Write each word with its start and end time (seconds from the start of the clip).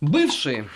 Бывшие, 0.00 0.68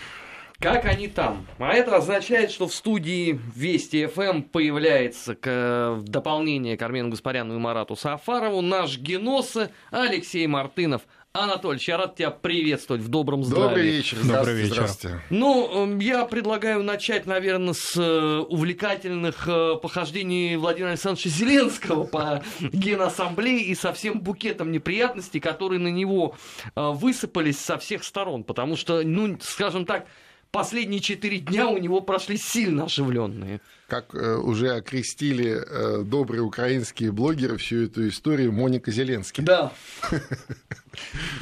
как 0.58 0.86
они 0.86 1.08
там? 1.08 1.46
А 1.58 1.72
это 1.72 1.96
означает, 1.96 2.50
что 2.50 2.68
в 2.68 2.74
студии 2.74 3.38
Вести 3.54 4.06
ФМ 4.06 4.42
появляется 4.42 5.34
к, 5.34 5.98
дополнение 6.02 6.76
к 6.76 6.82
Армену 6.82 7.10
Гаспаряну 7.10 7.56
и 7.56 7.58
Марату 7.58 7.96
Сафарову 7.96 8.60
наш 8.60 8.98
геноса 8.98 9.70
Алексей 9.90 10.46
Мартынов– 10.46 11.02
Анатольевич, 11.32 11.86
я 11.86 11.96
рад 11.96 12.16
тебя 12.16 12.32
приветствовать 12.32 13.02
в 13.02 13.08
добром 13.08 13.44
здравии. 13.44 13.68
Добрый 13.68 13.84
вечер. 13.84 14.18
Добрый 14.24 14.54
вечер. 14.56 14.72
Здравствуйте. 14.72 15.20
Ну, 15.30 16.00
я 16.00 16.24
предлагаю 16.24 16.82
начать, 16.82 17.24
наверное, 17.26 17.72
с 17.72 17.96
э, 17.96 18.38
увлекательных 18.48 19.46
э, 19.46 19.76
похождений 19.80 20.56
Владимира 20.56 20.90
Александровича 20.90 21.30
Зеленского 21.30 22.02
по 22.02 22.42
Генассамблее 22.60 23.60
и 23.60 23.76
со 23.76 23.92
всем 23.92 24.20
букетом 24.20 24.72
неприятностей, 24.72 25.38
которые 25.38 25.78
на 25.78 25.86
него 25.88 26.34
э, 26.74 26.90
высыпались 26.90 27.60
со 27.60 27.78
всех 27.78 28.02
сторон. 28.02 28.42
Потому 28.42 28.74
что, 28.74 29.02
ну, 29.04 29.38
скажем 29.40 29.86
так, 29.86 30.06
последние 30.50 31.00
четыре 31.00 31.38
дня 31.38 31.68
у 31.68 31.78
него 31.78 32.00
прошли 32.00 32.36
сильно 32.36 32.84
оживленные. 32.84 33.60
Как 33.88 34.14
э, 34.14 34.36
уже 34.36 34.70
окрестили 34.70 35.62
э, 35.64 36.02
добрые 36.04 36.42
украинские 36.42 37.12
блогеры 37.12 37.56
всю 37.56 37.84
эту 37.84 38.08
историю 38.08 38.52
Моника 38.52 38.90
Зеленский. 38.90 39.44
Да. 39.44 39.72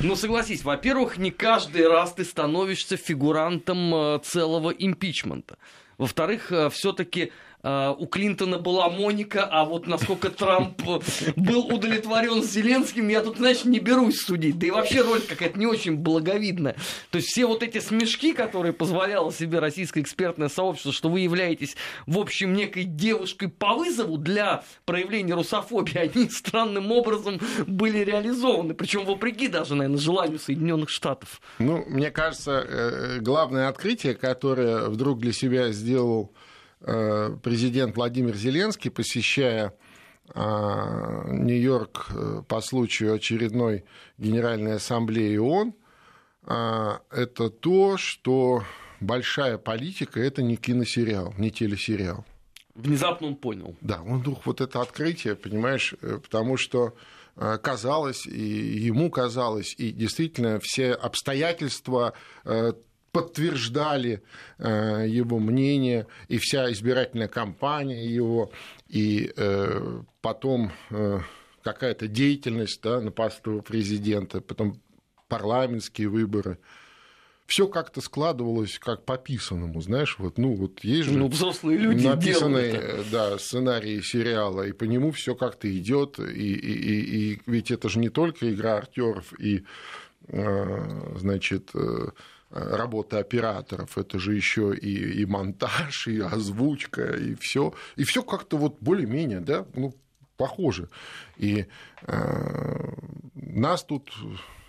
Ну, 0.00 0.14
согласись, 0.14 0.62
во-первых, 0.62 1.16
не 1.16 1.30
каждый 1.30 1.88
раз 1.88 2.12
ты 2.12 2.24
становишься 2.24 2.98
фигурантом 2.98 3.94
э, 3.94 4.20
целого 4.22 4.70
импичмента. 4.70 5.56
Во-вторых, 5.96 6.52
все-таки 6.70 7.24
а, 7.24 7.47
у 7.62 8.06
Клинтона 8.06 8.58
была 8.58 8.88
Моника, 8.88 9.44
а 9.44 9.64
вот 9.64 9.86
насколько 9.86 10.30
Трамп 10.30 10.80
был 11.36 11.66
удовлетворен 11.66 12.42
Зеленским, 12.42 13.08
я 13.08 13.20
тут, 13.20 13.38
знаешь, 13.38 13.64
не 13.64 13.80
берусь 13.80 14.20
судить. 14.20 14.58
Да 14.58 14.66
и 14.66 14.70
вообще 14.70 15.02
роль 15.02 15.20
какая-то 15.20 15.58
не 15.58 15.66
очень 15.66 15.96
благовидная. 15.96 16.76
То 17.10 17.16
есть 17.16 17.28
все 17.28 17.46
вот 17.46 17.62
эти 17.62 17.78
смешки, 17.80 18.32
которые 18.32 18.72
позволяло 18.72 19.32
себе 19.32 19.58
российское 19.58 20.00
экспертное 20.00 20.48
сообщество, 20.48 20.92
что 20.92 21.08
вы 21.08 21.20
являетесь, 21.20 21.76
в 22.06 22.18
общем, 22.18 22.54
некой 22.54 22.84
девушкой 22.84 23.48
по 23.48 23.74
вызову 23.74 24.18
для 24.18 24.62
проявления 24.84 25.34
русофобии, 25.34 25.98
они 26.14 26.28
странным 26.30 26.92
образом 26.92 27.40
были 27.66 27.98
реализованы. 27.98 28.74
Причем 28.74 29.04
вопреки 29.04 29.48
даже, 29.48 29.74
наверное, 29.74 29.98
желанию 29.98 30.38
Соединенных 30.38 30.90
Штатов. 30.90 31.40
Ну, 31.58 31.84
мне 31.86 32.10
кажется, 32.10 32.64
э, 32.66 33.18
главное 33.20 33.68
открытие, 33.68 34.14
которое 34.14 34.88
вдруг 34.88 35.18
для 35.18 35.32
себя 35.32 35.72
сделал 35.72 36.30
Э, 36.30 36.47
президент 36.80 37.96
Владимир 37.96 38.36
Зеленский, 38.36 38.90
посещая 38.90 39.74
а, 40.34 41.24
Нью-Йорк 41.26 42.06
э, 42.10 42.42
по 42.46 42.60
случаю 42.60 43.14
очередной 43.14 43.84
Генеральной 44.18 44.74
Ассамблеи 44.74 45.36
ООН, 45.36 45.74
это 46.44 47.50
то, 47.50 47.98
что 47.98 48.62
большая 49.00 49.58
политика– 49.58 50.18
это 50.22 50.42
не 50.42 50.56
киносериал, 50.56 51.34
не 51.36 51.50
телесериал. 51.50 52.24
Внезапно 52.74 53.26
он 53.26 53.36
понял. 53.36 53.76
Да, 53.82 54.00
он 54.00 54.20
вдруг 54.20 54.46
вот 54.46 54.62
это 54.62 54.80
открытие, 54.80 55.34
понимаешь, 55.34 55.94
э, 56.00 56.18
потому 56.22 56.56
что 56.56 56.94
казалось, 57.62 58.26
и 58.26 58.40
ему 58.40 59.12
казалось, 59.12 59.72
и 59.78 59.92
действительно 59.92 60.58
все 60.60 60.90
обстоятельства 60.90 62.12
подтверждали 63.18 64.22
э, 64.58 65.06
его 65.08 65.40
мнение, 65.40 66.06
и 66.28 66.38
вся 66.38 66.70
избирательная 66.70 67.26
кампания 67.26 68.06
его, 68.06 68.52
и 68.88 69.32
э, 69.36 70.02
потом 70.20 70.70
э, 70.90 71.18
какая-то 71.64 72.06
деятельность 72.06 72.80
да, 72.80 73.00
на 73.00 73.10
посту 73.10 73.60
президента, 73.62 74.40
потом 74.40 74.80
парламентские 75.26 76.08
выборы. 76.08 76.58
Все 77.46 77.66
как-то 77.66 78.00
складывалось 78.00 78.78
как 78.78 79.04
по 79.04 79.16
писанному, 79.16 79.80
знаешь, 79.80 80.16
вот, 80.18 80.38
ну, 80.38 80.54
вот 80.54 80.84
есть 80.84 81.08
же 81.08 81.18
ну, 81.18 81.26
взрослые 81.26 81.78
люди 81.78 82.06
написанный 82.06 83.04
да, 83.10 83.36
сценарий 83.38 84.00
сериала, 84.00 84.62
и 84.62 84.72
по 84.72 84.84
нему 84.84 85.10
все 85.10 85.34
как-то 85.34 85.66
идет, 85.76 86.20
и, 86.20 86.22
и, 86.22 86.72
и, 86.72 87.32
и 87.32 87.42
ведь 87.46 87.72
это 87.72 87.88
же 87.88 87.98
не 87.98 88.10
только 88.10 88.52
игра 88.52 88.76
актеров 88.76 89.32
и, 89.40 89.64
значит, 90.28 91.70
работа 92.50 93.18
операторов, 93.18 93.98
это 93.98 94.18
же 94.18 94.34
еще 94.34 94.74
и, 94.74 95.22
и 95.22 95.26
монтаж, 95.26 96.08
и 96.08 96.20
озвучка, 96.20 97.16
и 97.16 97.34
все. 97.34 97.74
И 97.96 98.04
все 98.04 98.22
как-то 98.22 98.56
вот 98.56 98.78
более-менее, 98.80 99.40
да, 99.40 99.66
ну, 99.74 99.94
похоже. 100.36 100.88
И 101.36 101.66
э, 102.06 102.92
нас 103.34 103.84
тут 103.84 104.10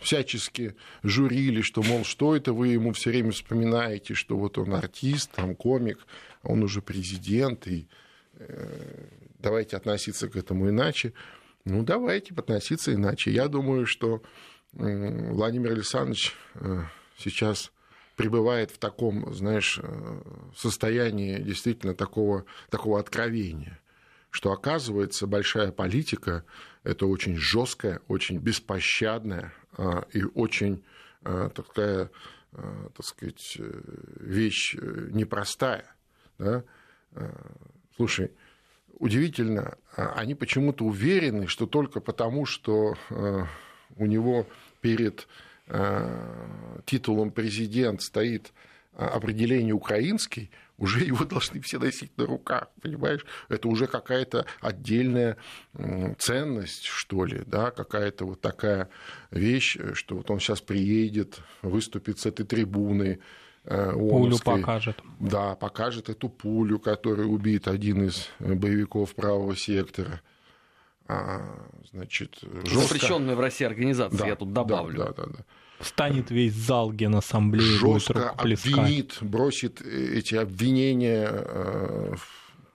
всячески 0.02 0.76
журили, 1.04 1.62
что, 1.62 1.84
мол, 1.84 2.04
что 2.04 2.36
это 2.36 2.54
вы 2.54 2.70
ему 2.70 2.92
все 2.94 3.12
время 3.12 3.32
вспоминаете, 3.32 4.14
что 4.14 4.38
вот 4.38 4.58
он 4.58 4.74
артист, 4.74 5.32
там, 5.32 5.56
комик, 5.56 6.00
он 6.44 6.64
уже 6.64 6.82
президент, 6.82 7.68
и 7.68 7.88
э, 8.34 9.06
давайте 9.40 9.78
относиться 9.78 10.28
к 10.28 10.36
этому 10.36 10.70
иначе. 10.70 11.14
Ну, 11.66 11.84
давайте 11.84 12.34
относиться 12.34 12.94
иначе. 12.94 13.32
Я 13.32 13.48
думаю, 13.48 13.86
что 13.86 14.22
э, 14.74 15.32
Владимир 15.32 15.72
Александрович 15.72 16.34
э, 16.56 16.84
сейчас 17.20 17.72
пребывает 18.16 18.72
в 18.72 18.78
таком, 18.78 19.34
знаешь, 19.34 19.80
э, 19.82 20.22
состоянии 20.56 21.40
действительно 21.40 21.94
такого, 21.94 22.46
такого 22.70 23.00
откровения, 23.00 23.80
что 24.30 24.52
оказывается 24.52 25.28
большая 25.28 25.72
политика– 25.72 26.44
это 26.84 27.06
очень 27.06 27.36
жесткая, 27.38 28.02
очень 28.08 28.38
беспощадная 28.38 29.54
а, 29.78 30.06
и 30.14 30.24
очень 30.24 30.84
а, 31.24 31.50
такая, 31.50 32.10
а, 32.54 32.90
так 32.96 33.06
сказать, 33.06 33.58
вещь 34.20 34.76
э, 34.76 35.10
непростая. 35.12 35.94
Да? 36.38 36.64
Слушай, 37.98 38.32
удивительно, 38.94 39.78
они 39.96 40.36
почему-то 40.36 40.86
уверены, 40.86 41.48
что 41.48 41.66
только 41.66 42.00
потому, 42.00 42.46
что 42.46 42.96
у 43.10 44.06
него 44.06 44.48
перед 44.80 45.28
Э, 45.28 45.49
титулом 46.86 47.32
президент 47.32 48.02
стоит 48.02 48.54
э, 48.94 49.06
определение 49.06 49.74
украинский, 49.74 50.50
уже 50.78 51.04
его 51.06 51.26
должны 51.26 51.62
все 51.62 51.80
носить 51.80 52.18
на 52.18 52.26
руках, 52.26 52.70
понимаешь? 52.82 53.26
Это 53.50 53.68
уже 53.68 53.88
какая-то 53.88 54.46
отдельная 54.62 55.38
ценность, 56.18 56.86
что 56.86 57.26
ли, 57.26 57.44
да, 57.46 57.72
какая-то 57.72 58.26
вот 58.26 58.42
такая 58.42 58.90
вещь, 59.32 59.78
что 59.94 60.16
вот 60.16 60.32
он 60.32 60.40
сейчас 60.40 60.62
приедет, 60.62 61.40
выступит 61.62 62.20
с 62.20 62.26
этой 62.26 62.46
трибуны, 62.46 63.20
э, 63.66 63.92
Пулю 63.94 64.40
покажет. 64.40 64.98
Да, 65.20 65.56
покажет 65.56 66.10
эту 66.10 66.30
пулю, 66.30 66.80
которой 66.80 67.28
убит 67.28 67.68
один 67.68 68.04
из 68.04 68.30
боевиков 68.40 69.14
правого 69.14 69.56
сектора. 69.56 70.22
А, 71.12 71.42
значит, 71.92 72.38
жестко... 72.66 72.82
Запрещенная 72.82 73.36
в 73.36 73.40
России 73.40 73.66
организация, 73.66 74.20
да, 74.20 74.28
я 74.28 74.36
тут 74.36 74.54
добавлю. 74.54 74.96
Да, 75.00 75.06
да, 75.08 75.24
да, 75.24 75.32
да. 75.38 75.46
Станет 75.84 76.30
весь 76.30 76.54
зал 76.54 76.94
Генассамблеи. 76.94 77.64
Жестко 77.64 78.30
обвинит, 78.30 79.18
бросит 79.22 79.82
эти 79.82 80.36
обвинения 80.36 81.28
э, 81.32 82.16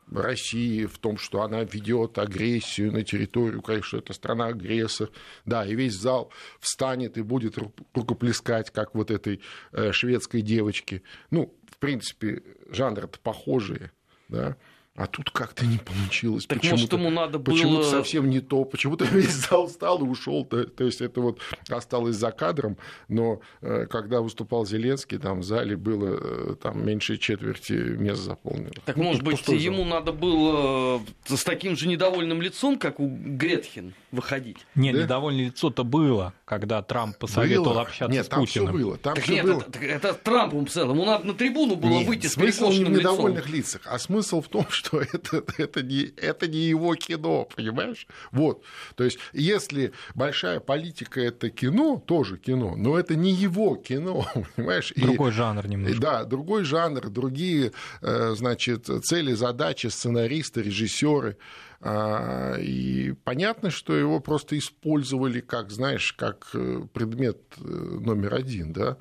в 0.09 0.21
России 0.21 0.87
в 0.87 0.99
том, 0.99 1.17
что 1.17 1.43
она 1.43 1.63
ведет 1.63 2.19
агрессию 2.19 2.91
на 2.91 3.05
территорию 3.05 3.61
Украины, 3.61 3.85
что 3.85 3.99
это 3.99 4.13
страна-агрессор. 4.13 5.11
Да, 5.45 5.65
и 5.65 5.77
весь 5.77 5.95
зал 5.95 6.33
встанет 6.59 7.17
и 7.19 7.23
будет 7.23 7.57
рукоплескать, 7.95 8.71
как 8.71 8.97
вот 8.97 9.13
этой 9.13 9.43
э, 9.71 9.93
шведской 9.93 10.43
девочке. 10.43 11.03
Ну, 11.31 11.55
в 11.71 11.79
принципе, 11.79 12.43
жанры-то 12.69 13.21
похожие, 13.21 13.93
да. 14.29 14.57
А 14.97 15.09
тут 15.09 15.31
как-то 15.31 15.67
не 15.67 15.79
получилось. 15.79 16.47
Так 16.47 16.61
почему-то, 16.61 16.77
может, 16.77 16.93
ему 16.93 17.11
надо 17.11 17.39
было... 17.41 17.53
Почему-то 17.53 17.83
совсем 17.83 18.31
не 18.31 18.39
то. 18.39 18.65
Почему-то 18.65 19.05
весь 19.13 19.33
зал 19.33 19.67
встал 19.67 19.99
и 19.99 20.09
ушел. 20.09 20.45
То, 20.45 20.65
то 20.65 20.85
есть 20.85 21.01
это 21.01 21.21
вот 21.21 21.41
осталось 21.69 22.15
за 22.15 22.31
кадром. 22.31 22.79
Но 23.09 23.41
э, 23.61 23.87
когда 23.87 24.21
выступал 24.21 24.65
Зеленский, 24.65 25.19
там 25.19 25.41
в 25.41 25.45
зале 25.45 25.77
было 25.77 26.17
э, 26.21 26.55
там, 26.63 26.87
меньше 26.87 27.17
четверти 27.17 27.73
мест 27.73 28.23
заполнено. 28.23 28.71
Так, 28.85 28.97
ну, 28.97 29.03
может 29.03 29.25
быть, 29.25 29.49
ему 29.49 29.79
зал. 29.79 29.87
надо 29.87 30.13
было 30.13 31.03
э, 31.29 31.37
с 31.37 31.43
таким 31.43 31.75
же 31.75 31.89
недовольным 31.89 32.41
лицом, 32.41 32.79
как 32.79 33.01
у 33.01 33.09
Гретхен, 33.09 33.95
выходить? 34.15 34.59
Нет, 34.75 34.95
да? 34.95 35.03
недовольное 35.03 35.47
лицо-то 35.47 35.85
было, 35.85 36.33
когда 36.45 36.81
Трамп 36.83 37.19
посоветовал 37.19 37.73
было? 37.73 37.83
общаться 37.83 38.13
нет, 38.13 38.27
с 38.27 38.29
Путиным. 38.29 38.67
Нет, 38.67 38.73
там 38.73 38.77
все 38.77 38.85
было. 38.85 38.97
Там 38.97 39.15
так 39.15 39.25
все 39.25 39.35
нет, 39.35 39.45
было. 39.45 39.61
Это, 39.61 39.79
это 39.85 40.15
Трампу 40.15 40.65
целом. 40.67 40.97
Ему 40.97 41.05
надо 41.05 41.27
на 41.27 41.35
трибуну 41.35 41.77
было 41.77 41.91
нет, 41.91 42.09
выйти 42.09 42.27
с 42.27 42.33
смысл 42.33 42.71
не 42.71 42.85
в 42.85 42.91
недовольных 42.91 43.47
лицом. 43.47 43.59
лицах, 43.59 43.83
а 43.85 43.99
смысл 43.99 44.41
в 44.41 44.49
том, 44.49 44.67
что 44.71 44.85
что 44.95 45.01
это, 45.01 45.43
это, 45.59 45.83
не, 45.83 46.13
это 46.17 46.47
не 46.47 46.59
его 46.59 46.95
кино, 46.95 47.49
понимаешь? 47.55 48.07
Вот. 48.31 48.63
То 48.97 49.05
есть, 49.05 49.19
если 49.33 49.93
большая 50.15 50.61
политика– 50.61 51.21
это 51.23 51.51
кино, 51.51 52.03
тоже 52.05 52.39
кино, 52.39 52.75
но 52.77 52.99
это 52.99 53.15
не 53.15 53.33
его 53.33 53.77
кино, 53.77 54.27
понимаешь? 54.57 54.93
Другой 54.97 55.31
и, 55.31 55.33
жанр 55.33 55.67
немножко. 55.67 56.01
Да, 56.01 56.25
другой 56.25 56.65
жанр, 56.65 57.09
другие, 57.09 57.73
э, 58.03 58.35
значит, 58.37 58.89
цели, 59.05 59.33
задачи, 59.33 59.89
сценаристы, 59.89 60.63
режиссеры. 60.63 61.37
А, 61.87 62.57
и 62.59 63.13
понятно, 63.25 63.69
что 63.69 63.95
его 63.95 64.19
просто 64.19 64.57
использовали 64.57 65.41
как, 65.41 65.71
знаешь, 65.71 66.15
как 66.15 66.49
э, 66.55 66.87
предмет 66.95 67.39
э, 67.59 67.63
номер 67.63 68.35
один, 68.35 68.73
да, 68.73 68.97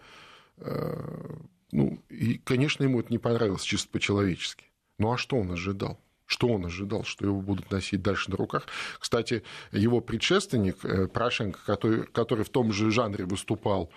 ну, 1.71 1.99
и, 2.09 2.37
конечно, 2.37 2.83
ему 2.83 2.99
это 2.99 3.11
не 3.11 3.17
понравилось 3.17 3.63
чисто 3.63 3.89
по-человечески. 3.89 4.65
Ну 4.99 5.11
а 5.11 5.17
что 5.17 5.37
он 5.37 5.51
ожидал? 5.51 5.99
Что 6.25 6.47
он 6.47 6.65
ожидал, 6.65 7.03
что 7.03 7.25
его 7.25 7.41
будут 7.41 7.71
носить 7.71 8.01
дальше 8.01 8.29
на 8.29 8.37
руках? 8.37 8.67
Кстати, 8.99 9.43
его 9.71 9.99
предшественник 9.99 10.85
э, 10.85 11.07
Порошенко, 11.07 11.59
который, 11.65 12.03
который 12.05 12.45
в 12.45 12.49
том 12.49 12.71
же 12.71 12.91
жанре 12.91 13.25
выступал 13.25 13.91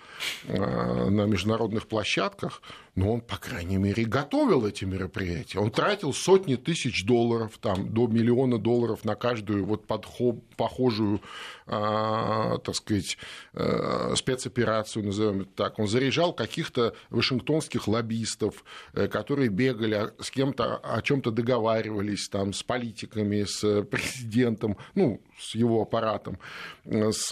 на 0.49 1.27
международных 1.27 1.87
площадках, 1.89 2.63
но 2.97 3.13
он, 3.13 3.21
по 3.21 3.37
крайней 3.37 3.77
мере, 3.77 4.05
готовил 4.05 4.67
эти 4.67 4.85
мероприятия. 4.85 5.59
Он 5.59 5.71
тратил 5.71 6.13
сотни 6.13 6.57
тысяч 6.57 7.05
долларов, 7.05 7.59
там, 7.61 7.93
до 7.93 8.09
миллиона 8.09 8.59
долларов 8.59 9.05
на 9.05 9.15
каждую 9.15 9.65
вот 9.65 9.87
подход, 9.87 10.43
похожую, 10.57 11.21
э, 11.67 12.59
так 12.65 12.75
сказать, 12.75 13.19
спецоперацию, 14.17 15.05
назовем 15.05 15.43
это 15.43 15.51
так. 15.55 15.79
Он 15.79 15.87
заряжал 15.87 16.33
каких-то 16.33 16.95
вашингтонских 17.11 17.87
лоббистов, 17.87 18.65
которые 18.93 19.51
бегали, 19.51 20.11
с 20.19 20.31
кем-то 20.31 20.77
о 20.77 21.03
чем-то 21.03 21.31
договаривались, 21.31 22.29
там 22.29 22.53
с 22.53 22.63
политиками, 22.63 23.45
с 23.45 23.83
президентом, 23.85 24.77
ну, 24.95 25.21
с 25.39 25.55
его 25.55 25.83
аппаратом, 25.83 26.39
с, 26.85 27.29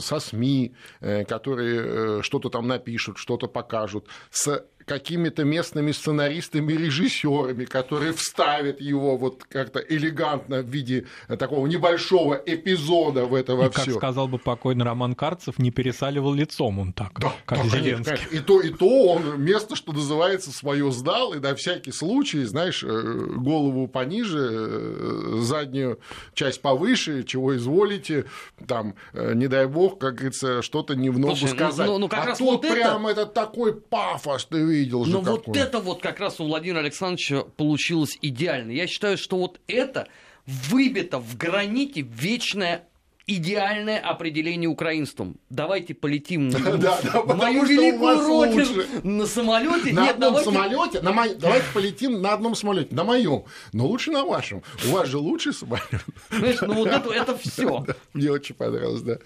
со 0.00 0.20
СМИ, 0.20 0.74
э, 1.00 1.24
которые 1.24 1.82
э, 1.84 2.22
что-то 2.22 2.48
там 2.48 2.66
напишут, 2.66 3.18
что-то 3.18 3.48
покажут, 3.48 4.06
с 4.30 4.64
какими-то 4.84 5.44
местными 5.44 5.92
сценаристами, 5.92 6.72
режиссерами, 6.72 7.64
которые 7.64 8.12
вставят 8.12 8.80
его 8.80 9.16
вот 9.16 9.44
как-то 9.44 9.80
элегантно 9.80 10.60
в 10.60 10.66
виде 10.66 11.06
такого 11.38 11.66
небольшого 11.66 12.34
эпизода 12.34 13.24
в 13.24 13.34
это 13.34 13.56
во 13.56 13.66
И, 13.66 13.70
как 13.70 13.90
сказал 13.90 14.28
бы 14.28 14.38
покойный 14.38 14.84
Роман 14.84 15.14
Карцев, 15.14 15.58
не 15.58 15.70
пересаливал 15.70 16.34
лицом 16.34 16.78
он 16.78 16.92
так, 16.92 17.18
Да, 17.18 17.32
как 17.46 17.62
да, 17.62 17.68
Зеленский. 17.68 18.16
конечно. 18.16 18.36
И 18.36 18.40
то, 18.40 18.60
и 18.60 18.70
то 18.70 19.06
он 19.06 19.40
место, 19.42 19.76
что 19.76 19.92
называется, 19.92 20.52
свое 20.52 20.90
сдал, 20.92 21.32
и 21.34 21.38
на 21.38 21.54
всякий 21.54 21.92
случай, 21.92 22.44
знаешь, 22.44 22.84
э, 22.84 23.26
голову 23.36 23.88
пониже, 23.88 24.48
э, 24.50 25.38
заднюю 25.40 25.98
часть 26.34 26.60
повыше, 26.60 27.22
чего 27.34 27.56
изволите, 27.56 28.26
там, 28.68 28.94
э, 29.12 29.34
не 29.34 29.48
дай 29.48 29.66
бог, 29.66 29.98
как 29.98 30.14
говорится, 30.14 30.62
что-то 30.62 30.94
не 30.94 31.10
в 31.10 31.18
ногу 31.18 31.34
Слушай, 31.34 31.52
ну, 31.52 31.58
сказать. 31.58 31.86
ну, 31.88 31.98
ну, 31.98 32.08
как 32.08 32.20
а 32.20 32.26
раз 32.26 32.38
тут 32.38 32.46
вот 32.46 32.64
это- 32.64 32.74
прям 32.74 33.06
это... 33.08 33.26
такой 33.26 33.74
пафос, 33.74 34.44
ты 34.44 34.62
видел 34.64 35.04
же 35.04 35.12
Но 35.12 35.20
вот 35.20 35.44
какой. 35.46 35.60
это 35.60 35.80
вот 35.80 36.00
как 36.00 36.20
раз 36.20 36.38
у 36.38 36.44
Владимира 36.44 36.78
Александровича 36.78 37.42
получилось 37.56 38.16
идеально. 38.22 38.70
Я 38.70 38.86
считаю, 38.86 39.18
что 39.18 39.36
вот 39.36 39.60
это 39.66 40.06
выбито 40.46 41.18
в 41.18 41.36
граните 41.36 42.02
вечное 42.02 42.84
идеальное 43.26 43.98
определение 44.00 44.68
украинством. 44.68 45.38
Давайте 45.50 45.94
полетим 45.94 46.48
на 46.50 46.58
Да, 46.76 47.00
да, 47.02 47.22
мою 47.34 47.64
великую 47.64 48.18
родину 48.26 48.58
лучше. 48.64 48.86
на 49.02 49.26
самолете. 49.26 49.92
На 49.94 50.02
Нет, 50.02 50.14
одном 50.14 50.34
давайте- 50.34 50.50
самолете, 50.52 51.00
на 51.00 51.12
мо- 51.12 51.34
давайте 51.38 51.66
полетим 51.72 52.20
на 52.20 52.34
одном 52.34 52.54
самолете, 52.54 52.94
на 52.94 53.04
моем, 53.04 53.44
но 53.72 53.86
лучше 53.86 54.10
на 54.10 54.24
вашем. 54.24 54.62
У 54.86 54.90
вас 54.92 55.08
же 55.08 55.18
лучший 55.18 55.54
самолет. 55.54 55.86
Знаешь, 56.30 56.60
ну 56.60 56.74
вот 56.74 56.88
это, 56.88 57.10
это 57.10 57.36
все. 57.38 57.80
Да, 57.86 57.94
Мне 58.12 58.30
очень 58.30 58.54
понравилось, 58.54 59.02
да. 59.02 59.18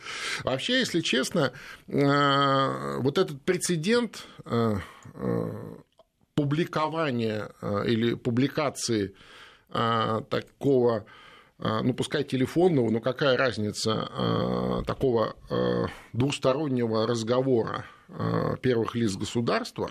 Вообще, 0.45 0.79
если 0.79 1.01
честно, 1.01 1.53
э, 1.89 2.99
вот 3.01 3.19
этот 3.19 3.43
прецедент 3.43 4.25
э, 4.45 4.77
э, 5.15 5.53
публикования 6.35 7.51
или 7.85 8.15
публикации 8.15 9.15
такого, 10.31 11.05
ну, 11.61 11.93
пускай 11.93 12.25
телефонного, 12.25 12.91
но 12.91 13.01
какая 13.01 13.37
разница, 13.37 14.09
э, 14.11 14.83
такого 14.87 15.37
э, 15.51 15.87
двустороннего 16.13 17.07
разговора 17.07 17.85
первых 18.63 18.95
лиц 18.95 19.17
государства, 19.17 19.91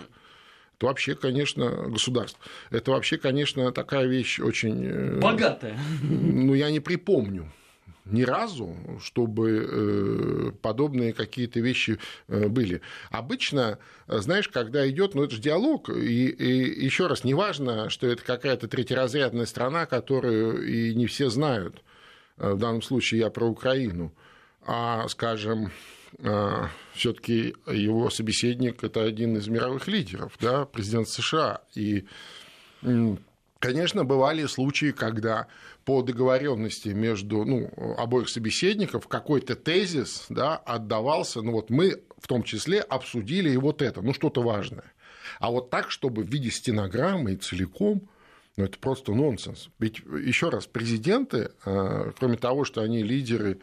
это 0.78 0.86
вообще, 0.86 1.16
конечно, 1.16 1.70
государство. 1.88 2.40
Это 2.70 2.92
вообще, 2.92 3.18
конечно, 3.18 3.72
такая 3.72 4.06
вещь 4.06 4.38
очень... 4.38 4.84
э, 4.84 5.18
Богатая. 5.18 5.76
ну, 6.02 6.54
я 6.54 6.70
не 6.70 6.78
припомню 6.78 7.52
ни 8.10 8.22
разу, 8.22 8.76
чтобы 9.00 9.68
э, 9.70 10.52
подобные 10.62 11.12
какие-то 11.12 11.60
вещи 11.60 11.98
э, 12.28 12.48
были. 12.48 12.80
Обычно, 13.10 13.78
э, 14.06 14.18
знаешь, 14.18 14.48
когда 14.48 14.88
идет, 14.88 15.14
ну 15.14 15.24
это 15.24 15.34
же 15.34 15.40
диалог, 15.40 15.90
и, 15.90 16.28
и 16.28 16.84
еще 16.84 17.06
раз, 17.06 17.24
неважно, 17.24 17.90
что 17.90 18.06
это 18.06 18.22
какая-то 18.22 18.68
третьеразрядная 18.68 19.46
страна, 19.46 19.86
которую 19.86 20.66
и 20.66 20.94
не 20.94 21.06
все 21.06 21.28
знают, 21.28 21.82
в 22.36 22.56
данном 22.56 22.82
случае 22.82 23.20
я 23.20 23.30
про 23.30 23.46
Украину, 23.46 24.12
а, 24.62 25.08
скажем, 25.08 25.72
все-таки 26.94 27.54
его 27.66 28.10
собеседник 28.10 28.82
это 28.84 29.02
один 29.02 29.36
из 29.36 29.48
мировых 29.48 29.88
лидеров, 29.88 30.32
да, 30.40 30.64
президент 30.64 31.08
США, 31.08 31.60
и 31.74 32.06
Конечно, 33.58 34.04
бывали 34.04 34.46
случаи, 34.46 34.92
когда 34.92 35.48
по 35.84 36.02
договоренности 36.02 36.90
между 36.90 37.44
ну, 37.44 37.72
обоих 37.96 38.28
собеседников 38.28 39.08
какой-то 39.08 39.56
тезис 39.56 40.26
да, 40.28 40.56
отдавался, 40.56 41.42
ну 41.42 41.52
вот 41.52 41.68
мы 41.68 42.02
в 42.18 42.28
том 42.28 42.44
числе 42.44 42.80
обсудили 42.80 43.50
и 43.50 43.56
вот 43.56 43.82
это, 43.82 44.00
ну 44.00 44.14
что-то 44.14 44.42
важное. 44.42 44.92
А 45.40 45.50
вот 45.50 45.70
так, 45.70 45.90
чтобы 45.90 46.22
в 46.22 46.30
виде 46.30 46.50
стенограммы 46.50 47.32
и 47.32 47.36
целиком, 47.36 48.08
ну 48.56 48.64
это 48.64 48.78
просто 48.78 49.12
нонсенс. 49.12 49.70
Ведь 49.78 49.98
еще 50.24 50.50
раз, 50.50 50.66
президенты, 50.66 51.50
э, 51.64 52.12
кроме 52.16 52.36
того, 52.36 52.64
что 52.64 52.80
они 52.82 53.02
лидеры 53.02 53.58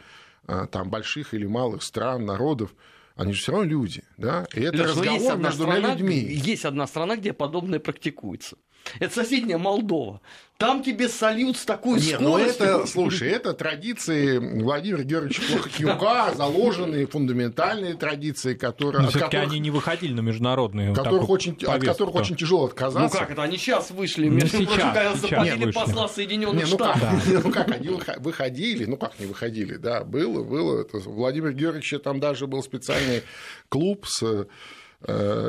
э, 0.48 0.68
там, 0.72 0.90
больших 0.90 1.34
или 1.34 1.46
малых 1.46 1.84
стран, 1.84 2.26
народов, 2.26 2.76
они 3.16 3.32
же 3.32 3.42
все 3.42 3.54
равно 3.54 3.68
люди, 3.68 4.04
да? 4.18 4.46
И 4.54 4.62
это 4.62 4.78
Леш, 4.78 4.90
разговор 4.90 5.38
между 5.38 5.64
страна, 5.64 5.94
людьми. 5.94 6.18
Есть 6.20 6.66
одна 6.66 6.86
страна, 6.86 7.16
где 7.16 7.32
подобное 7.32 7.80
практикуется. 7.80 8.58
Это 9.00 9.14
соседняя 9.14 9.58
Молдова. 9.58 10.22
Там 10.58 10.84
тебе 10.84 11.10
сольют 11.10 11.58
с 11.58 11.66
такой 11.66 12.00
Нет, 12.00 12.22
ну 12.22 12.38
скоростью. 12.38 12.66
это, 12.66 12.86
слушай, 12.88 13.30
это 13.30 13.52
традиции 13.54 14.38
Владимира 14.38 15.04
Георгиевича 15.04 15.42
Плохотнюка, 15.52 16.34
заложенные 16.38 17.08
фундаментальные 17.08 17.96
традиции, 17.96 18.54
которые, 18.54 19.02
Но 19.02 19.08
от 19.08 19.10
все-таки 19.12 19.32
которых, 19.32 19.52
они 19.52 19.60
не 19.60 19.70
выходили 19.70 20.14
на 20.14 20.22
международную 20.22 20.94
которых 20.96 21.30
очень, 21.30 21.58
от 21.68 21.84
которых 21.84 22.16
очень 22.16 22.38
тяжело 22.38 22.62
Ну 22.62 22.68
отказаться. 22.68 23.18
как 23.18 23.32
это? 23.32 23.44
Они 23.44 23.58
сейчас 23.58 23.92
вышли, 23.92 24.30
Ну, 24.30 24.36
между 24.36 24.60
сейчас, 24.60 24.66
прочим, 24.68 24.94
когда 24.94 25.02
сейчас 25.12 25.20
заплатили 25.22 25.66
вышли. 25.66 25.72
посла 25.80 26.08
Соединенных 26.08 26.66
Не, 26.66 26.72
ну 26.72 26.78
как, 26.78 26.98
Штатов. 26.98 27.28
ну 27.44 27.52
как, 27.52 27.72
они 27.72 27.90
выходили, 28.20 28.86
ну 28.86 28.96
как 28.96 29.20
не 29.20 29.26
выходили, 29.26 29.76
да, 29.76 30.06
было, 30.06 30.42
было. 30.42 30.82
Это, 30.84 31.00
Владимир 31.00 31.52
Георгиевич, 31.52 31.96
там 32.02 32.22
даже 32.22 32.48
был 32.48 32.64
специальный 32.64 33.24
клуб 33.68 34.06
с 34.08 34.48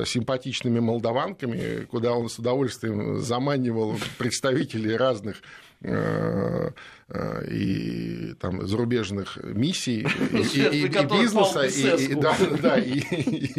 симпатичными 0.07 0.81
молдаванками, 0.81 1.85
куда 1.87 2.13
он 2.13 2.29
с 2.29 2.39
удовольствием 2.39 3.21
заманивал 3.21 3.97
представителей 4.19 4.97
разных 4.97 5.41
э, 5.83 6.71
э, 7.09 7.49
и 7.51 8.35
там 8.41 8.67
зарубежных 8.67 9.39
миссий 9.43 10.01
и, 10.33 10.37
и- 10.61 10.85
и- 10.85 10.89
бизнеса 11.23 11.61
и, 11.63 12.05
и- 12.13 12.15
да, 12.15 12.37
да, 12.63 12.79
и, 12.79 12.99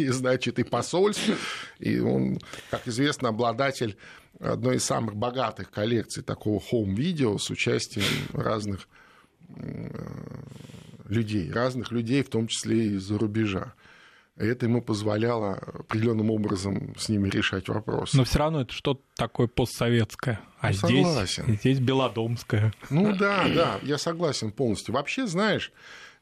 и, 0.02 0.08
значит 0.08 0.58
и 0.58 0.62
посольств 0.64 1.30
и 1.78 1.98
он 1.98 2.38
как 2.70 2.86
известно 2.88 3.28
обладатель 3.30 3.96
одной 4.40 4.76
из 4.76 4.84
самых 4.84 5.16
богатых 5.16 5.70
коллекций 5.70 6.22
такого 6.22 6.60
хоум-видео 6.60 7.38
с 7.38 7.50
участием 7.50 8.04
разных 8.32 8.88
э, 9.56 9.90
людей, 11.08 11.50
разных 11.50 11.90
людей, 11.92 12.22
в 12.22 12.28
том 12.28 12.46
числе 12.48 12.86
и 12.86 12.94
из-за 12.96 13.18
рубежа. 13.18 13.74
И 14.38 14.46
это 14.46 14.66
ему 14.66 14.80
позволяло 14.80 15.54
определенным 15.54 16.30
образом 16.30 16.94
с 16.96 17.08
ними 17.08 17.28
решать 17.28 17.68
вопросы. 17.68 18.16
Но 18.16 18.22
все 18.24 18.38
равно 18.38 18.60
это 18.60 18.72
что-то 18.72 19.02
такое 19.16 19.48
постсоветское. 19.48 20.40
А 20.60 20.68
Ну, 20.68 20.72
здесь, 20.74 21.06
согласен. 21.06 21.58
здесь 21.60 21.78
белодомское. 21.80 22.72
Ну 22.90 23.16
да, 23.16 23.48
да, 23.48 23.80
я 23.82 23.98
согласен 23.98 24.52
полностью. 24.52 24.94
Вообще, 24.94 25.26
знаешь, 25.26 25.72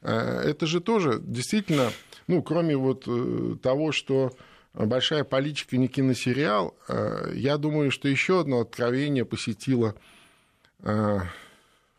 э, 0.01 0.11
это 0.11 0.65
же 0.65 0.79
тоже 0.81 1.19
действительно, 1.21 1.91
ну, 2.25 2.41
кроме 2.41 2.75
вот 2.75 3.03
э, 3.07 3.55
того, 3.61 3.91
что 3.91 4.35
большая 4.73 5.23
политика 5.23 5.77
не 5.77 5.87
киносериал, 5.87 6.75
э, 6.87 7.33
я 7.35 7.57
думаю, 7.57 7.91
что 7.91 8.07
еще 8.07 8.39
одно 8.41 8.61
откровение 8.61 9.25
посетило 9.25 9.95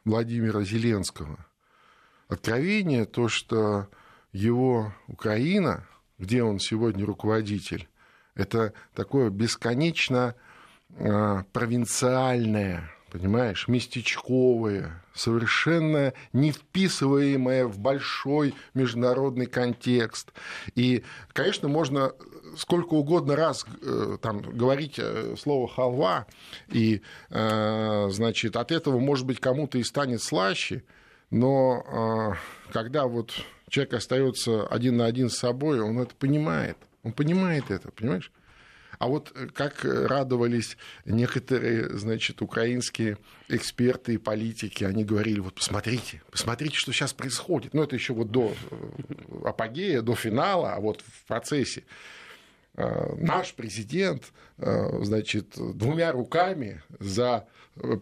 Владимира 0.04 0.62
Зеленского. 0.62 1.44
Откровение 2.28 3.04
то, 3.04 3.28
что 3.28 3.88
его 4.32 4.92
Украина, 5.08 5.84
где 6.18 6.42
он 6.42 6.58
сегодня 6.58 7.04
руководитель, 7.04 7.88
это 8.34 8.72
такое 8.94 9.30
бесконечно 9.30 10.34
э, 10.90 11.42
провинциальное, 11.52 12.90
понимаешь, 13.10 13.66
местечковое, 13.68 15.02
совершенно 15.14 16.12
не 16.32 16.52
вписываемое 16.52 17.66
в 17.66 17.78
большой 17.78 18.54
международный 18.74 19.46
контекст. 19.46 20.32
И, 20.74 21.02
конечно, 21.32 21.68
можно 21.68 22.12
сколько 22.56 22.94
угодно 22.94 23.36
раз 23.36 23.66
э, 23.82 24.18
там, 24.20 24.40
говорить 24.40 24.98
э, 24.98 25.34
слово 25.38 25.68
халва, 25.68 26.26
и, 26.68 27.02
э, 27.30 28.08
значит, 28.10 28.56
от 28.56 28.72
этого, 28.72 28.98
может 28.98 29.26
быть, 29.26 29.40
кому-то 29.40 29.78
и 29.78 29.82
станет 29.82 30.22
слаще, 30.22 30.82
но 31.30 32.34
когда 32.72 33.06
вот 33.06 33.32
человек 33.68 33.94
остается 33.94 34.66
один 34.66 34.96
на 34.96 35.06
один 35.06 35.30
с 35.30 35.38
собой, 35.38 35.80
он 35.80 35.98
это 35.98 36.14
понимает. 36.14 36.76
Он 37.02 37.12
понимает 37.12 37.70
это, 37.70 37.90
понимаешь? 37.92 38.32
А 38.98 39.06
вот 39.06 39.32
как 39.54 39.84
радовались 39.84 40.76
некоторые, 41.04 41.96
значит, 41.96 42.42
украинские 42.42 43.16
эксперты 43.48 44.14
и 44.14 44.18
политики, 44.18 44.82
они 44.82 45.04
говорили, 45.04 45.38
вот 45.38 45.54
посмотрите, 45.54 46.20
посмотрите, 46.32 46.74
что 46.76 46.92
сейчас 46.92 47.12
происходит. 47.12 47.74
Ну, 47.74 47.82
это 47.84 47.94
еще 47.94 48.12
вот 48.12 48.32
до 48.32 48.54
апогея, 49.44 50.02
до 50.02 50.16
финала, 50.16 50.74
а 50.74 50.80
вот 50.80 51.02
в 51.02 51.24
процессе 51.26 51.84
наш 52.74 53.54
президент, 53.54 54.32
значит, 54.58 55.54
двумя 55.56 56.12
руками 56.12 56.82
за 56.98 57.46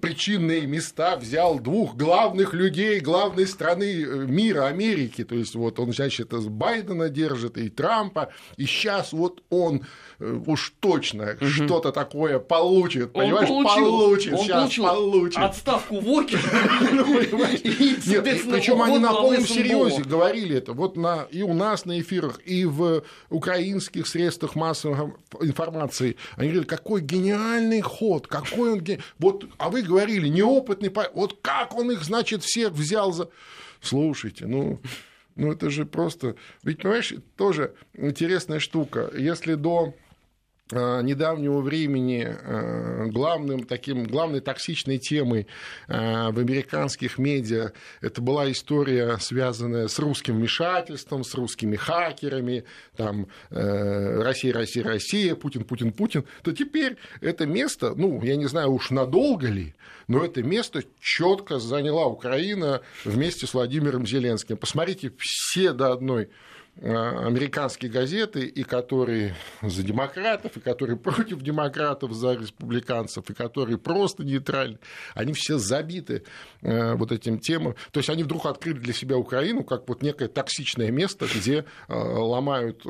причинные 0.00 0.66
места 0.66 1.16
взял 1.16 1.58
двух 1.58 1.96
главных 1.96 2.54
людей 2.54 3.00
главной 3.00 3.46
страны 3.46 4.02
э, 4.02 4.26
мира, 4.26 4.66
Америки. 4.66 5.25
То 5.25 5.34
есть 5.34 5.54
вот 5.54 5.78
он, 5.78 5.92
значит, 5.92 6.32
Байдена 6.32 7.08
держит 7.08 7.58
и 7.58 7.68
Трампа, 7.68 8.30
и 8.56 8.64
сейчас 8.64 9.12
вот 9.12 9.42
он 9.50 9.82
э, 10.18 10.40
уж 10.46 10.75
точно 10.80 11.36
угу. 11.40 11.46
что-то 11.46 11.92
такое 11.92 12.38
получит, 12.38 13.10
он 13.14 13.22
понимаешь, 13.22 13.48
получил, 13.48 13.84
получит, 13.84 14.32
он 14.32 14.38
сейчас 14.38 14.62
получил 14.62 14.84
получит. 14.84 15.38
Отставку. 15.38 15.94
Ну, 16.00 16.22
Нет, 18.06 18.25
причем 18.25 18.82
они 18.82 18.98
на 18.98 19.12
полном 19.12 19.46
серьезе 19.46 20.02
говорили 20.02 20.56
это. 20.56 20.72
Вот 20.72 20.96
на 20.96 21.26
и 21.30 21.42
у 21.42 21.54
нас 21.54 21.84
на 21.84 22.00
эфирах, 22.00 22.40
и 22.44 22.64
в 22.64 23.02
украинских 23.30 24.06
средствах 24.06 24.54
массовой 24.54 25.12
информации. 25.40 26.16
Они 26.46 26.52
говорили, 26.52 26.68
какой 26.68 27.00
гениальный 27.00 27.80
ход, 27.80 28.28
какой 28.28 28.74
он... 28.74 28.84
Вот 29.18 29.48
а 29.58 29.68
вы 29.68 29.82
говорили, 29.82 30.28
неопытный, 30.28 30.92
вот 31.12 31.40
как 31.42 31.74
он 31.74 31.90
их, 31.90 32.04
значит, 32.04 32.44
всех 32.44 32.72
взял 32.72 33.12
за... 33.12 33.30
Слушайте, 33.80 34.46
ну, 34.46 34.80
ну 35.34 35.52
это 35.52 35.70
же 35.70 35.84
просто... 35.84 36.36
Ведь, 36.62 36.82
понимаешь, 36.82 37.12
тоже 37.36 37.74
интересная 37.94 38.60
штука. 38.60 39.10
Если 39.16 39.54
до 39.54 39.94
недавнего 40.73 41.61
времени 41.61 42.26
э, 42.26 43.06
главным 43.06 43.64
таким, 43.64 44.04
главной 44.04 44.40
токсичной 44.40 44.99
темой 44.99 45.46
э, 45.87 46.30
в 46.30 46.38
американских 46.38 47.18
медиа 47.18 47.73
это 48.00 48.20
была 48.20 48.50
история, 48.50 49.16
связанная 49.18 49.87
с 49.87 49.99
русским 49.99 50.37
вмешательством, 50.37 51.23
с 51.23 51.35
русскими 51.35 51.76
хакерами, 51.76 52.64
там, 52.96 53.28
Россия, 53.50 54.52
Россия, 54.52 54.82
Россия, 54.85 55.35
Путин, 55.35 55.64
Путин, 55.64 55.92
Путин, 55.92 56.25
то 56.42 56.52
теперь 56.52 56.96
это 57.20 57.46
место, 57.46 57.94
ну, 57.94 58.23
я 58.23 58.37
не 58.37 58.46
знаю 58.46 58.73
уж 58.73 58.90
надолго 58.90 59.46
ли, 59.46 59.75
но 60.08 60.25
это 60.25 60.42
место 60.42 60.82
четко 61.00 61.58
заняла 61.58 62.06
Украина 62.06 62.80
вместе 63.04 63.46
с 63.46 63.54
Владимиром 63.54 64.06
Зеленским. 64.06 64.56
Посмотрите, 64.56 65.12
все 65.18 65.73
до 65.73 65.92
одной 65.92 66.25
Э, 66.26 66.30
американские 66.83 67.90
газеты, 67.90 68.40
и 68.47 68.62
которые 68.62 69.35
за 69.62 69.83
демократов, 69.83 70.56
и 70.56 70.61
которые 70.61 70.97
против 70.97 71.40
демократов, 71.40 72.12
за 72.12 72.35
республиканцев, 72.35 73.28
и 73.30 73.35
которые 73.35 73.78
просто 73.78 74.25
нейтральны, 74.25 74.78
они 75.14 75.33
все 75.33 75.59
забиты 75.59 76.25
э, 76.62 76.95
вот 76.95 77.12
этим 77.12 77.38
темам. 77.38 77.75
То 77.92 78.00
есть 78.00 78.11
они 78.11 78.23
вдруг 78.25 78.47
открыли 78.47 78.78
для 78.78 78.92
себя 78.92 79.16
Украину 79.16 79.64
как 79.64 79.88
вот 79.88 80.02
некое 80.02 80.28
токсичное 80.28 80.90
место, 80.90 81.26
где 81.35 81.64
э, 81.88 81.95
ломают 81.95 82.83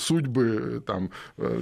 судьбы 0.00 0.82
там, 0.86 1.10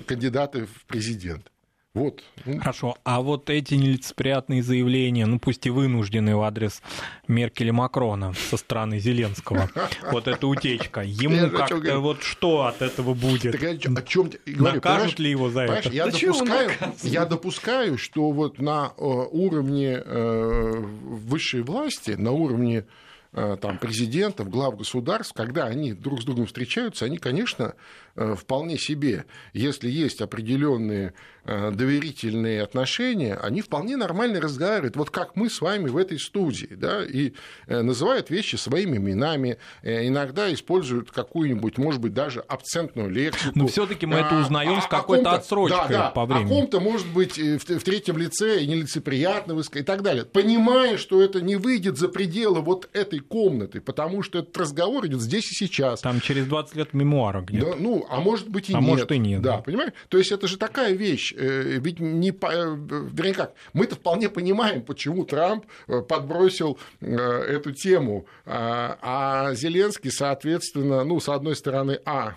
кандидаты 0.06 0.66
в 0.66 0.86
президенты. 0.86 1.50
Вот. 1.96 2.22
Хорошо. 2.60 2.98
А 3.04 3.22
вот 3.22 3.48
эти 3.48 3.72
нелицеприятные 3.72 4.62
заявления, 4.62 5.24
ну 5.24 5.38
пусть 5.38 5.64
и 5.64 5.70
вынужденные 5.70 6.36
в 6.36 6.42
адрес 6.42 6.82
Меркель 7.26 7.68
и 7.68 7.70
Макрона 7.70 8.34
со 8.34 8.58
стороны 8.58 8.98
Зеленского, 8.98 9.70
вот 10.12 10.28
эта 10.28 10.46
утечка, 10.46 11.00
ему 11.00 11.48
как-то 11.48 12.00
вот 12.00 12.22
что 12.22 12.66
от 12.66 12.82
этого 12.82 13.14
будет? 13.14 13.54
о 13.54 14.02
чем 14.02 14.30
Накажут 14.44 15.18
ли 15.18 15.30
его 15.30 15.48
за 15.48 15.62
это? 15.62 15.88
Я, 15.88 16.08
допускаю, 16.08 16.70
я 17.02 17.24
допускаю, 17.24 17.96
что 17.96 18.30
вот 18.30 18.58
на 18.58 18.92
э, 18.94 19.02
уровне 19.02 20.02
э, 20.04 20.72
высшей 20.76 21.62
власти, 21.62 22.10
на 22.10 22.32
уровне 22.32 22.84
э, 23.32 23.56
там, 23.58 23.78
президентов, 23.78 24.50
глав 24.50 24.76
государств, 24.76 25.32
когда 25.34 25.64
они 25.64 25.94
друг 25.94 26.20
с 26.20 26.24
другом 26.26 26.44
встречаются, 26.44 27.06
они, 27.06 27.16
конечно, 27.16 27.74
вполне 28.16 28.78
себе, 28.78 29.26
если 29.52 29.88
есть 29.90 30.20
определенные 30.20 31.14
Э, 31.48 31.70
доверительные 31.70 32.60
отношения, 32.60 33.36
они 33.36 33.60
вполне 33.60 33.96
нормально 33.96 34.40
разговаривают, 34.40 34.96
вот 34.96 35.10
как 35.10 35.36
мы 35.36 35.48
с 35.48 35.60
вами 35.60 35.88
в 35.88 35.96
этой 35.96 36.18
студии, 36.18 36.70
да, 36.72 37.04
и 37.04 37.34
э, 37.68 37.82
называют 37.82 38.30
вещи 38.30 38.56
своими 38.56 38.96
именами, 38.96 39.58
э, 39.82 40.08
иногда 40.08 40.52
используют 40.52 41.12
какую-нибудь, 41.12 41.78
может 41.78 42.00
быть, 42.00 42.14
даже 42.14 42.40
акцентную 42.40 43.10
лексику. 43.10 43.52
Но 43.54 43.68
все-таки 43.68 44.06
мы 44.06 44.16
это 44.16 44.38
а, 44.38 44.40
узнаем 44.40 44.78
а, 44.78 44.80
с 44.80 44.88
какой-то 44.88 45.34
отсрочкой 45.34 45.88
да, 45.88 45.88
да, 45.88 46.10
по 46.10 46.26
времени. 46.26 46.46
О 46.46 46.48
ком-то, 46.48 46.80
может 46.80 47.06
быть, 47.12 47.38
в, 47.38 47.60
в 47.60 47.84
третьем 47.84 48.18
лице 48.18 48.64
и 48.64 48.66
нелицеприятно 48.66 49.54
высказать 49.54 49.84
и 49.84 49.86
так 49.86 50.02
далее. 50.02 50.24
Понимая, 50.24 50.96
что 50.96 51.22
это 51.22 51.40
не 51.40 51.54
выйдет 51.54 51.96
за 51.96 52.08
пределы 52.08 52.60
вот 52.60 52.88
этой 52.92 53.20
комнаты, 53.20 53.80
потому 53.80 54.24
что 54.24 54.40
этот 54.40 54.56
разговор 54.56 55.06
идет 55.06 55.20
здесь 55.20 55.52
и 55.52 55.54
сейчас. 55.54 56.00
Там 56.00 56.20
через 56.20 56.46
20 56.46 56.74
лет 56.74 56.92
мемуара 56.92 57.42
где-то. 57.42 57.66
Да, 57.66 57.76
ну, 57.78 58.04
а 58.08 58.20
может 58.20 58.48
быть 58.48 58.70
и 58.70 58.74
а 58.74 58.78
нет. 58.78 58.86
может 58.86 59.12
и 59.12 59.18
нет. 59.18 59.42
Да, 59.42 59.56
да, 59.56 59.62
понимаешь? 59.62 59.92
То 60.08 60.18
есть 60.18 60.32
это 60.32 60.46
же 60.46 60.56
такая 60.56 60.92
вещь. 60.92 61.34
Э, 61.36 61.78
ведь 61.78 62.00
не, 62.00 62.30
вернее 62.30 63.34
как, 63.34 63.54
мы-то 63.72 63.96
вполне 63.96 64.28
понимаем, 64.28 64.82
почему 64.82 65.24
Трамп 65.24 65.66
э, 65.88 66.00
подбросил 66.02 66.78
э, 67.00 67.16
эту 67.16 67.72
тему, 67.72 68.26
а, 68.44 68.98
а 69.02 69.54
Зеленский, 69.54 70.10
соответственно, 70.10 71.04
ну, 71.04 71.20
с 71.20 71.28
одной 71.28 71.56
стороны, 71.56 72.00
а, 72.04 72.36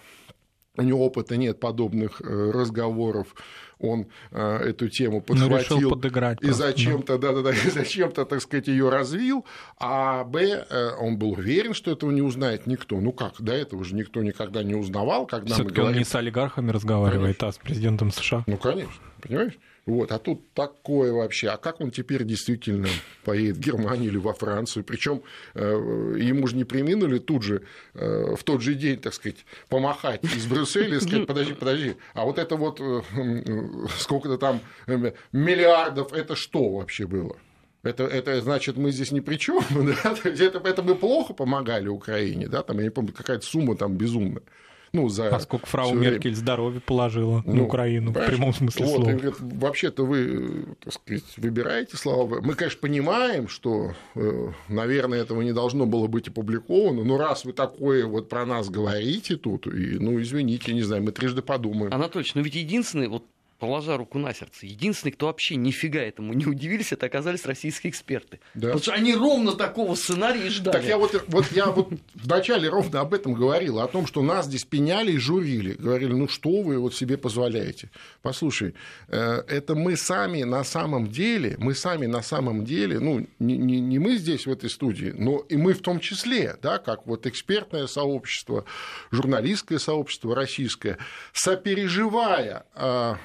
у 0.80 0.84
него 0.84 1.06
опыта 1.06 1.38
нет 1.38 1.60
подобных 1.60 2.22
разговоров, 2.22 3.28
он 3.80 4.08
эту 4.32 4.90
тему 4.90 5.18
ну, 5.18 5.22
подхватил 5.22 5.90
подыграть 5.90 6.42
и 6.42 6.52
зачем-то, 6.52 7.18
да. 7.18 7.32
Да, 7.32 7.42
да, 7.42 7.52
и 7.52 7.70
зачем-то, 7.70 8.26
так 8.26 8.42
сказать, 8.42 8.68
ее 8.68 8.90
развил, 8.90 9.46
а 9.78 10.24
б, 10.24 10.66
он 11.00 11.18
был 11.18 11.32
уверен, 11.32 11.74
что 11.74 11.92
этого 11.92 12.12
не 12.12 12.22
узнает 12.22 12.68
никто. 12.68 13.00
Ну 13.00 13.12
как, 13.14 13.42
до 13.42 13.54
этого 13.54 13.86
же 13.86 13.96
никто 13.96 14.22
никогда 14.22 14.64
не 14.64 14.76
узнавал, 14.76 15.26
когда 15.26 15.58
мы 15.58 15.64
говорим... 15.66 15.86
он 15.86 15.98
не 15.98 16.04
с 16.04 16.14
олигархами 16.16 16.72
разговаривает, 16.72 17.38
конечно. 17.38 17.48
а 17.48 17.52
с 17.52 17.58
президентом 17.58 18.12
США. 18.12 18.44
Ну 18.48 18.58
конечно. 18.58 18.92
Понимаешь? 19.22 19.54
Вот, 19.90 20.12
а 20.12 20.20
тут 20.20 20.54
такое 20.54 21.12
вообще. 21.12 21.50
А 21.50 21.58
как 21.58 21.82
он 21.82 21.90
теперь 21.90 22.24
действительно 22.24 22.88
поедет 23.24 23.58
в 23.58 23.60
Германию 23.60 24.12
или 24.12 24.18
во 24.18 24.34
Францию? 24.34 24.84
Причем 24.84 25.24
э, 25.56 26.16
ему 26.20 26.46
же 26.46 26.56
не 26.56 26.64
приминули 26.64 27.18
тут 27.18 27.42
же, 27.42 27.64
э, 27.96 28.36
в 28.36 28.44
тот 28.44 28.62
же 28.62 28.76
день, 28.76 29.00
так 29.00 29.16
сказать, 29.16 29.46
помахать 29.68 30.24
из 30.24 30.46
Брюсселя 30.46 30.98
и 30.98 31.00
сказать, 31.00 31.26
подожди, 31.26 31.54
подожди, 31.54 31.96
а 32.14 32.26
вот 32.26 32.38
это 32.38 32.56
вот 32.56 32.80
э, 32.80 33.02
сколько-то 33.98 34.38
там 34.38 34.62
миллиардов, 35.32 36.14
это 36.14 36.36
что 36.36 36.70
вообще 36.70 37.08
было? 37.08 37.36
Это, 37.82 38.04
это 38.04 38.40
значит, 38.42 38.78
мы 38.78 38.92
здесь 38.92 39.12
ни 39.12 39.22
при 39.22 39.38
чем, 39.38 39.64
да? 39.72 40.16
это, 40.24 40.60
это 40.60 40.84
мы 40.84 40.94
плохо 40.94 41.34
помогали 41.34 41.88
Украине, 41.88 42.48
да, 42.48 42.62
там, 42.62 42.78
я 42.78 42.84
не 42.84 42.92
помню, 42.92 43.12
какая-то 43.12 43.44
сумма 43.44 43.76
там 43.76 43.98
безумная. 43.98 44.44
Ну, 44.94 45.10
за 45.10 45.36
а 45.36 45.40
сколько 45.40 45.66
фрау 45.66 45.94
Меркель 45.94 46.32
время. 46.32 46.36
здоровье 46.36 46.82
положила 46.82 47.44
ну, 47.46 47.56
на 47.56 47.64
Украину, 47.64 48.12
в 48.12 48.26
прямом 48.26 48.54
смысле 48.54 48.86
вот, 48.86 48.96
слова. 48.96 49.12
Говорит, 49.12 49.36
вообще-то 49.40 50.06
вы, 50.06 50.66
так 50.84 50.94
сказать, 50.94 51.24
выбираете 51.38 51.98
слова. 51.98 52.42
Мы, 52.42 52.56
конечно, 52.56 52.80
понимаем, 52.82 53.48
что, 53.48 53.94
э, 54.16 54.52
наверное, 54.68 55.22
этого 55.22 55.42
не 55.42 55.54
должно 55.54 55.86
было 55.86 56.08
быть 56.08 56.28
опубликовано, 56.28 57.04
но 57.04 57.18
раз 57.18 57.46
вы 57.46 57.54
такое 57.54 58.06
вот 58.06 58.30
про 58.30 58.46
нас 58.46 58.70
говорите 58.70 59.36
тут, 59.36 59.68
и, 59.68 59.98
ну, 60.00 60.20
извините, 60.22 60.74
не 60.74 60.82
знаю, 60.82 61.04
мы 61.04 61.12
трижды 61.12 61.42
подумаем. 61.42 61.94
Анатольевич, 61.94 62.36
ну 62.36 62.42
ведь 62.42 62.56
единственный, 62.56 63.08
вот 63.08 63.24
положа 63.60 63.98
руку 63.98 64.18
на 64.18 64.34
сердце, 64.34 64.66
единственный, 64.66 65.12
кто 65.12 65.28
вообще 65.28 65.56
нифига 65.56 66.00
этому 66.00 66.34
не 66.34 66.46
удивились, 66.46 66.92
это 66.94 67.06
оказались 67.06 67.46
российские 67.46 67.92
эксперты. 67.92 68.40
Да. 68.56 68.68
Потому 68.68 68.82
что 68.82 68.94
они 68.94 69.14
ровно 69.14 69.54
такого 69.54 69.96
сценария 69.96 70.50
ждали. 70.50 70.78
Так 70.78 70.86
я 70.86 70.98
вот, 70.98 71.24
вот 71.28 71.52
я 71.52 71.68
вот 71.68 71.90
вначале 72.16 72.70
ровно 72.70 73.02
об 73.02 73.14
этом 73.14 73.34
говорил, 73.34 73.80
о 73.80 73.88
том, 73.88 74.08
что 74.08 74.22
нас 74.22 74.46
здесь 74.46 74.64
пеняли 74.64 75.12
и 75.12 75.18
журили. 75.18 75.74
Говорили, 75.74 76.14
ну 76.14 76.28
что 76.28 76.62
вы 76.62 76.80
вот 76.80 76.96
себе 76.96 77.18
позволяете? 77.18 77.92
Послушай, 78.22 78.74
э, 79.10 79.44
это 79.48 79.76
мы 79.76 79.98
сами 79.98 80.44
на 80.44 80.64
самом 80.64 81.10
деле, 81.10 81.56
мы 81.60 81.76
сами 81.76 82.06
на 82.06 82.22
самом 82.22 82.64
деле, 82.66 83.00
ну 83.00 83.28
не, 83.40 83.58
не, 83.58 83.80
не 83.82 84.00
мы 84.00 84.18
здесь 84.18 84.46
в 84.46 84.52
этой 84.52 84.70
студии, 84.70 85.14
но 85.18 85.40
и 85.50 85.58
мы 85.58 85.74
в 85.74 85.82
том 85.82 86.00
числе, 86.00 86.56
да, 86.62 86.78
как 86.78 87.06
вот 87.06 87.28
экспертное 87.28 87.88
сообщество, 87.88 88.64
журналистское 89.12 89.80
сообщество 89.80 90.34
российское, 90.34 90.98
сопереживая 91.34 92.66
а, 92.74 93.18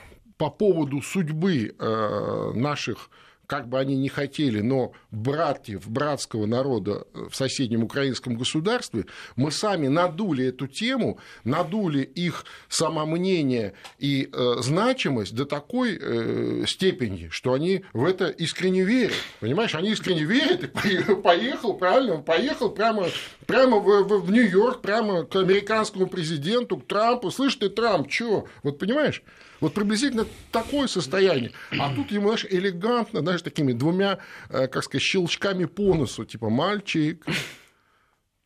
по 0.45 0.51
поводу 0.51 1.01
судьбы 1.01 1.75
э, 1.79 2.53
наших 2.55 3.09
как 3.47 3.69
бы 3.69 3.79
они 3.79 3.97
ни 3.97 4.09
хотели, 4.09 4.61
но 4.61 4.93
братьев, 5.11 5.89
братского 5.89 6.47
народа 6.47 7.07
в 7.13 7.35
соседнем 7.35 7.85
украинском 7.85 8.37
государстве, 8.37 9.07
мы 9.37 9.51
сами 9.51 9.89
надули 9.89 10.47
эту 10.47 10.67
тему, 10.67 11.19
надули 11.45 12.03
их 12.03 12.45
самомнение 12.69 13.75
и 13.99 14.29
э, 14.33 14.55
значимость 14.61 15.35
до 15.35 15.45
такой 15.45 15.99
э, 16.01 16.65
степени, 16.67 17.29
что 17.31 17.53
они 17.53 17.85
в 17.93 18.05
это 18.05 18.29
искренне 18.29 18.83
верят. 18.83 19.15
Понимаешь, 19.41 19.75
они 19.75 19.91
искренне 19.91 20.25
верят 20.25 20.65
и 20.85 21.15
поехал, 21.15 21.75
правильно, 21.75 22.19
поехал 22.19 22.71
прямо, 22.71 23.07
прямо 23.47 23.79
в, 23.79 24.05
в, 24.05 24.27
в 24.27 24.31
Нью-Йорк, 24.31 24.81
прямо 24.81 25.25
к 25.25 25.37
американскому 25.37 26.07
президенту, 26.07 26.79
к 26.79 26.87
Трампу. 26.87 27.31
Слышь 27.31 27.57
ты, 27.57 27.69
Трамп, 27.69 28.09
чё? 28.09 28.47
Вот 28.63 28.79
понимаешь? 28.79 29.23
Вот 29.61 29.73
приблизительно 29.73 30.27
такое 30.53 30.89
состояние. 30.89 31.53
А 31.79 31.95
тут 31.95 32.11
ему, 32.11 32.29
знаешь, 32.29 32.47
элегантно, 32.51 33.21
знаешь, 33.21 33.34
такими 33.43 33.73
двумя, 33.73 34.19
э, 34.49 34.67
как 34.69 34.85
сказать, 34.85 35.03
щелчками 35.03 35.65
по 35.65 35.95
носу, 35.95 36.25
типа 36.25 36.51
мальчик, 36.51 37.25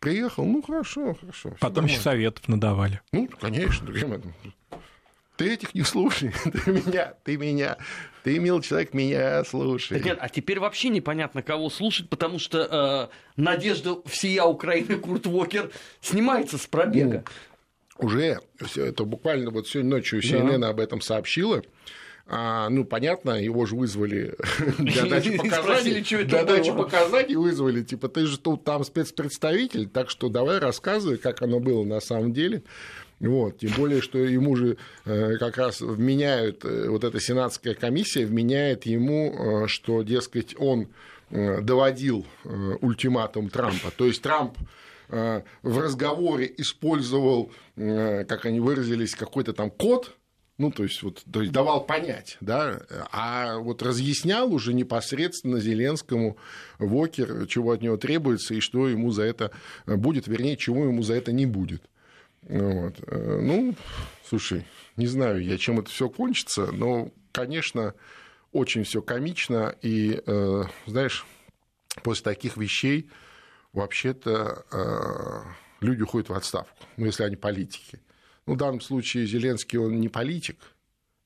приехал, 0.01 0.45
ну 0.45 0.63
хорошо, 0.63 1.15
хорошо. 1.15 1.55
Потом 1.61 1.87
еще 1.87 2.01
советов 2.01 2.49
надавали. 2.49 3.01
Ну, 3.13 3.29
конечно, 3.41 3.87
ты 5.39 5.53
этих 5.53 5.75
не 5.75 5.83
слушай, 5.83 6.33
ты 6.65 6.73
меня, 6.73 7.15
ты 7.23 7.37
меня, 7.37 7.79
ты, 8.25 8.39
мил 8.41 8.61
человек, 8.61 8.93
меня 8.93 9.45
слушай. 9.45 9.99
Так 9.99 10.05
нет, 10.05 10.19
а 10.21 10.29
теперь 10.29 10.59
вообще 10.59 10.89
непонятно, 10.89 11.43
кого 11.43 11.71
слушать, 11.71 12.11
потому 12.11 12.41
что 12.41 13.09
э, 13.09 13.41
надежда 13.41 14.03
всея 14.07 14.43
Украины 14.43 14.97
Курт 14.97 15.27
Уокер 15.27 15.71
снимается 16.01 16.59
с 16.59 16.67
пробега. 16.67 17.25
Ну, 17.99 18.07
уже 18.07 18.41
это 18.77 19.05
буквально 19.05 19.51
вот 19.51 19.69
сегодня 19.69 19.91
ночью 19.91 20.21
CNN 20.21 20.59
да. 20.59 20.69
об 20.71 20.81
этом 20.81 21.01
сообщила. 21.01 21.63
А, 22.31 22.69
ну, 22.69 22.85
понятно, 22.85 23.43
его 23.43 23.65
же 23.65 23.75
вызвали 23.75 24.35
для 24.79 25.07
дачи 25.07 25.35
показаний. 25.37 26.25
Для 26.25 26.45
дачи 26.45 26.71
показаний 26.71 27.37
вызвали. 27.37 27.83
Типа, 27.83 28.09
ты 28.09 28.27
же 28.27 28.39
тут 28.39 28.65
там 28.65 28.85
спецпредставитель, 28.85 29.89
так 29.89 30.11
что 30.11 30.29
давай 30.29 30.59
рассказывай, 30.59 31.17
как 31.17 31.41
оно 31.41 31.59
было 31.59 31.85
на 31.85 32.01
самом 32.01 32.35
деле. 32.35 32.63
Вот, 33.19 33.59
тем 33.59 33.73
более, 33.77 34.01
что 34.01 34.19
ему 34.19 34.55
же 34.57 34.77
э, 35.05 35.39
как 35.39 35.57
раз 35.57 35.81
вменяют, 35.81 36.65
э, 36.65 36.89
вот 36.89 37.03
эта 37.03 37.19
сенатская 37.19 37.75
комиссия 37.75 38.25
вменяет 38.27 38.87
ему, 38.87 39.65
э, 39.65 39.67
что, 39.67 40.03
дескать, 40.03 40.55
он 40.59 40.89
доводил 41.31 42.25
ультиматум 42.81 43.51
Трампа. 43.51 43.91
То 43.95 44.07
есть 44.07 44.23
Трамп 44.23 44.57
в 45.11 45.43
разговоре 45.63 46.51
использовал, 46.57 47.53
как 47.77 48.47
они 48.47 48.61
выразились, 48.61 49.15
какой-то 49.15 49.53
там 49.53 49.71
код, 49.71 50.17
ну, 50.59 50.71
то 50.71 50.83
есть, 50.83 51.03
вот, 51.03 51.23
то 51.33 51.41
есть 51.41 51.53
давал 51.53 51.87
понять, 51.87 52.37
да, 52.41 52.83
а 53.13 53.59
вот 53.59 53.83
разъяснял 53.83 54.53
уже 54.53 54.75
непосредственно 54.75 55.61
Зеленскому 55.61 56.37
Вокер, 56.79 57.47
чего 57.47 57.73
от 57.73 57.81
него 57.81 57.97
требуется 57.97 58.55
и 58.55 58.61
что 58.61 58.89
ему 58.89 59.11
за 59.11 59.23
это 59.23 59.53
будет, 59.87 60.27
вернее, 60.27 60.57
чего 60.57 60.85
ему 60.85 61.03
за 61.03 61.15
это 61.15 61.33
не 61.33 61.47
будет. 61.47 61.83
Вот. 62.43 62.95
Э, 63.07 63.41
ну, 63.41 63.75
слушай, 64.29 64.65
не 64.97 65.07
знаю 65.07 65.43
я, 65.43 65.59
чем 65.59 65.79
это 65.79 65.91
все 65.91 66.09
кончится, 66.09 66.73
но, 66.73 67.11
конечно, 67.33 67.95
очень 68.53 68.85
все 68.85 69.01
комично, 69.01 69.75
и, 69.83 70.23
знаешь, 70.87 71.27
после 72.03 72.25
таких 72.25 72.57
вещей 72.57 73.11
вообще-то 73.73 74.65
э, 74.71 75.85
люди 75.85 76.03
уходят 76.03 76.29
в 76.29 76.35
отставку, 76.35 76.85
ну, 76.97 77.07
если 77.07 77.25
они 77.25 77.37
политики. 77.37 78.01
Ну, 78.49 78.55
в 78.55 78.57
данном 78.57 78.81
случае 78.81 79.27
Зеленский, 79.27 79.79
он 79.79 80.01
не 80.01 80.09
политик, 80.09 80.57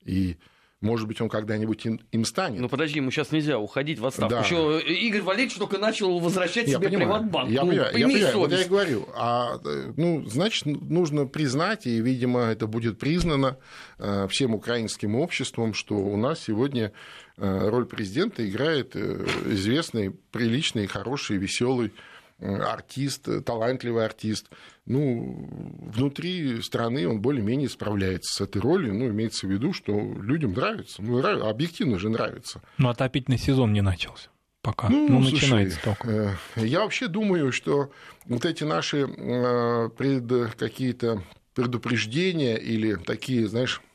и 0.03 0.37
может 0.81 1.07
быть, 1.07 1.21
он 1.21 1.29
когда-нибудь 1.29 1.85
им, 1.85 2.01
им 2.11 2.25
станет. 2.25 2.59
Ну 2.59 2.67
подожди, 2.67 2.97
ему 2.97 3.09
сейчас 3.09 3.31
нельзя 3.31 3.57
уходить 3.57 3.99
в 3.99 4.05
отставку. 4.05 4.35
Да. 4.35 4.41
Еще 4.41 4.81
Игорь 4.81 5.21
Валерьевич 5.21 5.55
только 5.55 5.77
начал 5.77 6.19
возвращать 6.19 6.67
я 6.67 6.75
себе 6.75 6.89
понимаю, 6.89 7.07
приватбанк. 7.07 7.49
Я, 7.49 7.61
ну, 7.63 7.69
понимаю, 7.69 7.97
я 7.97 8.05
понимаю, 8.05 8.37
вот 8.37 8.51
я 8.51 8.61
и 8.61 8.67
говорю. 8.67 9.07
А, 9.15 9.59
ну, 9.95 10.25
значит, 10.27 10.65
нужно 10.65 11.25
признать, 11.25 11.87
и, 11.87 12.01
видимо, 12.01 12.41
это 12.41 12.67
будет 12.67 12.99
признано 12.99 13.57
э, 13.97 14.27
всем 14.29 14.55
украинским 14.55 15.15
обществом, 15.15 15.73
что 15.73 15.95
у 15.95 16.17
нас 16.17 16.41
сегодня 16.41 16.91
э, 17.37 17.69
роль 17.69 17.85
президента 17.85 18.45
играет 18.45 18.93
известный, 18.97 20.11
приличный, 20.31 20.87
хороший, 20.87 21.37
веселый 21.37 21.93
артист, 22.39 23.27
талантливый 23.45 24.05
артист. 24.05 24.49
Ну, 24.85 25.47
внутри 25.93 26.61
страны 26.61 27.07
он 27.07 27.21
более-менее 27.21 27.69
справляется 27.69 28.33
с 28.33 28.41
этой 28.41 28.61
ролью. 28.61 28.93
Ну, 28.93 29.07
имеется 29.09 29.47
в 29.47 29.51
виду, 29.51 29.73
что 29.73 29.93
людям 29.93 30.53
нравится. 30.53 31.01
Ну, 31.01 31.19
объективно 31.47 31.99
же 31.99 32.09
нравится. 32.09 32.61
Но 32.77 32.89
отопительный 32.89 33.37
сезон 33.37 33.73
не 33.73 33.81
начался 33.81 34.29
пока. 34.63 34.89
Ну, 34.89 35.07
ну 35.09 35.21
слушай, 35.21 35.43
начинается 35.43 35.79
только. 35.83 36.37
Э, 36.55 36.65
я 36.65 36.79
вообще 36.79 37.07
думаю, 37.07 37.51
что 37.51 37.91
вот 38.25 38.45
эти 38.45 38.63
наши 38.63 39.05
э, 39.05 39.89
пред, 39.95 40.55
какие-то 40.55 41.21
предупреждения 41.53 42.55
или 42.55 42.95
такие, 42.95 43.47
знаешь, 43.47 43.81
э, 43.83 43.92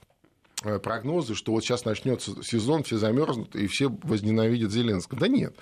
прогнозы, 0.62 1.34
что 1.34 1.52
вот 1.52 1.64
сейчас 1.64 1.84
начнется 1.84 2.42
сезон, 2.42 2.82
все 2.82 2.96
замерзнут 2.96 3.54
и 3.56 3.66
все 3.66 3.88
возненавидят 4.02 4.72
Зеленского. 4.72 5.20
Да 5.20 5.28
нет. 5.28 5.54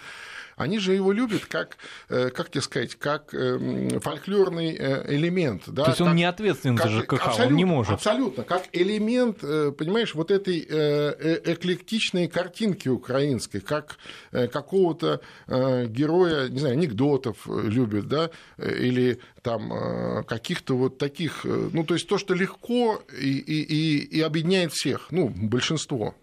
Они 0.56 0.78
же 0.78 0.94
его 0.94 1.12
любят 1.12 1.44
как, 1.44 1.76
э, 2.08 2.30
как 2.30 2.50
тебе 2.50 2.62
сказать, 2.62 2.94
как 2.94 3.34
эм, 3.34 4.00
фольклорный 4.00 4.74
э, 4.74 5.14
элемент. 5.14 5.64
Да? 5.66 5.84
То 5.84 5.90
есть 5.90 6.00
он 6.00 6.08
как, 6.08 6.16
не 6.16 6.24
ответственен 6.24 6.78
за 6.78 6.88
ЖКХ, 6.88 7.40
он 7.40 7.56
не 7.56 7.66
может. 7.66 7.92
Абсолютно, 7.92 8.42
как 8.42 8.64
элемент, 8.72 9.40
э, 9.42 9.70
понимаешь, 9.76 10.14
вот 10.14 10.30
этой 10.30 10.60
эклектичной 10.60 12.28
картинки 12.28 12.88
украинской, 12.88 13.60
как 13.60 13.98
какого-то 14.30 15.20
героя, 15.46 16.48
не 16.48 16.58
знаю, 16.58 16.74
анекдотов 16.74 17.46
любят, 17.46 18.08
да, 18.08 18.30
или 18.58 19.20
там 19.46 20.24
каких-то 20.24 20.76
вот 20.76 20.98
таких, 20.98 21.44
ну, 21.44 21.84
то 21.84 21.94
есть 21.94 22.08
то, 22.08 22.18
что 22.18 22.34
легко 22.34 23.00
и, 23.16 23.38
и, 23.38 23.62
и, 23.62 24.18
и 24.18 24.20
объединяет 24.20 24.72
всех, 24.72 25.12
ну, 25.12 25.28
большинство, 25.28 26.16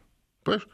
понимаешь? 0.43 0.67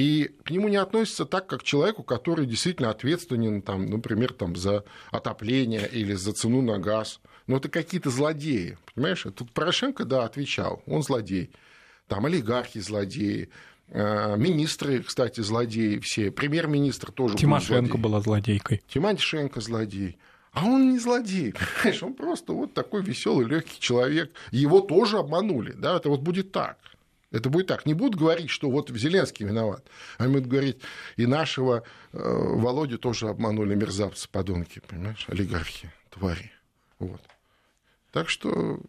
и 0.00 0.30
к 0.44 0.50
нему 0.50 0.68
не 0.68 0.76
относятся 0.76 1.26
так, 1.26 1.46
как 1.46 1.60
к 1.60 1.64
человеку, 1.64 2.02
который 2.02 2.46
действительно 2.46 2.88
ответственен, 2.90 3.60
там, 3.60 3.86
например, 3.86 4.32
там, 4.32 4.56
за 4.56 4.84
отопление 5.10 5.86
или 5.92 6.14
за 6.14 6.32
цену 6.32 6.62
на 6.62 6.78
газ. 6.78 7.20
Но 7.46 7.58
это 7.58 7.68
какие-то 7.68 8.08
злодеи, 8.08 8.78
понимаешь? 8.94 9.26
Тут 9.36 9.52
Порошенко, 9.52 10.04
да, 10.04 10.24
отвечал, 10.24 10.82
он 10.86 11.02
злодей. 11.02 11.50
Там 12.06 12.24
олигархи 12.24 12.80
злодеи, 12.80 13.50
э, 13.88 14.36
Министры, 14.38 15.02
кстати, 15.02 15.40
злодеи 15.42 15.98
все. 15.98 16.30
Премьер-министр 16.30 17.12
тоже 17.12 17.36
Тимошенко 17.36 17.98
был 17.98 18.04
была 18.04 18.20
злодейкой. 18.20 18.82
Тимошенко 18.88 19.60
злодей. 19.60 20.16
А 20.52 20.64
он 20.66 20.92
не 20.92 20.98
злодей, 20.98 21.52
понимаешь? 21.82 22.02
Он 22.02 22.14
просто 22.14 22.52
вот 22.52 22.74
такой 22.74 23.02
веселый, 23.02 23.46
легкий 23.46 23.78
человек. 23.80 24.32
Его 24.50 24.80
тоже 24.80 25.18
обманули. 25.18 25.72
Да, 25.72 25.96
это 25.96 26.08
вот 26.08 26.20
будет 26.20 26.52
так. 26.52 26.78
Это 27.30 27.48
будет 27.48 27.68
так. 27.68 27.86
Не 27.86 27.94
будут 27.94 28.18
говорить, 28.18 28.50
что 28.50 28.70
вот 28.70 28.90
Зеленский 28.90 29.46
виноват. 29.46 29.84
Они 30.18 30.32
будут 30.32 30.48
говорить, 30.48 30.78
и 31.16 31.26
нашего 31.26 31.84
э, 32.12 32.18
Володю 32.18 32.98
тоже 32.98 33.28
обманули 33.28 33.74
мерзавцы, 33.76 34.28
подонки, 34.28 34.80
понимаешь, 34.80 35.24
олигархи, 35.28 35.92
твари. 36.10 36.50
Вот. 36.98 37.20
Так 38.10 38.28
что 38.28 38.80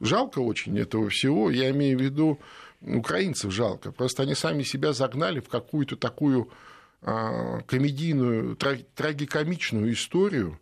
жалко 0.00 0.38
очень 0.38 0.78
этого 0.78 1.08
всего. 1.08 1.50
Я 1.50 1.70
имею 1.70 1.98
в 1.98 2.02
виду 2.02 2.38
украинцев 2.80 3.52
жалко. 3.52 3.90
Просто 3.90 4.22
они 4.22 4.34
сами 4.34 4.62
себя 4.62 4.92
загнали 4.92 5.40
в 5.40 5.48
какую-то 5.48 5.96
такую 5.96 6.50
э, 7.02 7.60
комедийную, 7.66 8.56
трагикомичную 8.56 9.92
историю. 9.92 10.60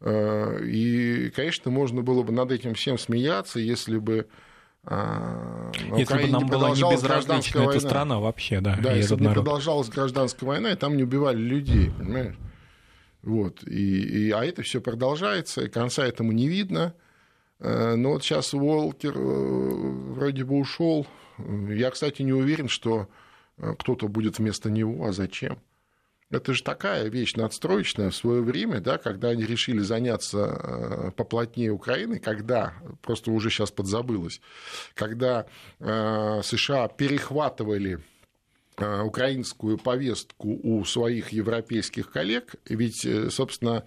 Э, 0.00 0.60
и, 0.64 1.30
конечно, 1.30 1.70
можно 1.70 2.02
было 2.02 2.22
бы 2.22 2.32
над 2.32 2.52
этим 2.52 2.74
всем 2.74 2.98
смеяться, 2.98 3.58
если 3.58 3.98
бы 3.98 4.28
а, 4.84 5.70
если 5.96 6.22
бы 6.22 6.28
нам 6.28 6.46
была 6.46 6.70
не 6.70 6.80
безразлична 6.80 7.60
эта 7.60 7.80
страна 7.80 8.20
вообще, 8.20 8.60
да. 8.60 8.78
Да, 8.80 8.94
если 8.94 9.16
бы 9.16 9.26
не 9.26 9.32
продолжалась 9.34 9.88
гражданская 9.90 10.48
война, 10.48 10.72
и 10.72 10.76
там 10.76 10.96
не 10.96 11.02
убивали 11.02 11.36
людей, 11.36 11.90
понимаешь? 11.90 12.36
Вот, 13.22 13.62
и, 13.66 14.28
и, 14.28 14.30
а 14.30 14.44
это 14.44 14.62
все 14.62 14.80
продолжается, 14.80 15.62
и 15.62 15.68
конца 15.68 16.06
этому 16.06 16.32
не 16.32 16.48
видно. 16.48 16.94
Э, 17.58 17.96
но 17.96 18.12
вот 18.12 18.24
сейчас 18.24 18.54
Уолкер 18.54 19.12
э, 19.14 20.12
вроде 20.14 20.44
бы 20.44 20.56
ушел. 20.56 21.06
Я, 21.68 21.90
кстати, 21.90 22.22
не 22.22 22.32
уверен, 22.32 22.68
что 22.68 23.08
э, 23.58 23.74
кто-то 23.78 24.08
будет 24.08 24.38
вместо 24.38 24.70
него, 24.70 25.04
а 25.04 25.12
зачем? 25.12 25.58
Это 26.30 26.52
же 26.52 26.62
такая 26.62 27.08
вещь 27.08 27.36
надстроечная 27.36 28.10
в 28.10 28.14
свое 28.14 28.42
время, 28.42 28.80
да, 28.80 28.98
когда 28.98 29.28
они 29.28 29.46
решили 29.46 29.78
заняться 29.78 30.38
э, 30.38 31.10
поплотнее 31.12 31.70
Украиной, 31.70 32.18
когда, 32.18 32.74
просто 33.00 33.30
уже 33.30 33.48
сейчас 33.48 33.70
подзабылось, 33.70 34.42
когда 34.92 35.46
э, 35.80 36.40
США 36.44 36.88
перехватывали 36.88 38.00
э, 38.76 39.02
украинскую 39.02 39.78
повестку 39.78 40.60
у 40.62 40.84
своих 40.84 41.30
европейских 41.30 42.10
коллег, 42.10 42.56
ведь, 42.68 43.06
собственно, 43.30 43.84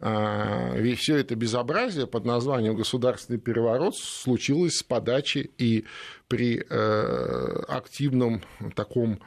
ведь 0.00 0.98
все 0.98 1.18
это 1.18 1.36
безобразие 1.36 2.08
под 2.08 2.24
названием 2.24 2.74
государственный 2.74 3.38
переворот 3.38 3.96
случилось 3.96 4.78
с 4.78 4.82
подачи 4.82 5.52
и 5.58 5.84
при 6.26 6.58
активном 7.68 8.42
таком 8.74 9.20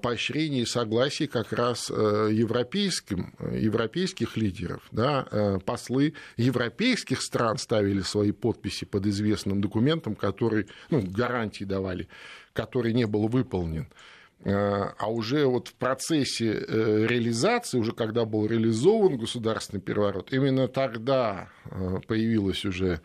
поощрении 0.00 0.62
и 0.62 0.66
согласии 0.66 1.26
как 1.26 1.52
раз 1.52 1.90
европейским, 1.90 3.34
европейских 3.52 4.36
лидеров. 4.36 4.82
Да, 4.90 5.58
послы 5.64 6.14
европейских 6.36 7.20
стран 7.20 7.58
ставили 7.58 8.00
свои 8.00 8.32
подписи 8.32 8.86
под 8.86 9.06
известным 9.06 9.60
документом, 9.60 10.14
который, 10.14 10.66
ну, 10.90 11.02
гарантии 11.02 11.64
давали, 11.64 12.08
который 12.54 12.94
не 12.94 13.06
был 13.06 13.28
выполнен. 13.28 13.88
А 14.44 15.10
уже 15.10 15.46
вот 15.46 15.68
в 15.68 15.74
процессе 15.74 16.52
реализации, 16.52 17.78
уже 17.78 17.92
когда 17.92 18.24
был 18.24 18.46
реализован 18.46 19.16
государственный 19.18 19.80
переворот, 19.80 20.32
именно 20.32 20.68
тогда 20.68 21.48
появилась 22.06 22.64
уже 22.64 23.00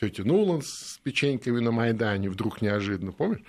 тетя 0.00 0.24
Нулан 0.24 0.62
с 0.62 0.98
печеньками 1.02 1.60
на 1.60 1.72
Майдане, 1.72 2.30
вдруг 2.30 2.62
неожиданно, 2.62 3.12
помнишь? 3.12 3.42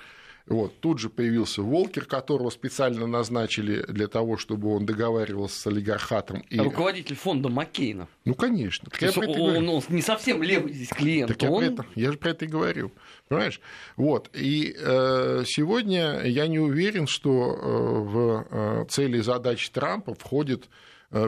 Вот, 0.48 0.80
тут 0.80 1.00
же 1.00 1.10
появился 1.10 1.64
Волкер, 1.64 2.06
которого 2.06 2.52
специально 2.52 3.08
назначили 3.08 3.84
для 3.88 4.08
того, 4.08 4.38
чтобы 4.38 4.76
он 4.76 4.86
договаривался 4.86 5.60
с 5.60 5.68
олигархатом. 5.68 6.42
И... 6.52 6.60
Руководитель 6.60 7.16
фонда 7.16 7.50
Маккейна. 7.50 8.08
Ну, 8.26 8.36
конечно. 8.36 8.88
Так 8.92 9.02
я 9.02 9.10
он, 9.10 9.58
он, 9.58 9.70
он 9.70 9.84
не 9.90 10.04
совсем 10.04 10.44
левый 10.44 10.74
здесь 10.74 10.90
клиент. 10.90 11.30
Так 11.30 11.42
я, 11.42 11.50
он... 11.50 11.64
это, 11.64 11.86
я 11.96 12.12
же 12.12 12.20
про 12.20 12.30
это 12.30 12.46
и 12.46 12.48
говорю. 12.48 12.92
Понимаешь? 13.28 13.60
Вот. 13.96 14.30
И 14.34 14.76
э, 14.78 15.44
сегодня 15.48 16.22
я 16.26 16.46
не 16.46 16.60
уверен, 16.60 17.08
что 17.08 17.32
э, 17.32 18.00
в 18.04 18.48
э, 18.52 18.86
цели 18.88 19.22
задач 19.22 19.68
Трампа 19.72 20.14
входит 20.14 20.70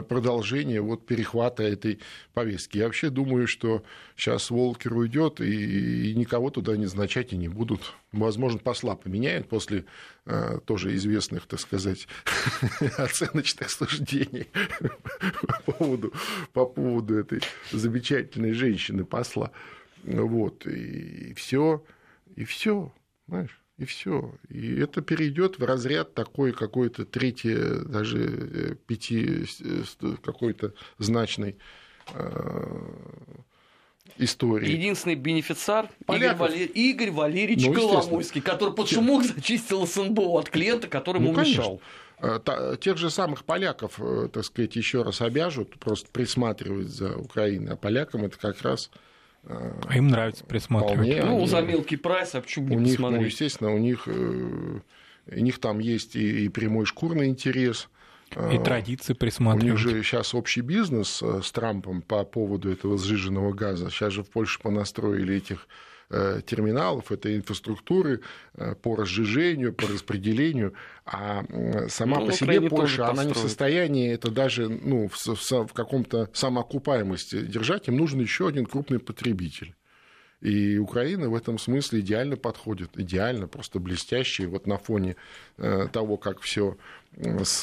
продолжение 0.02 0.80
вот 0.80 1.06
перехвата 1.06 1.62
этой 1.62 2.00
повестки. 2.34 2.78
Я 2.78 2.84
вообще 2.84 3.10
думаю, 3.10 3.46
что 3.46 3.82
сейчас 4.16 4.50
Волкер 4.50 4.94
уйдет 4.94 5.40
и, 5.40 6.10
и 6.10 6.14
никого 6.14 6.50
туда 6.50 6.76
не 6.76 6.84
назначать 6.84 7.32
и 7.32 7.36
не 7.36 7.48
будут. 7.48 7.94
Возможно, 8.12 8.58
посла 8.58 8.96
поменяют 8.96 9.48
после 9.48 9.84
э, 10.26 10.60
тоже 10.64 10.94
известных, 10.96 11.46
так 11.46 11.60
сказать, 11.60 12.06
оценочных 12.98 13.70
суждений 13.70 14.48
по 15.66 15.72
поводу, 15.72 16.12
по 16.52 16.66
поводу 16.66 17.18
этой 17.18 17.40
замечательной 17.72 18.52
женщины 18.52 19.04
посла. 19.04 19.52
Вот, 20.04 20.66
и 20.66 21.34
все, 21.34 21.84
и 22.36 22.44
все, 22.44 22.92
знаешь 23.26 23.58
и 23.78 23.84
все. 23.84 24.34
И 24.50 24.80
это 24.80 25.00
перейдет 25.02 25.58
в 25.58 25.64
разряд 25.64 26.12
такой 26.12 26.52
какой-то 26.52 27.04
третье, 27.04 27.84
даже 27.84 28.18
э, 28.18 28.74
пяти 28.74 29.46
э, 29.60 30.14
какой-то 30.20 30.74
значной 30.98 31.56
э, 32.12 32.88
истории. 34.18 34.68
Единственный 34.68 35.14
бенефициар 35.14 35.88
Игорь, 36.08 36.34
Валер... 36.34 36.68
Игорь 36.74 37.10
Валерьевич 37.12 37.66
ну, 37.66 37.74
Коломойский, 37.74 38.40
который 38.40 38.74
под 38.74 38.88
шумок 38.88 39.24
зачистил 39.36 39.86
СНБО 39.86 40.40
от 40.40 40.50
клиента, 40.50 40.88
который 40.88 41.22
ему 41.22 41.32
ну, 41.32 41.40
мешал. 41.40 41.80
Тех 42.80 42.98
же 42.98 43.10
самых 43.10 43.44
поляков, 43.44 44.00
так 44.32 44.44
сказать, 44.44 44.74
еще 44.74 45.02
раз 45.02 45.20
обяжут 45.20 45.78
просто 45.78 46.10
присматривать 46.10 46.88
за 46.88 47.16
Украиной. 47.16 47.74
А 47.74 47.76
полякам 47.76 48.24
это 48.24 48.36
как 48.36 48.60
раз 48.62 48.90
а 49.44 49.96
им 49.96 50.08
нравится 50.08 50.44
присматривать. 50.44 51.06
Вполне, 51.06 51.24
ну, 51.24 51.38
они, 51.38 51.46
за 51.46 51.60
мелкий 51.60 51.96
прайс, 51.96 52.34
а 52.34 52.40
почему 52.40 52.74
у 52.74 52.78
них, 52.78 52.98
ну, 52.98 53.20
естественно, 53.20 53.72
у 53.72 53.78
них, 53.78 54.04
э, 54.06 54.80
у 55.26 55.40
них 55.40 55.58
там 55.58 55.78
есть 55.78 56.16
и, 56.16 56.44
и 56.44 56.48
прямой 56.48 56.86
шкурный 56.86 57.26
интерес. 57.26 57.88
И 58.32 58.56
а, 58.56 58.60
традиции 58.60 59.14
присматривать. 59.14 59.64
У 59.64 59.88
них 59.88 59.96
же 59.96 60.02
сейчас 60.02 60.34
общий 60.34 60.60
бизнес 60.60 61.22
э, 61.22 61.40
с 61.42 61.50
Трампом 61.50 62.02
по 62.02 62.24
поводу 62.24 62.70
этого 62.70 62.98
сжиженного 62.98 63.52
газа. 63.52 63.90
Сейчас 63.90 64.12
же 64.12 64.22
в 64.22 64.28
Польше 64.28 64.60
понастроили 64.60 65.36
этих 65.36 65.66
терминалов, 66.10 67.12
это 67.12 67.34
инфраструктуры 67.36 68.22
э, 68.54 68.74
по 68.76 68.96
разжижению, 68.96 69.74
по 69.74 69.86
распределению, 69.86 70.72
а 71.04 71.44
сама 71.88 72.20
ну, 72.20 72.26
по 72.26 72.32
себе 72.32 72.62
Польша, 72.62 73.08
она 73.08 73.24
не 73.24 73.34
в 73.34 73.38
состоянии 73.38 74.10
это 74.10 74.30
даже 74.30 74.68
ну, 74.68 75.08
в, 75.08 75.14
в, 75.14 75.66
в 75.66 75.72
каком-то 75.74 76.30
самоокупаемости 76.32 77.42
держать, 77.42 77.88
им 77.88 77.96
нужен 77.96 78.20
еще 78.20 78.48
один 78.48 78.64
крупный 78.64 78.98
потребитель. 78.98 79.74
И 80.40 80.78
Украина 80.78 81.28
в 81.28 81.34
этом 81.34 81.58
смысле 81.58 82.00
идеально 82.00 82.36
подходит, 82.36 82.90
идеально, 82.96 83.48
просто 83.48 83.80
блестяще. 83.80 84.46
вот 84.46 84.66
на 84.66 84.78
фоне 84.78 85.16
э, 85.58 85.88
того, 85.92 86.16
как 86.16 86.40
все 86.40 86.78
с 87.16 87.62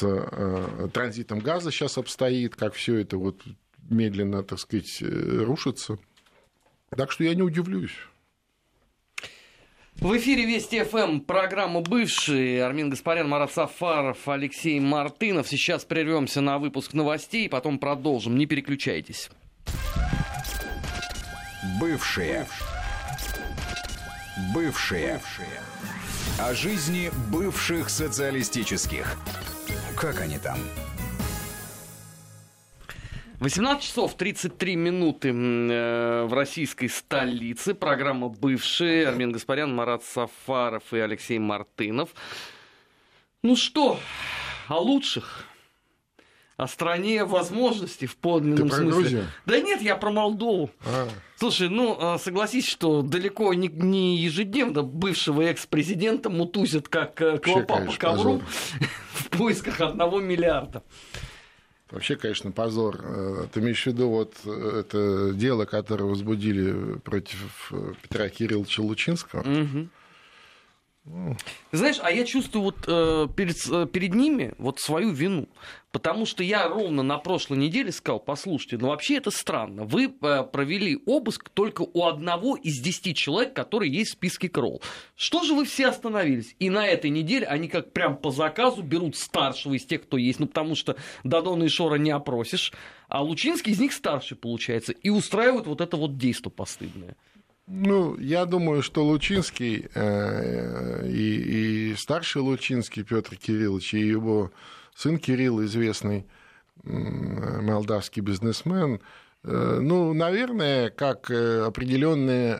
транзитом 0.92 1.38
газа 1.38 1.70
сейчас 1.70 1.98
обстоит, 1.98 2.54
как 2.54 2.74
все 2.74 2.98
это 2.98 3.16
вот 3.16 3.40
медленно, 3.88 4.42
так 4.42 4.58
сказать, 4.58 5.00
рушится. 5.00 5.98
Так 6.90 7.10
что 7.10 7.24
я 7.24 7.34
не 7.34 7.42
удивлюсь. 7.42 7.96
В 10.00 10.14
эфире 10.18 10.44
Вести 10.44 10.84
ФМ, 10.84 11.20
программа 11.20 11.80
«Бывшие». 11.80 12.62
Армин 12.62 12.90
Гаспарян, 12.90 13.28
Марат 13.28 13.52
Сафаров, 13.52 14.28
Алексей 14.28 14.78
Мартынов. 14.78 15.48
Сейчас 15.48 15.84
прервемся 15.86 16.42
на 16.42 16.58
выпуск 16.58 16.92
новостей, 16.92 17.48
потом 17.48 17.78
продолжим. 17.78 18.36
Не 18.36 18.44
переключайтесь. 18.44 19.30
Бывшие. 21.80 22.46
Бывшие. 24.54 25.20
О 26.38 26.52
жизни 26.52 27.10
бывших 27.32 27.88
социалистических. 27.88 29.16
Как 29.96 30.20
они 30.20 30.38
там? 30.38 30.58
18 33.40 33.82
часов 33.82 34.14
33 34.14 34.76
минуты 34.76 35.28
э, 35.28 36.24
в 36.24 36.32
российской 36.32 36.88
столице. 36.88 37.74
Программа 37.74 38.28
«Бывшие». 38.28 39.08
Армен 39.08 39.32
Гаспарян, 39.32 39.74
Марат 39.74 40.02
Сафаров 40.04 40.84
и 40.92 40.98
Алексей 40.98 41.38
Мартынов. 41.38 42.10
Ну 43.42 43.54
что, 43.54 44.00
о 44.68 44.78
лучших, 44.78 45.44
о 46.56 46.66
стране 46.66 47.26
возможностей 47.26 48.06
в 48.06 48.16
подлинном 48.16 48.56
Ты 48.56 48.68
про 48.68 48.76
смысле. 48.76 48.92
Грузию? 48.92 49.24
Да 49.44 49.60
нет, 49.60 49.82
я 49.82 49.96
про 49.96 50.10
Молдову. 50.10 50.70
А. 50.86 51.08
Слушай, 51.36 51.68
ну 51.68 51.98
а, 52.00 52.18
согласись, 52.18 52.66
что 52.66 53.02
далеко 53.02 53.52
не, 53.52 53.68
не 53.68 54.16
ежедневно 54.16 54.82
бывшего 54.82 55.42
экс-президента 55.42 56.30
мутузят 56.30 56.88
как 56.88 57.20
э, 57.20 57.36
клопа 57.38 57.82
по 57.82 57.92
ковру 57.98 58.40
в 59.12 59.28
поисках 59.28 59.82
одного 59.82 60.20
миллиарда. 60.20 60.82
Вообще, 61.90 62.16
конечно, 62.16 62.50
позор. 62.50 63.00
Э, 63.00 63.46
ты 63.52 63.60
имеешь 63.60 63.82
в 63.84 63.86
виду 63.86 64.08
вот 64.08 64.34
э, 64.44 64.80
это 64.80 65.32
дело, 65.34 65.66
которое 65.66 66.04
возбудили 66.04 66.98
против 66.98 67.72
э, 67.72 67.92
Петра 68.02 68.28
Кирилловича 68.28 68.82
Лучинского? 68.82 69.40
Угу. 69.40 69.88
Знаешь, 71.70 71.98
а 72.02 72.10
я 72.10 72.24
чувствую 72.24 72.64
вот 72.64 72.76
э, 72.86 73.28
перед, 73.36 73.56
э, 73.70 73.86
перед 73.86 74.14
ними 74.14 74.54
вот 74.58 74.80
свою 74.80 75.10
вину. 75.10 75.48
Потому 75.92 76.26
что 76.26 76.42
я 76.42 76.68
ровно 76.68 77.02
на 77.02 77.18
прошлой 77.18 77.58
неделе 77.58 77.92
сказал, 77.92 78.18
послушайте, 78.18 78.76
ну 78.78 78.88
вообще 78.88 79.16
это 79.16 79.30
странно. 79.30 79.84
Вы 79.84 80.12
э, 80.20 80.42
провели 80.44 80.98
обыск 81.06 81.48
только 81.48 81.82
у 81.82 82.04
одного 82.04 82.56
из 82.56 82.80
десяти 82.80 83.14
человек, 83.14 83.54
которые 83.54 83.92
есть 83.92 84.10
в 84.10 84.12
списке 84.14 84.48
Кролл. 84.48 84.82
Что 85.14 85.44
же 85.44 85.54
вы 85.54 85.64
все 85.64 85.86
остановились? 85.86 86.56
И 86.58 86.70
на 86.70 86.86
этой 86.86 87.10
неделе 87.10 87.46
они 87.46 87.68
как 87.68 87.92
прям 87.92 88.16
по 88.16 88.30
заказу 88.30 88.82
берут 88.82 89.16
старшего 89.16 89.74
из 89.74 89.86
тех, 89.86 90.02
кто 90.02 90.16
есть. 90.16 90.40
Ну 90.40 90.46
потому 90.46 90.74
что 90.74 90.96
Дадона 91.22 91.64
и 91.64 91.68
Шора 91.68 91.96
не 91.96 92.10
опросишь. 92.10 92.72
А 93.08 93.22
Лучинский 93.22 93.72
из 93.72 93.78
них 93.78 93.92
старший 93.92 94.36
получается. 94.36 94.92
И 94.92 95.08
устраивают 95.08 95.66
вот 95.66 95.80
это 95.80 95.96
вот 95.96 96.18
действо 96.18 96.50
постыдное. 96.50 97.16
Ну, 97.68 98.16
я 98.18 98.46
думаю, 98.46 98.80
что 98.80 99.04
Лучинский 99.04 99.88
э, 99.92 101.08
и, 101.08 101.90
и 101.90 101.94
старший 101.96 102.42
Лучинский 102.42 103.02
Петр 103.02 103.36
Кириллович, 103.36 103.94
и 103.94 104.06
его 104.06 104.52
сын 104.94 105.18
Кирилл, 105.18 105.64
известный 105.64 106.26
молдавский 106.84 108.22
бизнесмен, 108.22 109.00
э, 109.42 109.78
ну, 109.82 110.14
наверное, 110.14 110.90
как 110.90 111.28
э, 111.32 111.64
определенные 111.64 112.54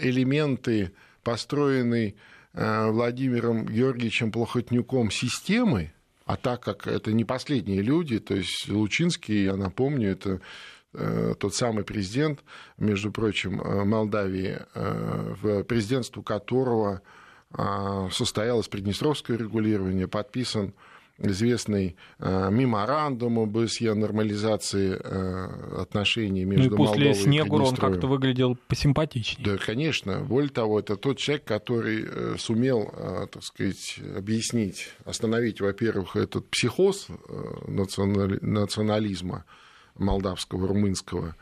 элементы 0.00 0.92
построенной 1.22 2.16
Владимиром 2.52 3.64
Георгиевичем 3.64 4.30
Плохотнюком 4.30 5.10
системы, 5.10 5.94
а 6.26 6.36
так 6.36 6.62
как 6.62 6.86
это 6.86 7.10
не 7.12 7.24
последние 7.24 7.80
люди, 7.80 8.18
то 8.18 8.34
есть 8.34 8.68
Лучинский, 8.68 9.44
я 9.44 9.56
напомню, 9.56 10.10
это 10.10 10.42
Э, 10.42 10.81
тот 10.92 11.54
самый 11.54 11.84
президент, 11.84 12.40
между 12.78 13.10
прочим, 13.10 13.60
э, 13.60 13.84
Молдавии, 13.84 14.58
э, 14.74 15.34
в 15.40 15.62
президентству 15.64 16.22
которого 16.22 17.00
состоялось 18.10 18.66
приднестровское 18.66 19.36
регулирование, 19.36 20.08
подписан 20.08 20.72
известный 21.18 21.96
меморандум 22.18 23.40
об 23.40 23.58
ОСЕ 23.58 23.92
нормализации 23.92 24.96
отношений 25.78 26.46
между 26.46 26.70
ну, 26.70 26.76
и 26.76 26.78
после 26.78 27.04
Молдовой 27.04 27.14
Снегура 27.22 27.62
он 27.64 27.76
как-то 27.76 28.06
выглядел 28.06 28.56
посимпатичнее. 28.68 29.44
Да, 29.44 29.58
конечно. 29.58 30.20
Более 30.20 30.48
того, 30.48 30.80
это 30.80 30.96
тот 30.96 31.18
человек, 31.18 31.44
который 31.44 32.38
сумел, 32.38 32.90
так 33.30 33.42
сказать, 33.42 34.00
объяснить, 34.16 34.88
остановить, 35.04 35.60
во-первых, 35.60 36.16
этот 36.16 36.48
психоз 36.48 37.08
национализма, 37.66 39.44
молдавского, 39.96 40.68
румынского, 40.68 41.36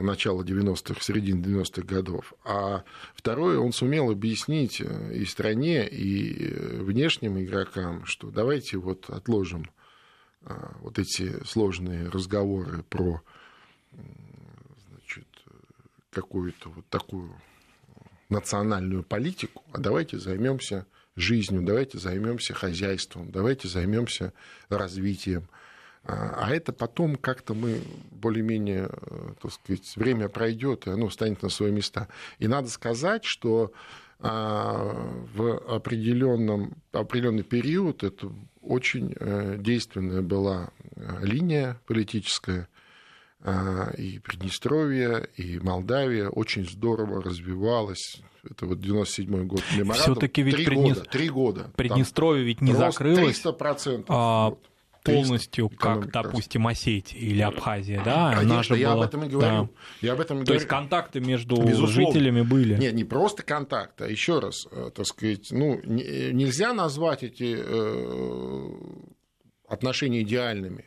начала 0.00 0.42
90-х, 0.42 1.00
середины 1.02 1.42
90-х 1.42 1.82
годов. 1.82 2.34
А 2.44 2.84
второе, 3.14 3.58
он 3.58 3.72
сумел 3.72 4.10
объяснить 4.10 4.80
и 4.80 5.24
стране, 5.24 5.86
и 5.88 6.52
внешним 6.78 7.38
игрокам, 7.40 8.04
что 8.06 8.30
давайте 8.30 8.78
вот 8.78 9.08
отложим 9.10 9.66
вот 10.80 10.98
эти 10.98 11.44
сложные 11.44 12.08
разговоры 12.08 12.82
про 12.82 13.22
значит, 13.92 15.28
какую-то 16.10 16.70
вот 16.70 16.86
такую 16.88 17.34
национальную 18.30 19.02
политику, 19.02 19.62
а 19.72 19.78
давайте 19.78 20.18
займемся 20.18 20.86
жизнью, 21.14 21.62
давайте 21.62 21.98
займемся 21.98 22.54
хозяйством, 22.54 23.30
давайте 23.30 23.68
займемся 23.68 24.32
развитием. 24.68 25.48
А, 26.04 26.46
а 26.46 26.54
это 26.54 26.72
потом 26.72 27.16
как-то 27.16 27.54
мы 27.54 27.80
более-менее, 28.10 28.88
э, 28.90 29.34
так 29.40 29.52
сказать, 29.52 29.96
время 29.96 30.28
пройдет, 30.28 30.86
и 30.86 30.90
оно 30.90 31.10
станет 31.10 31.42
на 31.42 31.48
свои 31.48 31.70
места. 31.70 32.08
И 32.38 32.48
надо 32.48 32.68
сказать, 32.68 33.24
что 33.24 33.72
а, 34.18 34.94
в 35.34 35.58
определенном, 35.74 36.74
определенный 36.92 37.42
период 37.42 38.02
это 38.02 38.30
очень 38.60 39.14
э, 39.18 39.56
действенная 39.58 40.20
была 40.20 40.70
э, 40.94 41.24
линия 41.24 41.80
политическая, 41.86 42.68
а, 43.42 43.90
и 43.96 44.18
Приднестровье, 44.18 45.26
и 45.36 45.58
Молдавия 45.60 46.28
очень 46.28 46.68
здорово 46.68 47.22
развивалась. 47.22 48.20
Это 48.44 48.66
вот 48.66 48.80
97 48.80 49.46
год 49.46 49.60
Все-таки 49.94 50.42
ведь 50.42 50.56
три 50.56 50.66
Приднес... 50.66 50.98
года, 50.98 51.10
три 51.10 51.28
года. 51.30 51.70
Приднестровье 51.76 52.44
ведь 52.44 52.60
не 52.60 52.74
закрылось. 52.74 53.42
300%. 53.42 54.04
А, 54.08 54.54
полностью, 55.02 55.68
как, 55.68 56.10
допустим, 56.10 56.66
Осетия 56.66 57.18
или 57.18 57.40
Абхазия, 57.40 58.02
да? 58.04 58.32
Конечно, 58.32 58.54
Она 58.54 58.62
же 58.62 58.76
я 58.76 58.90
была... 58.90 59.04
об 59.04 59.08
этом 59.08 59.24
и 59.24 59.28
говорю. 59.28 59.64
Да. 59.64 59.68
Я 60.00 60.12
об 60.12 60.20
этом 60.20 60.38
и 60.38 60.40
То 60.40 60.46
говорю. 60.46 60.54
есть 60.60 60.68
контакты 60.68 61.20
между 61.20 61.56
Безусловно. 61.56 62.12
жителями 62.12 62.42
были? 62.42 62.76
Нет, 62.76 62.94
не 62.94 63.04
просто 63.04 63.42
контакты, 63.42 64.04
а 64.04 64.08
еще 64.08 64.38
раз, 64.38 64.66
э, 64.70 64.90
так 64.94 65.06
сказать, 65.06 65.48
ну, 65.50 65.80
нельзя 65.84 66.72
назвать 66.72 67.22
эти 67.22 67.56
э, 67.58 68.70
отношения 69.68 70.22
идеальными, 70.22 70.84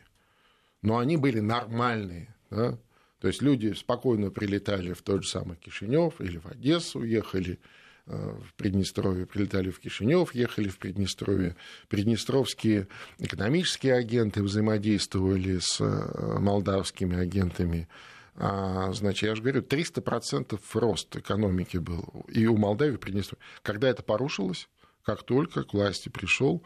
но 0.82 0.98
они 0.98 1.16
были 1.16 1.40
нормальные. 1.40 2.34
Да? 2.50 2.78
То 3.20 3.28
есть 3.28 3.42
люди 3.42 3.72
спокойно 3.72 4.30
прилетали 4.30 4.92
в 4.92 5.02
тот 5.02 5.24
же 5.24 5.28
самый 5.30 5.56
Кишинев 5.56 6.20
или 6.20 6.38
в 6.38 6.46
Одессу, 6.46 7.02
ехали 7.02 7.54
э, 7.54 7.56
в 8.06 8.54
Приднестровье, 8.56 9.26
прилетали 9.26 9.70
в 9.70 9.80
Кишинев, 9.80 10.34
ехали 10.34 10.68
в 10.68 10.78
Приднестровье. 10.78 11.56
Приднестровские 11.88 12.88
экономические 13.18 13.94
агенты 13.94 14.42
взаимодействовали 14.42 15.58
с 15.58 15.80
э, 15.80 16.38
молдавскими 16.38 17.18
агентами. 17.18 17.88
А, 18.36 18.92
значит, 18.92 19.22
я 19.22 19.34
же 19.34 19.42
говорю, 19.42 19.62
300% 19.62 20.60
рост 20.74 21.16
экономики 21.16 21.78
был 21.78 22.26
и 22.28 22.46
у 22.46 22.56
Молдавии, 22.56 22.92
и 22.92 22.96
у 22.96 22.98
Приднестровья. 22.98 23.42
Когда 23.62 23.88
это 23.88 24.02
порушилось, 24.02 24.68
как 25.02 25.22
только 25.22 25.62
к 25.64 25.72
власти 25.72 26.08
пришел 26.10 26.62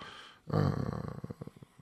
э, 0.49 0.71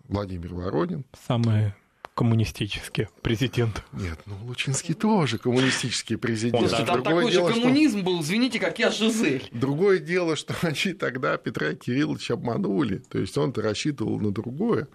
Владимир 0.09 0.55
Воронин. 0.55 1.05
Самое 1.27 1.75
коммунистический 2.17 3.09
президент. 3.21 3.85
Нет, 3.93 4.19
ну 4.25 4.37
Лучинский 4.47 4.95
тоже 4.95 5.37
коммунистический 5.37 6.17
президент. 6.17 6.63
Если 6.63 6.85
там 6.85 7.03
Другое 7.03 7.27
такой 7.27 7.31
дело, 7.31 7.53
же 7.53 7.61
коммунизм 7.61 7.99
что... 7.99 8.07
был, 8.07 8.23
извините, 8.23 8.59
как 8.59 8.79
я 8.79 8.91
Жизель. 8.91 9.47
Другое 9.53 9.99
дело, 9.99 10.35
что 10.35 10.55
они 10.63 10.95
тогда 10.95 11.37
Петра 11.37 11.75
Кирилловича 11.75 12.35
обманули. 12.35 13.03
То 13.11 13.19
есть 13.19 13.37
он-то 13.37 13.61
рассчитывал 13.61 14.19
на 14.19 14.33
другое. 14.33 14.89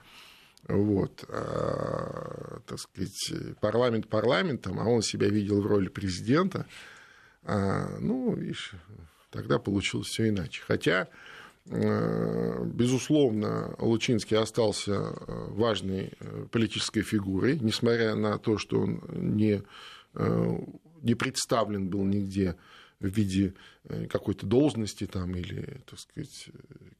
Вот, 0.67 1.23
а, 1.29 2.59
так 2.65 2.79
сказать, 2.79 3.33
парламент 3.61 4.07
парламентом, 4.09 4.79
а 4.79 4.85
он 4.85 5.03
себя 5.03 5.29
видел 5.29 5.61
в 5.61 5.67
роли 5.67 5.89
президента. 5.89 6.65
А, 7.43 7.99
ну, 7.99 8.33
видишь, 8.33 8.73
тогда 9.29 9.59
получилось 9.59 10.07
все 10.07 10.29
иначе. 10.29 10.63
Хотя 10.67 11.07
безусловно, 11.71 13.75
Лучинский 13.79 14.37
остался 14.37 14.91
э, 14.91 15.47
важной 15.51 16.11
э, 16.19 16.45
политической 16.51 17.01
фигурой, 17.01 17.57
несмотря 17.59 18.15
на 18.15 18.37
то, 18.37 18.57
что 18.57 18.81
он 18.81 19.01
не, 19.13 19.63
не 21.01 21.15
представлен 21.15 21.89
был 21.89 22.03
нигде 22.03 22.55
в 22.99 23.07
виде 23.07 23.53
какой-то 24.09 24.45
должности 24.45 25.07
там, 25.07 25.35
или 25.35 25.81
так 25.89 25.99
сказать, 25.99 26.49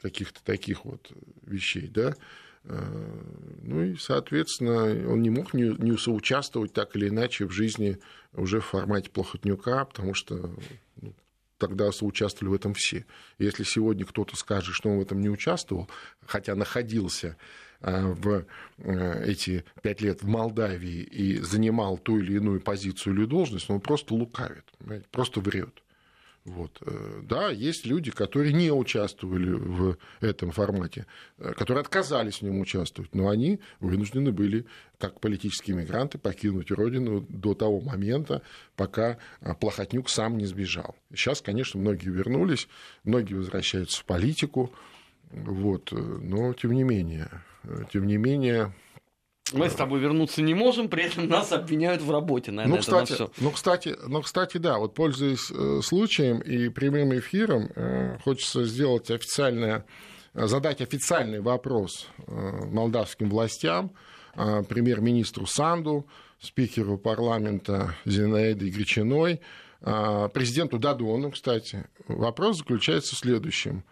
каких-то 0.02 0.44
таких 0.44 0.86
вот 0.86 1.12
вещей. 1.46 1.88
Да? 1.88 2.16
Ну 2.64 3.84
и, 3.84 3.96
соответственно, 3.98 5.12
он 5.12 5.22
не 5.22 5.30
мог 5.30 5.54
не, 5.54 5.76
не 5.78 5.98
соучаствовать 5.98 6.74
так 6.74 6.96
или 6.96 7.10
иначе 7.10 7.46
в 7.46 7.52
жизни 7.52 8.00
уже 8.34 8.62
в 8.62 8.66
формате 8.66 9.12
Плохотнюка, 9.12 9.86
потому 9.86 10.14
что 10.14 10.56
ну, 11.02 11.14
тогда 11.62 11.92
соучаствовали 11.92 12.50
в 12.50 12.56
этом 12.56 12.74
все. 12.74 13.06
Если 13.38 13.64
сегодня 13.64 14.04
кто-то 14.04 14.36
скажет, 14.36 14.74
что 14.74 14.90
он 14.90 14.98
в 14.98 15.02
этом 15.02 15.22
не 15.22 15.30
участвовал, 15.30 15.88
хотя 16.26 16.56
находился 16.56 17.38
э, 17.82 18.02
в 18.02 18.46
э, 18.80 19.24
эти 19.26 19.64
пять 19.84 20.02
лет 20.02 20.24
в 20.24 20.28
Молдавии 20.28 21.04
и 21.04 21.38
занимал 21.38 22.00
ту 22.00 22.18
или 22.18 22.38
иную 22.38 22.62
позицию 22.62 23.16
или 23.16 23.26
должность, 23.26 23.70
он 23.70 23.80
просто 23.80 24.16
лукавит, 24.16 24.66
просто 25.12 25.40
врет. 25.40 25.84
Вот. 26.44 26.82
Э, 26.82 27.22
да, 27.22 27.52
есть 27.52 27.86
люди, 27.86 28.10
которые 28.10 28.52
не 28.52 28.72
участвовали 28.72 29.52
в 29.52 29.98
этом 30.22 30.52
формате, 30.52 31.06
э, 31.38 31.54
которые 31.54 31.82
отказались 31.82 32.38
в 32.38 32.42
нем 32.42 32.60
участвовать, 32.60 33.14
но 33.14 33.30
они 33.30 33.60
вынуждены 33.80 34.32
были, 34.32 34.66
как 34.98 35.20
политические 35.20 35.76
мигранты, 35.76 36.18
покинуть 36.18 36.72
родину 36.72 37.22
до 37.30 37.54
того 37.54 37.80
момента, 37.80 38.42
пока 38.76 39.20
э, 39.42 39.54
Плохотнюк 39.54 40.10
сам 40.10 40.38
не 40.40 40.46
сбежал. 40.46 40.96
Сейчас, 41.14 41.42
конечно, 41.42 41.80
многие 41.80 42.10
вернулись, 42.10 42.68
многие 43.04 43.36
возвращаются 43.36 44.02
в 44.02 44.06
политику, 44.06 44.74
вот, 45.32 45.92
но 45.92 46.54
тем 46.54 46.72
не 46.72 46.84
менее, 46.84 47.30
тем 47.94 48.08
не 48.08 48.18
менее, 48.18 48.74
мы 49.54 49.70
с 49.70 49.74
тобой 49.74 50.00
вернуться 50.00 50.42
не 50.42 50.54
можем, 50.54 50.90
при 50.90 51.04
этом 51.04 51.28
нас 51.28 51.52
обвиняют 51.52 52.02
в 52.02 52.12
работе. 52.12 52.52
Наверное, 52.52 52.78
ну, 52.78 52.82
кстати, 52.82 53.14
это 53.14 53.32
ну, 53.40 53.52
кстати, 53.52 53.96
ну, 54.08 54.22
кстати, 54.22 54.58
да, 54.58 54.78
вот 54.78 54.94
пользуясь 54.94 55.52
э, 55.52 55.82
случаем 55.84 56.40
и 56.40 56.70
прямым 56.70 57.18
эфиром, 57.18 57.70
э, 57.76 58.18
хочется 58.24 58.64
сделать 58.66 59.12
официальное, 59.12 59.86
задать 60.34 60.82
официальный 60.82 61.42
вопрос 61.42 62.08
э, 62.28 62.66
молдавским 62.66 63.30
властям, 63.30 63.92
премьер-министру 64.34 65.46
Санду, 65.46 66.08
спикеру 66.40 66.98
парламента 66.98 67.96
Зинаиды 68.06 68.70
Гречиной, 68.70 69.42
президенту 69.82 70.80
Дадону, 70.80 71.32
кстати. 71.32 71.86
Вопрос 72.08 72.60
заключается 72.60 73.16
в 73.18 73.20
следующем. 73.20 73.84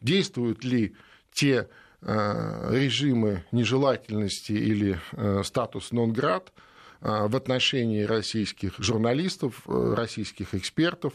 Действуют 0.00 0.64
ли 0.64 0.94
те 1.34 1.68
Э, 1.68 1.85
режимы 2.06 3.44
нежелательности 3.50 4.52
или 4.52 5.00
э, 5.12 5.42
статус 5.42 5.90
нон-град 5.90 6.52
э, 7.00 7.26
в 7.26 7.34
отношении 7.34 8.02
российских 8.02 8.74
журналистов, 8.78 9.62
российских 9.66 10.54
экспертов, 10.54 11.14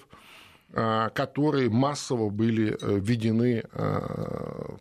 которые 0.73 1.69
массово 1.69 2.29
были 2.29 2.77
введены 2.81 3.65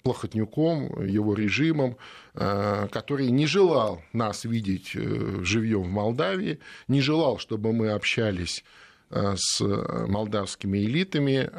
Плохотнюком, 0.04 1.04
его 1.04 1.34
режимом, 1.34 1.96
который 2.32 3.28
не 3.32 3.48
желал 3.48 4.00
нас 4.12 4.44
видеть 4.44 4.92
живьем 4.92 5.82
в 5.82 5.90
Молдавии, 5.90 6.60
не 6.86 7.00
желал, 7.00 7.38
чтобы 7.38 7.72
мы 7.72 7.90
общались 7.90 8.62
с 9.10 9.60
молдавскими 9.60 10.78
элитами. 10.78 11.50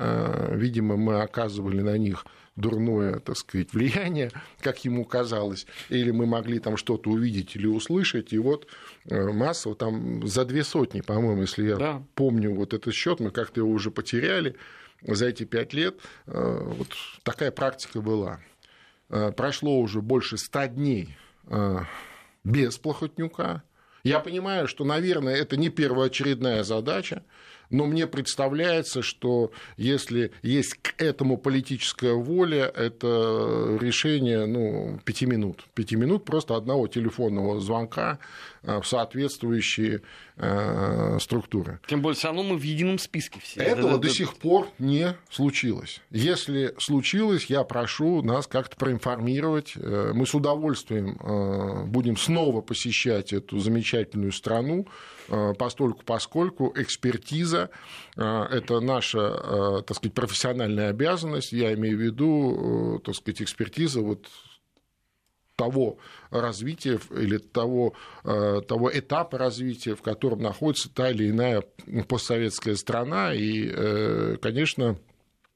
Видимо, 0.55 0.95
мы 0.95 1.21
оказывали 1.21 1.81
на 1.81 1.97
них 1.97 2.25
дурное, 2.61 3.19
так 3.19 3.35
сказать, 3.37 3.73
влияние, 3.73 4.31
как 4.61 4.85
ему 4.85 5.03
казалось, 5.03 5.65
или 5.89 6.11
мы 6.11 6.25
могли 6.25 6.59
там 6.59 6.77
что-то 6.77 7.09
увидеть 7.09 7.55
или 7.55 7.67
услышать, 7.67 8.31
и 8.31 8.37
вот 8.37 8.67
э, 9.05 9.31
массово 9.31 9.75
там 9.75 10.25
за 10.25 10.45
две 10.45 10.63
сотни, 10.63 11.01
по-моему, 11.01 11.41
если 11.41 11.67
я 11.69 11.75
да. 11.75 12.03
помню 12.15 12.53
вот 12.55 12.73
этот 12.73 12.93
счет, 12.93 13.19
мы 13.19 13.31
как-то 13.31 13.61
его 13.61 13.71
уже 13.71 13.91
потеряли 13.91 14.55
за 15.01 15.25
эти 15.25 15.43
пять 15.43 15.73
лет, 15.73 15.99
э, 16.27 16.73
вот 16.77 16.89
такая 17.23 17.51
практика 17.51 18.01
была. 18.01 18.39
Э, 19.09 19.31
прошло 19.35 19.79
уже 19.79 20.01
больше 20.01 20.37
ста 20.37 20.67
дней 20.67 21.17
без 22.43 22.77
Плохотнюка. 22.77 23.63
Я 24.03 24.19
понимаю, 24.19 24.67
что, 24.67 24.85
наверное, 24.85 25.35
это 25.35 25.57
не 25.57 25.69
первоочередная 25.69 26.63
задача, 26.63 27.23
но 27.71 27.85
мне 27.85 28.07
представляется, 28.07 29.01
что 29.01 29.51
если 29.77 30.31
есть 30.43 30.75
к 30.75 31.01
этому 31.01 31.37
политическая 31.37 32.13
воля, 32.13 32.65
это 32.65 33.77
решение 33.81 34.45
ну, 34.45 34.99
пяти 35.03 35.25
минут. 35.25 35.65
Пяти 35.73 35.95
минут 35.95 36.25
просто 36.25 36.55
одного 36.55 36.87
телефонного 36.87 37.59
звонка 37.59 38.19
в 38.63 38.83
соответствующие 38.83 40.01
структуры. 41.19 41.79
Тем 41.87 42.01
более, 42.01 42.17
все 42.17 42.27
равно 42.27 42.43
мы 42.43 42.57
в 42.57 42.63
едином 42.63 42.99
списке 42.99 43.39
все. 43.41 43.61
Этого 43.61 43.97
до 43.97 44.09
сих 44.09 44.35
пор 44.35 44.69
не 44.79 45.15
случилось. 45.29 46.01
Если 46.09 46.73
случилось, 46.79 47.45
я 47.45 47.63
прошу 47.63 48.21
нас 48.21 48.47
как-то 48.47 48.75
проинформировать. 48.75 49.73
Мы 49.75 50.25
с 50.25 50.33
удовольствием 50.33 51.17
будем 51.89 52.17
снова 52.17 52.61
посещать 52.61 53.33
эту 53.33 53.59
замечательную 53.59 54.31
страну, 54.31 54.87
постольку 55.57 56.03
поскольку 56.05 56.73
экспертиза– 56.75 57.69
это 58.15 58.79
наша, 58.81 59.83
так 59.87 59.95
сказать, 59.95 60.13
профессиональная 60.13 60.89
обязанность. 60.89 61.51
Я 61.51 61.73
имею 61.73 61.97
в 61.97 62.01
виду, 62.01 63.01
так 63.03 63.15
сказать, 63.15 63.41
экспертиза 63.41 64.01
вот 64.01 64.27
того 65.61 65.97
развития 66.31 66.99
или 67.11 67.37
того, 67.37 67.93
э, 68.23 68.61
того 68.67 68.89
этапа 68.91 69.37
развития, 69.37 69.95
в 69.95 70.01
котором 70.01 70.41
находится 70.41 70.91
та 70.91 71.11
или 71.11 71.29
иная 71.29 71.63
постсоветская 72.07 72.75
страна. 72.75 73.33
И, 73.33 73.69
э, 73.71 74.37
конечно, 74.41 74.97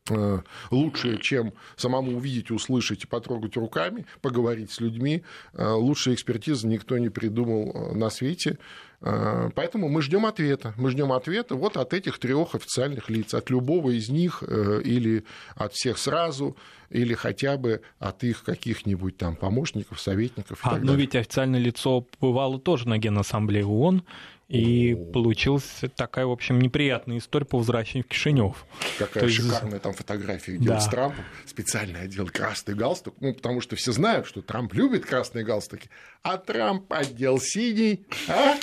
э, 0.09 0.39
лучше, 0.71 1.17
чем 1.17 1.53
самому 1.75 2.17
увидеть, 2.17 2.51
услышать 2.51 3.03
и 3.03 3.07
потрогать 3.07 3.55
руками, 3.57 4.05
поговорить 4.21 4.71
с 4.71 4.79
людьми, 4.79 5.23
лучшей 5.53 6.13
экспертизы 6.13 6.67
никто 6.67 6.97
не 6.97 7.09
придумал 7.09 7.93
на 7.93 8.09
свете. 8.09 8.57
Поэтому 9.01 9.87
мы 9.89 10.01
ждем 10.01 10.25
ответа. 10.25 10.73
Мы 10.77 10.89
ждем 10.89 11.11
ответа 11.11 11.55
вот 11.55 11.77
от 11.77 11.93
этих 11.93 12.17
трех 12.17 12.55
официальных 12.55 13.09
лиц, 13.09 13.33
от 13.33 13.49
любого 13.49 13.91
из 13.91 14.09
них 14.09 14.41
или 14.41 15.25
от 15.55 15.73
всех 15.73 15.97
сразу 15.97 16.55
или 16.89 17.13
хотя 17.13 17.57
бы 17.57 17.81
от 17.99 18.23
их 18.23 18.43
каких-нибудь 18.43 19.17
там 19.17 19.35
помощников, 19.35 19.99
советников. 19.99 20.59
а, 20.63 20.77
ну 20.77 20.95
ведь 20.95 21.15
официальное 21.15 21.59
лицо 21.59 22.07
бывало 22.19 22.59
тоже 22.59 22.87
на 22.87 22.97
Генассамблее 22.97 23.65
ООН, 23.65 24.03
и 24.47 24.93
О. 24.93 25.11
получилась 25.11 25.81
такая, 25.95 26.25
в 26.25 26.31
общем, 26.31 26.59
неприятная 26.59 27.17
история 27.17 27.45
по 27.45 27.57
возвращению 27.57 28.05
в 28.05 28.07
Кишинев. 28.07 28.65
Какая 28.99 29.23
То 29.23 29.29
шикарная 29.29 29.71
есть... 29.71 29.83
там 29.83 29.93
фотография, 29.93 30.57
да. 30.59 30.79
с 30.79 30.87
Трампом 30.87 31.25
специально 31.45 31.99
одел 32.01 32.27
красный 32.27 32.75
галстук. 32.75 33.15
Ну, 33.21 33.33
потому 33.33 33.61
что 33.61 33.75
все 33.75 33.91
знают, 33.91 34.27
что 34.27 34.41
Трамп 34.41 34.73
любит 34.73 35.05
красные 35.05 35.43
галстуки, 35.43 35.89
а 36.21 36.37
Трамп 36.37 36.91
одел 36.93 37.39
синий. 37.39 38.05
А? 38.27 38.55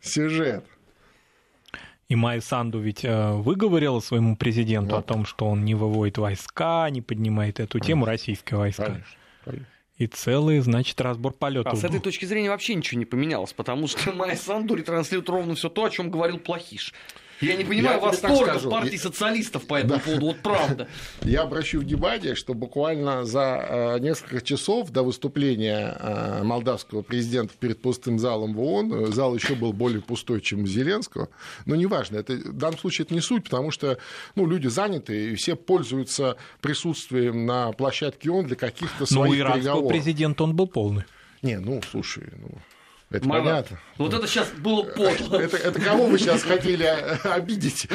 Сюжет. 0.00 0.64
И 2.08 2.14
Майя 2.14 2.40
Санду 2.40 2.78
ведь 2.78 3.04
э, 3.04 3.32
выговорила 3.32 3.98
своему 3.98 4.36
президенту 4.36 4.94
вот. 4.94 4.98
о 4.98 5.02
том, 5.02 5.24
что 5.24 5.46
он 5.46 5.64
не 5.64 5.74
выводит 5.74 6.18
войска, 6.18 6.88
не 6.90 7.02
поднимает 7.02 7.58
эту 7.58 7.80
тему, 7.80 8.04
российские 8.04 8.58
войска. 8.58 8.84
Конечно, 8.84 9.16
конечно. 9.44 9.66
И 9.98 10.06
целый, 10.06 10.60
значит, 10.60 11.00
разбор 11.00 11.32
полетов. 11.32 11.72
А 11.72 11.76
с 11.76 11.84
этой 11.84 12.00
точки 12.00 12.26
зрения 12.26 12.50
вообще 12.50 12.74
ничего 12.74 12.98
не 12.98 13.06
поменялось, 13.06 13.54
потому 13.54 13.86
что 13.86 14.12
Майя 14.14 14.36
Санду 14.36 14.74
ретранслирует 14.74 15.28
ровно 15.28 15.54
все 15.54 15.70
то, 15.70 15.84
о 15.84 15.90
чем 15.90 16.10
говорил 16.10 16.38
Плохиш. 16.38 16.92
Я 17.40 17.56
не 17.56 17.64
понимаю 17.64 18.00
я 18.00 18.06
восторга 18.06 18.58
партии 18.58 18.96
социалистов 18.96 19.66
по 19.66 19.74
этому 19.74 19.94
да. 19.94 20.00
поводу, 20.00 20.26
вот 20.26 20.38
правда. 20.40 20.88
Я 21.22 21.42
обращу 21.42 21.80
внимание, 21.80 22.34
что 22.34 22.54
буквально 22.54 23.24
за 23.24 23.96
э, 23.96 23.98
несколько 24.00 24.40
часов 24.40 24.90
до 24.90 25.02
выступления 25.02 25.96
э, 25.98 26.42
молдавского 26.42 27.02
президента 27.02 27.54
перед 27.58 27.80
пустым 27.82 28.18
залом 28.18 28.54
в 28.54 28.60
ООН, 28.60 28.94
э, 28.94 29.06
зал 29.12 29.34
еще 29.34 29.54
был 29.54 29.72
более 29.72 30.00
пустой, 30.00 30.40
чем 30.40 30.62
у 30.62 30.66
Зеленского, 30.66 31.28
но 31.66 31.74
неважно, 31.74 32.16
это, 32.16 32.34
в 32.34 32.56
данном 32.56 32.78
случае 32.78 33.04
это 33.04 33.14
не 33.14 33.20
суть, 33.20 33.44
потому 33.44 33.70
что 33.70 33.98
ну, 34.34 34.46
люди 34.46 34.68
заняты, 34.68 35.32
и 35.32 35.34
все 35.34 35.56
пользуются 35.56 36.36
присутствием 36.60 37.44
на 37.44 37.72
площадке 37.72 38.30
ООН 38.30 38.46
для 38.46 38.56
каких-то 38.56 39.04
своих 39.04 39.44
ну, 39.44 39.52
переговоров. 39.52 39.84
Ну, 39.84 39.88
президента 39.90 40.44
он 40.44 40.56
был 40.56 40.66
полный. 40.66 41.04
Не, 41.42 41.58
ну, 41.58 41.80
слушай, 41.90 42.24
ну, 42.38 42.48
это 43.10 43.28
Мало. 43.28 43.42
понятно. 43.42 43.78
Вот 43.98 44.12
это 44.14 44.26
сейчас 44.26 44.48
было 44.50 44.82
подло. 44.82 45.36
Это, 45.40 45.56
это 45.56 45.80
кого 45.80 46.06
вы 46.06 46.18
сейчас 46.18 46.42
хотели 46.42 46.84
обидеть? 47.24 47.88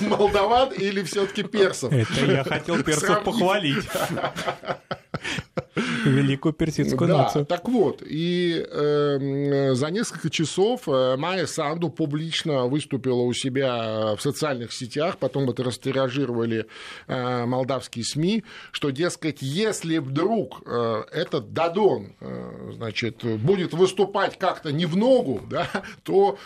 Молдаван 0.00 0.70
или 0.72 1.02
все-таки 1.02 1.42
персов? 1.42 1.92
Это 1.92 2.24
я 2.24 2.44
хотел 2.44 2.82
персов 2.82 3.24
похвалить. 3.24 3.84
Великую 6.04 6.52
персидскую 6.52 7.08
да, 7.08 7.18
нацию. 7.18 7.46
Так 7.46 7.68
вот, 7.68 8.02
и 8.04 8.64
э, 8.68 9.74
за 9.74 9.90
несколько 9.90 10.30
часов 10.30 10.82
э, 10.86 11.16
Майя 11.16 11.46
Санду 11.46 11.88
публично 11.88 12.66
выступила 12.66 13.22
у 13.22 13.32
себя 13.32 14.14
в 14.16 14.20
социальных 14.20 14.72
сетях, 14.72 15.18
потом 15.18 15.48
это 15.50 15.64
растиражировали 15.64 16.66
э, 17.08 17.46
молдавские 17.46 18.04
СМИ, 18.04 18.44
что, 18.70 18.90
дескать, 18.90 19.38
если 19.40 19.98
вдруг 19.98 20.62
э, 20.66 21.02
этот 21.12 21.52
Дадон 21.52 22.14
э, 22.20 22.72
значит, 22.74 23.24
будет 23.40 23.72
выступать 23.72 24.38
как-то 24.38 24.72
не 24.72 24.86
в 24.86 24.96
ногу, 24.96 25.40
да, 25.50 25.68
то 26.02 26.38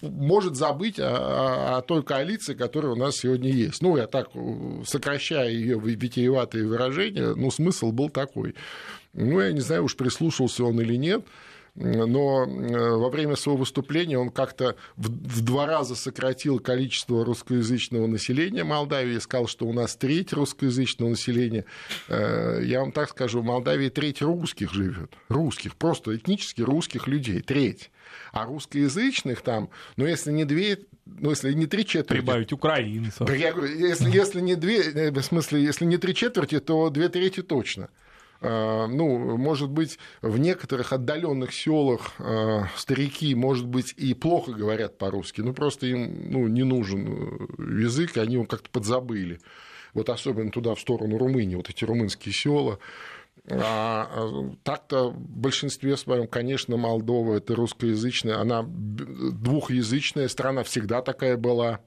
может 0.00 0.56
забыть 0.56 0.98
о, 0.98 1.78
о 1.78 1.82
той 1.82 2.02
коалиции, 2.02 2.54
которая 2.54 2.92
у 2.92 2.96
нас 2.96 3.16
сегодня 3.16 3.50
есть. 3.50 3.82
Ну, 3.82 3.96
я 3.96 4.06
так 4.06 4.28
э, 4.34 4.82
сокращаю 4.86 5.52
ее 5.52 5.78
витиеватые 5.78 6.66
выражения, 6.66 7.34
но 7.34 7.50
смысл 7.50 7.92
был 7.92 8.05
такой. 8.08 8.54
Ну, 9.12 9.40
я 9.40 9.52
не 9.52 9.60
знаю, 9.60 9.84
уж 9.84 9.96
прислушался 9.96 10.64
он 10.64 10.80
или 10.80 10.96
нет, 10.96 11.24
но 11.76 12.44
э, 12.44 12.96
во 12.96 13.10
время 13.10 13.36
своего 13.36 13.60
выступления 13.60 14.18
он 14.18 14.30
как-то 14.30 14.76
в 14.96 15.42
два 15.42 15.66
раза 15.66 15.94
сократил 15.94 16.58
количество 16.58 17.24
русскоязычного 17.24 18.06
населения 18.06 18.64
Молдавии, 18.64 19.18
сказал, 19.18 19.46
что 19.46 19.66
у 19.66 19.72
нас 19.72 19.94
треть 19.96 20.32
русскоязычного 20.32 21.10
населения. 21.10 21.66
Э, 22.08 22.60
я 22.64 22.80
вам 22.80 22.92
так 22.92 23.10
скажу, 23.10 23.42
в 23.42 23.44
Молдавии 23.44 23.90
треть 23.90 24.22
русских 24.22 24.72
живет, 24.72 25.12
русских, 25.28 25.76
просто 25.76 26.16
этнически 26.16 26.62
русских 26.62 27.06
людей, 27.08 27.40
треть. 27.40 27.90
А 28.32 28.46
русскоязычных 28.46 29.42
там, 29.42 29.68
ну, 29.96 30.06
если 30.06 30.32
не 30.32 30.44
две, 30.44 30.78
ну, 31.06 31.30
если 31.30 31.52
не 31.52 31.66
три 31.66 31.86
четверти... 31.86 32.20
Прибавить 32.20 32.52
украинцев. 32.52 33.30
Я 33.34 33.52
говорю, 33.52 33.72
если, 33.74 34.10
если 34.10 34.40
не 34.40 34.56
две, 34.56 34.82
э, 34.82 35.10
в 35.10 35.22
смысле, 35.22 35.62
если 35.62 35.84
не 35.84 35.96
три 35.96 36.14
четверти, 36.14 36.60
то 36.60 36.90
две 36.90 37.08
трети 37.08 37.42
точно. 37.42 37.88
А, 38.40 38.86
ну, 38.86 39.36
может 39.36 39.70
быть, 39.70 39.98
в 40.20 40.38
некоторых 40.38 40.92
отдаленных 40.92 41.54
селах 41.54 42.12
а, 42.18 42.68
старики, 42.76 43.34
может 43.34 43.66
быть, 43.66 43.94
и 43.96 44.14
плохо 44.14 44.52
говорят 44.52 44.98
по-русски, 44.98 45.40
ну, 45.40 45.54
просто 45.54 45.86
им 45.86 46.30
ну, 46.30 46.46
не 46.48 46.64
нужен 46.64 47.06
э, 47.58 47.82
язык, 47.82 48.16
они 48.18 48.34
его 48.34 48.44
как-то 48.44 48.68
подзабыли. 48.70 49.40
Вот 49.94 50.10
особенно 50.10 50.50
туда, 50.50 50.74
в 50.74 50.80
сторону 50.80 51.16
Румынии, 51.16 51.54
вот 51.54 51.70
эти 51.70 51.84
румынские 51.84 52.34
села. 52.34 52.78
А, 53.48 54.08
а 54.10 54.54
так-то 54.64 55.10
в 55.10 55.18
большинстве 55.18 55.96
своем, 55.96 56.26
конечно, 56.26 56.76
Молдова 56.76 57.36
это 57.36 57.54
русскоязычная, 57.54 58.40
она 58.40 58.64
двухязычная 58.66 60.28
страна 60.28 60.62
всегда 60.64 61.02
такая 61.02 61.36
была. 61.36 61.80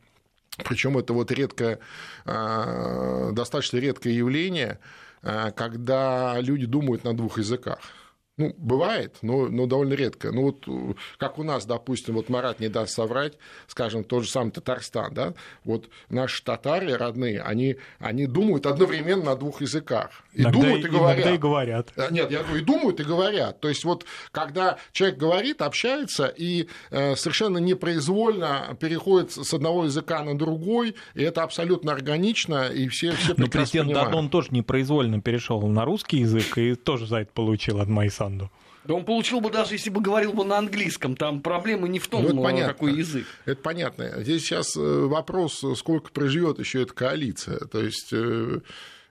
Причем 0.65 0.97
это 0.97 1.13
вот 1.13 1.31
редкое, 1.31 1.79
достаточно 2.25 3.77
редкое 3.77 4.13
явление, 4.13 4.79
Э, 5.21 5.51
когда 5.51 6.39
люди 6.39 6.65
думают 6.65 7.03
на 7.03 7.15
двух 7.15 7.37
языках. 7.39 7.79
Ну, 8.39 8.55
бывает, 8.57 9.17
но, 9.21 9.49
но 9.49 9.65
довольно 9.65 9.95
редко. 9.95 10.31
Ну, 10.31 10.43
вот 10.43 10.63
э, 10.65 10.93
как 11.17 11.39
у 11.39 11.43
нас, 11.43 11.65
допустим, 11.65 12.15
вот 12.15 12.29
Марат 12.29 12.61
не 12.61 12.69
даст 12.69 12.93
соврать, 12.93 13.33
скажем, 13.67 14.05
тот 14.05 14.23
же 14.23 14.29
самый 14.29 14.51
Татарстан, 14.51 15.13
да, 15.13 15.33
вот 15.65 15.89
наши 16.07 16.41
татары 16.41 16.95
родные, 16.95 17.41
они, 17.41 17.75
они 17.99 18.27
думают 18.27 18.65
одновременно 18.65 19.25
на 19.25 19.35
двух 19.35 19.59
языках. 19.59 20.23
И 20.33 20.43
иногда, 20.43 20.61
думают, 20.61 20.85
и 20.85 20.87
говорят. 20.87 21.17
Иногда 21.17 21.35
и 21.35 21.37
говорят. 21.37 21.93
Э, 21.97 22.07
нет, 22.11 22.31
я 22.31 22.43
говорю, 22.43 22.61
и 22.61 22.63
думают, 22.63 22.99
и 23.01 23.03
говорят. 23.03 23.59
То 23.59 23.67
есть 23.67 23.83
вот 23.83 24.05
когда 24.31 24.77
человек 24.93 25.17
говорит, 25.17 25.61
общается, 25.61 26.27
и 26.27 26.69
э, 26.91 27.17
совершенно 27.17 27.57
непроизвольно 27.57 28.77
переходит 28.79 29.33
с 29.33 29.53
одного 29.53 29.83
языка 29.83 30.23
на 30.23 30.37
другой, 30.37 30.95
и 31.13 31.23
это 31.23 31.43
абсолютно 31.43 31.91
органично, 31.91 32.69
и 32.69 32.87
все, 32.87 33.11
все 33.11 33.33
Но 33.35 33.47
президент 33.47 33.91
Дадон 33.91 34.29
тоже 34.29 34.47
непроизвольно 34.51 35.19
перешел 35.19 35.61
на 35.67 35.83
русский 35.83 36.19
язык, 36.19 36.57
и 36.57 36.75
тоже 36.75 37.05
за 37.05 37.17
это 37.17 37.33
получил 37.33 37.81
от 37.81 37.89
Майсана. 37.89 38.28
Санду. 38.29 38.51
Да 38.85 38.93
он 38.93 39.05
получил 39.05 39.41
бы 39.41 39.51
даже, 39.51 39.73
если 39.75 39.89
бы 39.89 40.01
говорил 40.01 40.33
бы 40.33 40.45
на 40.45 40.57
английском. 40.57 41.15
Там 41.15 41.41
проблемы 41.41 41.89
не 41.89 41.99
в 41.99 42.07
том, 42.07 42.23
ну, 42.23 42.47
это 42.47 42.67
какой 42.67 42.93
язык. 42.93 43.25
Это 43.45 43.61
понятно. 43.61 44.23
Здесь 44.23 44.43
сейчас 44.43 44.75
э, 44.77 44.79
вопрос, 44.79 45.63
сколько 45.75 46.11
проживет 46.11 46.59
еще 46.59 46.83
эта 46.83 46.93
коалиция. 46.93 47.59
То 47.59 47.81
есть 47.81 48.09
э, 48.13 48.61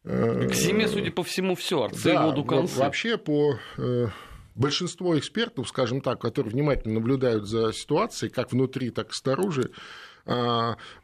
к 0.04 0.52
зиме, 0.54 0.88
судя 0.88 1.12
по 1.12 1.22
всему, 1.22 1.54
все, 1.54 1.82
арцы 1.82 2.14
да, 2.14 2.26
воду 2.26 2.44
концы. 2.44 2.78
Вообще, 2.78 3.18
по 3.18 3.58
э, 3.76 4.06
большинство 4.54 5.18
экспертов, 5.18 5.68
скажем 5.68 6.00
так, 6.00 6.20
которые 6.20 6.52
внимательно 6.52 6.94
наблюдают 6.94 7.46
за 7.46 7.72
ситуацией, 7.72 8.30
как 8.30 8.52
внутри, 8.52 8.90
так 8.90 9.10
и 9.10 9.14
снаружи, 9.14 9.70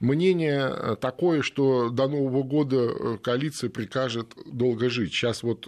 мнение 0.00 0.96
такое, 1.00 1.40
что 1.40 1.88
до 1.88 2.08
Нового 2.08 2.42
года 2.42 3.16
коалиция 3.22 3.70
прикажет 3.70 4.34
долго 4.44 4.90
жить. 4.90 5.14
Сейчас 5.14 5.42
вот 5.42 5.66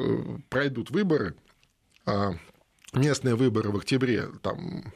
пройдут 0.50 0.90
выборы, 0.90 1.34
а, 1.34 1.45
местные 2.92 3.34
выборы 3.34 3.70
в 3.70 3.76
октябре, 3.76 4.28
там 4.42 4.92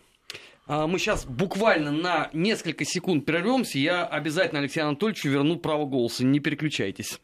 а, 0.72 0.86
мы 0.86 1.00
сейчас 1.00 1.24
буквально 1.24 1.90
на 1.90 2.30
несколько 2.32 2.84
секунд 2.84 3.26
прервемся. 3.26 3.76
Я 3.76 4.06
обязательно 4.06 4.60
Алексею 4.60 4.86
Анатольевичу 4.86 5.28
верну 5.28 5.56
право 5.56 5.84
голоса. 5.84 6.24
Не 6.24 6.38
переключайтесь. 6.38 7.20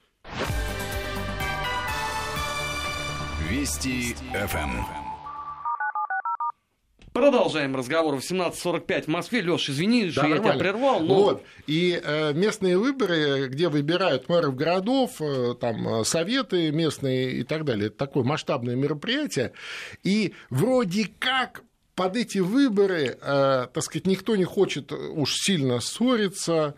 Вести 3.49 4.17
ФМ. 4.33 5.06
Продолжаем 7.17 7.75
разговор 7.75 8.17
в 8.17 8.19
17.45 8.19 9.05
в 9.05 9.09
Москве. 9.09 9.41
Леш, 9.41 9.71
извини, 9.71 10.05
да, 10.05 10.13
что 10.13 10.23
нормально. 10.25 10.45
я 10.45 10.53
тебя 10.53 10.61
прервал. 10.61 11.01
Но... 11.01 11.15
Вот. 11.15 11.43
И 11.67 11.99
э, 12.05 12.35
местные 12.35 12.77
выборы, 12.77 13.49
где 13.49 13.71
выбирают 13.71 14.29
мэров 14.29 14.55
городов, 14.55 15.13
э, 15.21 15.55
там, 15.59 15.89
э, 15.89 16.05
советы 16.05 16.71
местные 16.73 17.39
и 17.39 17.43
так 17.43 17.65
далее, 17.65 17.87
это 17.87 17.97
такое 17.97 18.23
масштабное 18.23 18.77
мероприятие. 18.77 19.53
И 20.05 20.35
вроде 20.51 21.09
как 21.19 21.63
под 21.95 22.19
эти 22.19 22.37
выборы, 22.37 23.17
э, 23.19 23.67
так 23.73 23.83
сказать, 23.83 24.07
никто 24.07 24.37
не 24.37 24.45
хочет 24.45 24.93
уж 24.93 25.37
сильно 25.37 25.81
ссориться, 25.81 26.75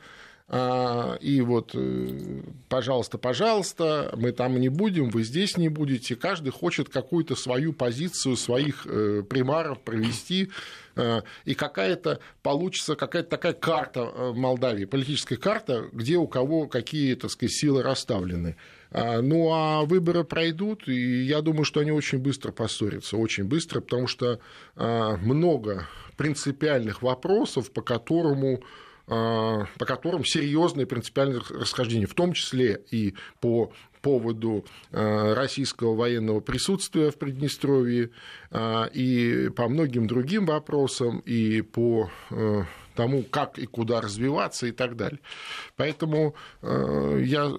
и 0.50 1.42
вот, 1.44 1.72
э, 1.74 2.40
пожалуйста, 2.70 3.18
пожалуйста, 3.18 4.14
мы 4.16 4.32
там 4.32 4.58
не 4.58 4.70
будем, 4.70 5.10
вы 5.10 5.22
здесь 5.22 5.58
не 5.58 5.68
будете. 5.68 6.16
Каждый 6.16 6.50
хочет 6.50 6.88
какую-то 6.88 7.36
свою 7.36 7.74
позицию, 7.74 8.34
своих 8.36 8.86
э, 8.86 9.22
примаров 9.28 9.82
провести, 9.82 10.50
э, 10.96 11.20
и 11.44 11.54
какая-то 11.54 12.20
получится 12.42 12.96
какая-то 12.96 13.28
такая 13.28 13.52
карта 13.52 14.04
в 14.04 14.36
Молдавии, 14.38 14.86
политическая 14.86 15.36
карта, 15.36 15.90
где 15.92 16.16
у 16.16 16.26
кого 16.26 16.66
какие, 16.66 17.14
так 17.14 17.30
сказать, 17.30 17.52
силы 17.52 17.82
расставлены. 17.82 18.56
А, 18.90 19.20
ну, 19.20 19.50
а 19.52 19.84
выборы 19.84 20.24
пройдут, 20.24 20.88
и 20.88 21.24
я 21.24 21.42
думаю, 21.42 21.64
что 21.64 21.80
они 21.80 21.90
очень 21.90 22.18
быстро 22.18 22.52
поссорятся, 22.52 23.18
очень 23.18 23.44
быстро, 23.44 23.82
потому 23.82 24.06
что 24.06 24.40
а, 24.76 25.18
много 25.18 25.86
принципиальных 26.16 27.02
вопросов, 27.02 27.70
по 27.70 27.82
которому 27.82 28.62
а, 28.62 28.87
по 29.08 29.84
которым 29.86 30.24
серьезные 30.24 30.86
принципиальные 30.86 31.40
расхождения, 31.50 32.06
в 32.06 32.14
том 32.14 32.34
числе 32.34 32.82
и 32.90 33.14
по 33.40 33.72
поводу 34.02 34.64
а, 34.92 35.34
российского 35.34 35.94
военного 35.94 36.40
присутствия 36.40 37.10
в 37.10 37.18
Приднестровье, 37.18 38.10
а, 38.50 38.84
и 38.92 39.48
по 39.48 39.68
многим 39.68 40.06
другим 40.06 40.46
вопросам, 40.46 41.20
и 41.20 41.62
по 41.62 42.10
тому, 42.94 43.22
как 43.22 43.58
и 43.58 43.66
куда 43.66 44.00
развиваться 44.00 44.66
и 44.66 44.72
так 44.72 44.96
далее. 44.96 45.20
Поэтому 45.76 46.34
я 46.62 47.52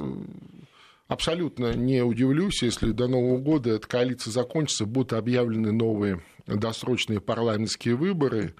абсолютно 1.08 1.74
не 1.74 2.02
удивлюсь, 2.04 2.62
если 2.62 2.92
до 2.92 3.08
Нового 3.08 3.38
года 3.38 3.72
эта 3.72 3.88
коалиция 3.88 4.32
закончится, 4.32 4.86
будут 4.86 5.14
объявлены 5.14 5.72
новые 5.72 6.22
досрочные 6.46 7.22
парламентские 7.22 7.96
выборы, 7.96 8.54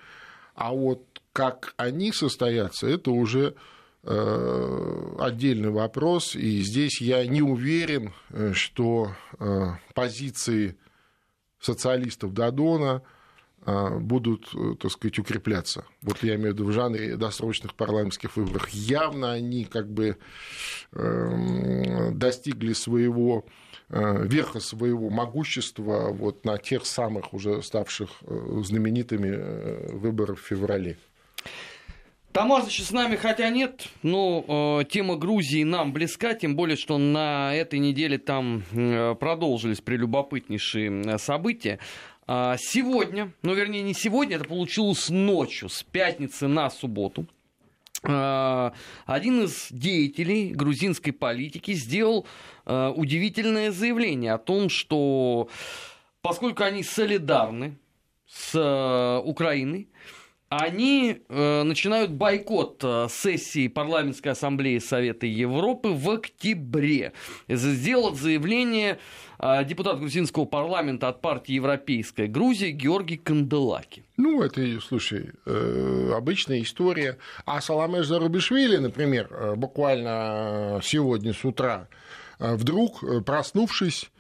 а 0.56 0.74
вот 0.74 1.04
как 1.40 1.74
они 1.78 2.12
состоятся, 2.12 2.86
это 2.86 3.12
уже 3.12 3.56
э, 4.04 5.16
отдельный 5.20 5.70
вопрос, 5.70 6.36
и 6.36 6.60
здесь 6.60 7.00
я 7.00 7.26
не 7.26 7.42
уверен, 7.42 8.12
э, 8.32 8.52
что 8.52 9.14
э, 9.40 9.68
позиции 9.96 10.76
социалистов 11.62 12.34
Дадона 12.34 13.02
будут, 13.66 14.54
так 14.80 14.90
сказать, 14.90 15.20
укрепляться. 15.20 15.86
Вот 16.02 16.24
я 16.24 16.36
имею 16.36 16.52
в 16.52 16.54
виду 16.54 16.66
в 16.66 16.72
жанре 16.72 17.18
досрочных 17.18 17.76
парламентских 17.76 18.38
выборов. 18.38 18.70
Явно 18.70 19.34
они 19.34 19.66
как 19.66 19.92
бы 19.92 20.18
эм, 20.94 22.18
достигли 22.18 22.72
своего 22.72 23.46
верха 23.90 24.62
своего 24.62 25.10
могущества 25.10 26.10
вот 26.10 26.46
на 26.46 26.58
тех 26.58 26.86
самых 26.86 27.34
уже 27.34 27.62
ставших 27.62 28.10
знаменитыми 28.64 29.94
выборах 29.94 30.40
в 30.40 30.44
феврале. 30.44 30.98
Тамазыч 32.32 32.84
с 32.84 32.92
нами 32.92 33.16
хотя 33.16 33.50
нет, 33.50 33.88
но 34.04 34.82
э, 34.82 34.86
тема 34.86 35.16
Грузии 35.16 35.64
нам 35.64 35.92
близка, 35.92 36.36
тем 36.36 36.56
более, 36.56 36.78
что 36.78 37.00
на 37.00 37.56
этой 37.56 37.80
неделе 37.80 38.20
там 38.20 38.64
э, 38.72 39.16
продолжились 39.20 39.82
прелюбопытнейшие 39.82 41.02
э, 41.02 41.18
события. 41.18 41.80
А 42.28 42.56
сегодня, 42.60 43.34
ну 43.42 43.56
вернее 43.56 43.82
не 43.82 43.96
сегодня, 43.96 44.36
это 44.36 44.46
получилось 44.46 45.10
ночью, 45.10 45.70
с 45.70 45.82
пятницы 45.82 46.48
на 46.48 46.70
субботу, 46.70 47.26
э, 48.04 48.72
один 49.08 49.46
из 49.46 49.68
деятелей 49.72 50.54
грузинской 50.54 51.14
политики 51.14 51.74
сделал 51.74 52.28
э, 52.68 52.94
удивительное 52.96 53.72
заявление 53.72 54.34
о 54.34 54.38
том, 54.38 54.70
что 54.70 55.50
поскольку 56.22 56.62
они 56.62 56.84
солидарны 56.84 57.80
с 58.28 58.54
э, 58.54 59.22
Украиной, 59.28 59.90
они 60.50 61.22
э, 61.30 61.64
начинают 61.64 62.12
бойкот 62.12 62.84
э, 62.84 63.08
сессии 63.10 63.68
парламентской 63.68 64.30
ассамблеи 64.30 64.80
Совета 64.80 65.28
Европы 65.28 65.90
в 65.90 66.10
октябре. 66.10 67.14
Сделал 67.48 68.16
заявление 68.16 68.98
э, 69.38 69.64
депутат 69.64 70.00
грузинского 70.00 70.46
парламента 70.46 71.08
от 71.08 71.22
партии 71.22 71.54
Европейская 71.54 72.26
Грузия 72.26 72.72
Георгий 72.72 73.18
Канделаки. 73.18 74.04
Ну, 74.18 74.42
это, 74.42 74.82
слушай, 74.82 75.30
э, 75.46 76.12
обычная 76.16 76.62
история. 76.62 77.20
А 77.46 77.62
Саламеш 77.62 78.08
Зарубишвили, 78.08 78.78
например, 78.78 79.28
э, 79.32 79.56
буквально 79.56 80.80
сегодня 80.84 81.34
с 81.34 81.46
утра, 81.46 81.88
э, 82.40 82.56
вдруг, 82.56 83.04
проснувшись, 83.24 84.10
Э, 84.10 84.19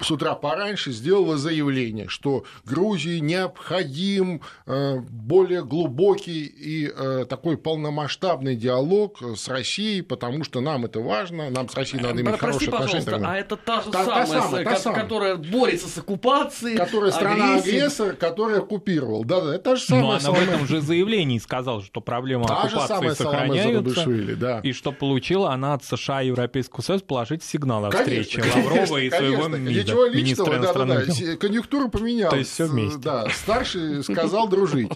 с 0.00 0.10
утра 0.10 0.34
пораньше 0.34 0.92
сделала 0.92 1.36
заявление, 1.36 2.08
что 2.08 2.44
Грузии 2.64 3.18
необходим 3.18 4.42
э, 4.66 4.98
более 5.00 5.64
глубокий 5.64 6.44
и 6.44 6.90
э, 6.94 7.26
такой 7.28 7.56
полномасштабный 7.56 8.54
диалог 8.56 9.20
с 9.36 9.48
Россией, 9.48 10.02
потому 10.02 10.44
что 10.44 10.60
нам 10.60 10.84
это 10.84 11.00
важно, 11.00 11.50
нам 11.50 11.68
с 11.68 11.74
Россией 11.74 12.02
надо 12.02 12.22
иметь 12.22 12.38
Прости, 12.38 12.66
хорошие 12.66 12.98
отношения. 12.98 13.26
А 13.26 13.36
это 13.36 13.56
та 13.56 13.82
же 13.82 13.90
та, 13.90 14.04
самая, 14.04 14.26
та 14.26 14.42
самая, 14.42 14.64
та 14.64 14.76
самая, 14.76 15.02
которая 15.02 15.36
борется 15.36 15.88
с 15.88 15.98
оккупацией, 15.98 16.76
которая 16.76 17.10
страна-агрессор, 17.10 18.14
которая 18.14 18.58
оккупировал. 18.58 19.24
Да, 19.24 19.40
да, 19.40 19.54
это 19.54 19.64
та 19.70 19.76
же 19.76 19.82
самая. 19.82 20.02
Но 20.02 20.12
она 20.12 20.30
в 20.30 20.42
этом 20.42 20.66
же 20.66 20.80
заявлении 20.80 21.38
сказала, 21.38 21.82
что 21.82 22.00
проблема 22.00 22.46
та 22.46 22.62
оккупации 22.62 23.14
сохраняется, 23.14 24.36
да. 24.36 24.60
и 24.62 24.72
что 24.72 24.92
получила 24.92 25.52
она 25.52 25.74
от 25.74 25.84
США 25.84 26.22
и 26.22 26.28
Европейского 26.28 26.82
Союза 26.82 27.04
положить 27.04 27.42
сигнал 27.42 27.84
о 27.86 27.90
встрече 27.90 28.42
Лаврова 28.42 28.98
и 28.98 29.10
своего 29.10 29.47
МИДа 29.56 30.08
личного, 30.08 30.58
да, 30.58 30.72
да, 30.72 30.84
да. 30.84 31.36
Конъюнктура 31.36 31.88
поменялась. 31.88 32.30
То 32.30 32.38
есть 32.38 32.52
все 32.52 32.66
вместе. 32.66 32.98
Да, 32.98 33.28
старший 33.30 34.02
сказал 34.02 34.48
дружить. 34.48 34.92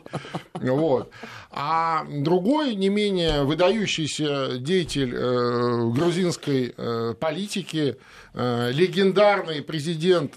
Вот. 0.54 1.10
А 1.54 2.06
другой, 2.08 2.74
не 2.74 2.88
менее 2.88 3.42
выдающийся 3.44 4.56
деятель 4.56 5.14
э, 5.14 5.90
грузинской 5.90 6.72
э, 6.74 7.14
политики, 7.20 7.98
э, 8.32 8.70
легендарный 8.72 9.60
президент 9.60 10.34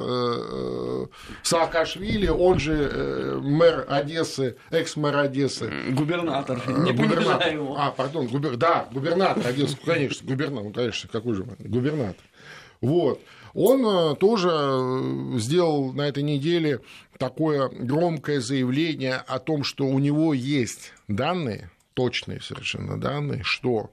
Саакашвили, 1.41 2.27
он 2.27 2.59
же 2.59 3.39
мэр 3.41 3.85
Одессы, 3.87 4.57
экс-мэр 4.71 5.17
Одессы. 5.17 5.71
Губернатор, 5.91 6.61
не 6.67 6.91
губернатор. 6.91 7.53
его. 7.53 7.77
А, 7.79 7.91
пардон, 7.91 8.27
губер... 8.27 8.57
да, 8.57 8.89
губернатор 8.91 9.47
Одессы, 9.47 9.77
конечно, 9.85 10.27
губернатор, 10.27 10.73
конечно, 10.73 11.09
какой 11.09 11.35
же 11.35 11.45
губернатор. 11.59 12.25
Вот 12.81 13.21
он 13.55 13.85
э, 13.85 14.15
тоже 14.17 14.49
э, 14.51 15.37
сделал 15.39 15.93
на 15.93 16.01
этой 16.01 16.23
неделе 16.23 16.81
такое 17.17 17.69
громкое 17.69 18.41
заявление 18.41 19.15
о 19.15 19.39
том, 19.39 19.63
что 19.63 19.85
у 19.85 19.97
него 19.99 20.33
есть 20.33 20.91
данные, 21.07 21.71
точные 21.93 22.41
совершенно 22.41 22.99
данные, 22.99 23.43
что 23.43 23.91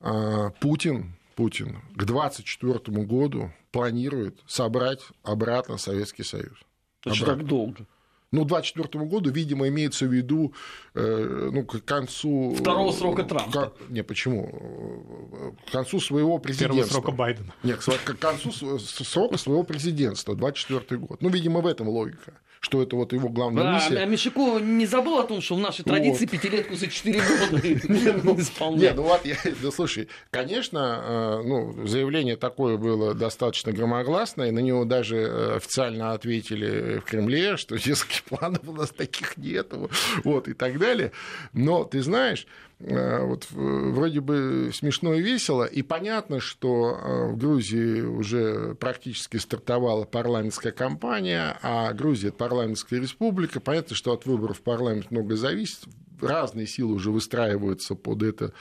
э, 0.00 0.50
Путин, 0.60 1.14
Путин 1.34 1.80
к 1.96 2.04
2024 2.04 3.04
году 3.04 3.52
планирует 3.72 4.38
собрать 4.46 5.00
обратно 5.24 5.78
Советский 5.78 6.22
Союз. 6.22 6.56
Это 7.04 7.24
так 7.24 7.44
долго? 7.44 7.84
Ну, 8.32 8.44
2024 8.46 9.04
году, 9.04 9.30
видимо, 9.30 9.68
имеется 9.68 10.06
в 10.06 10.12
виду 10.12 10.54
э, 10.94 11.50
ну, 11.52 11.64
к 11.64 11.84
концу... 11.84 12.54
Второго 12.58 12.90
срока 12.90 13.24
Трампа. 13.24 13.66
К... 13.66 13.90
Не, 13.90 14.02
почему? 14.02 15.54
К 15.68 15.72
концу 15.72 16.00
своего 16.00 16.38
президентства. 16.38 16.76
Первого 16.76 16.90
срока 16.90 17.10
Байдена. 17.12 17.54
Нет, 17.62 17.78
к 17.78 18.14
концу 18.14 18.78
срока 18.78 19.36
своего 19.36 19.62
президентства, 19.64 20.34
2024 20.34 21.00
год. 21.00 21.20
Ну, 21.20 21.28
видимо, 21.28 21.60
в 21.60 21.66
этом 21.66 21.88
логика 21.88 22.38
что 22.62 22.80
это 22.80 22.94
вот 22.94 23.12
его 23.12 23.28
главная 23.28 23.64
да, 23.64 23.74
миссия. 23.74 23.98
А 23.98 24.06
Мишико 24.06 24.60
не 24.60 24.86
забыл 24.86 25.18
о 25.18 25.24
том, 25.24 25.42
что 25.42 25.56
в 25.56 25.58
нашей 25.58 25.84
традиции 25.84 26.26
вот. 26.26 26.30
пятилетку 26.30 26.76
за 26.76 26.86
четыре 26.86 27.20
года 27.20 27.60
исполняет. 28.40 28.82
Нет, 28.82 28.96
ну 28.96 29.02
вот, 29.02 29.26
я, 29.26 29.36
да 29.60 29.70
слушай, 29.72 30.08
конечно, 30.30 31.02
э, 31.04 31.42
ну, 31.44 31.86
заявление 31.86 32.36
такое 32.36 32.76
было 32.76 33.14
достаточно 33.14 33.72
громогласное, 33.72 34.52
на 34.52 34.60
него 34.60 34.84
даже 34.84 35.16
э, 35.16 35.56
официально 35.56 36.12
ответили 36.12 36.98
в 36.98 37.02
Кремле, 37.02 37.56
что, 37.56 37.76
дескать, 37.76 38.22
планов 38.28 38.60
у 38.68 38.72
нас 38.72 38.90
таких 38.90 39.36
нету, 39.36 39.90
вот, 40.22 40.46
и 40.46 40.54
так 40.54 40.78
далее. 40.78 41.10
Но, 41.52 41.82
ты 41.82 42.00
знаешь, 42.00 42.46
вот 42.84 43.46
вроде 43.50 44.20
бы 44.20 44.70
смешно 44.74 45.14
и 45.14 45.22
весело, 45.22 45.64
и 45.64 45.82
понятно, 45.82 46.40
что 46.40 46.96
э, 46.96 47.26
в 47.28 47.36
Грузии 47.36 48.00
уже 48.00 48.74
практически 48.74 49.36
стартовала 49.36 50.04
парламентская 50.04 50.72
кампания, 50.72 51.58
а 51.62 51.92
Грузия– 51.92 52.28
это 52.28 52.38
парламентская 52.38 53.00
республика, 53.00 53.60
понятно, 53.60 53.94
что 53.94 54.12
от 54.12 54.26
выборов 54.26 54.58
в 54.58 54.62
парламент 54.62 55.10
много 55.10 55.36
зависит, 55.36 55.84
разные 56.20 56.66
силы 56.66 56.94
уже 56.94 57.10
выстраиваются 57.10 57.94
под 57.94 58.22
это, 58.22 58.52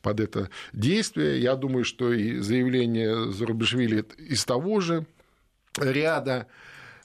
под 0.00 0.20
это 0.20 0.50
действие. 0.72 1.40
Я 1.40 1.56
думаю, 1.56 1.84
что 1.84 2.12
и 2.12 2.38
заявление 2.38 3.32
Зарубишвили 3.32 4.04
из 4.18 4.44
того 4.44 4.80
же 4.80 5.06
ряда. 5.78 6.46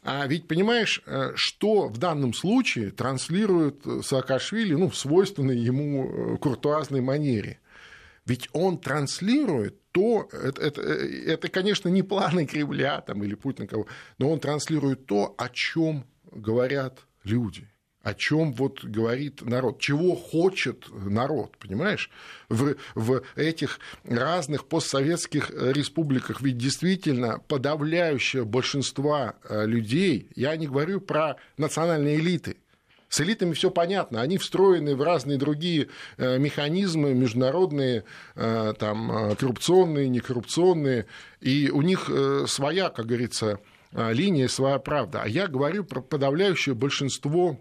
А 0.09 0.25
ведь 0.25 0.47
понимаешь, 0.47 1.01
э, 1.05 1.33
что 1.35 1.89
в 1.89 1.97
данном 1.97 2.33
случае 2.33 2.91
транслирует 2.91 3.83
Саакашвили 4.03 4.73
ну, 4.73 4.89
в 4.89 4.95
свойственной 4.95 5.57
ему 5.57 6.37
куртуазной 6.37 7.01
манере? 7.01 7.59
Ведь 8.25 8.47
он 8.53 8.77
транслирует 8.77 9.81
то, 9.91 10.29
это, 10.31 10.61
это, 10.61 10.81
это, 10.81 11.49
конечно, 11.49 11.89
не 11.89 12.03
планы 12.03 12.45
Кремля 12.45 13.01
там, 13.01 13.21
или 13.21 13.35
Путина, 13.35 13.67
кого, 13.67 13.87
но 14.17 14.31
он 14.31 14.39
транслирует 14.39 15.07
то, 15.07 15.35
о 15.37 15.49
чем 15.49 16.05
говорят 16.31 16.99
люди 17.25 17.67
о 18.07 18.13
чем 18.13 18.53
вот 18.53 18.85
говорит 18.85 19.41
народ, 19.41 19.79
чего 19.81 20.15
хочет 20.15 20.85
народ, 20.89 21.57
понимаешь? 21.57 22.09
В, 22.47 22.75
в 22.95 23.21
этих 23.35 23.81
разных 24.05 24.65
постсоветских 24.65 25.49
республиках 25.49 26.39
ведь 26.39 26.57
действительно 26.57 27.41
подавляющее 27.49 28.45
большинство 28.45 29.33
э, 29.43 29.65
людей, 29.65 30.29
я 30.35 30.55
не 30.55 30.67
говорю 30.67 31.01
про 31.01 31.35
национальные 31.57 32.19
элиты, 32.19 32.55
с 33.09 33.19
элитами 33.19 33.51
все 33.51 33.71
понятно, 33.71 34.21
они 34.21 34.37
встроены 34.37 34.95
в 34.95 35.01
разные 35.01 35.37
другие 35.37 35.89
э, 36.15 36.37
механизмы 36.37 37.13
международные, 37.13 38.05
э, 38.35 38.73
там, 38.79 39.35
коррупционные, 39.35 40.07
некоррупционные, 40.07 41.07
и 41.41 41.69
у 41.73 41.81
них 41.81 42.09
своя, 42.47 42.89
как 42.89 43.05
говорится, 43.05 43.59
линия, 43.91 44.47
своя 44.47 44.79
правда. 44.79 45.23
А 45.23 45.27
я 45.27 45.47
говорю 45.47 45.83
про 45.83 45.99
подавляющее 45.99 46.73
большинство 46.73 47.59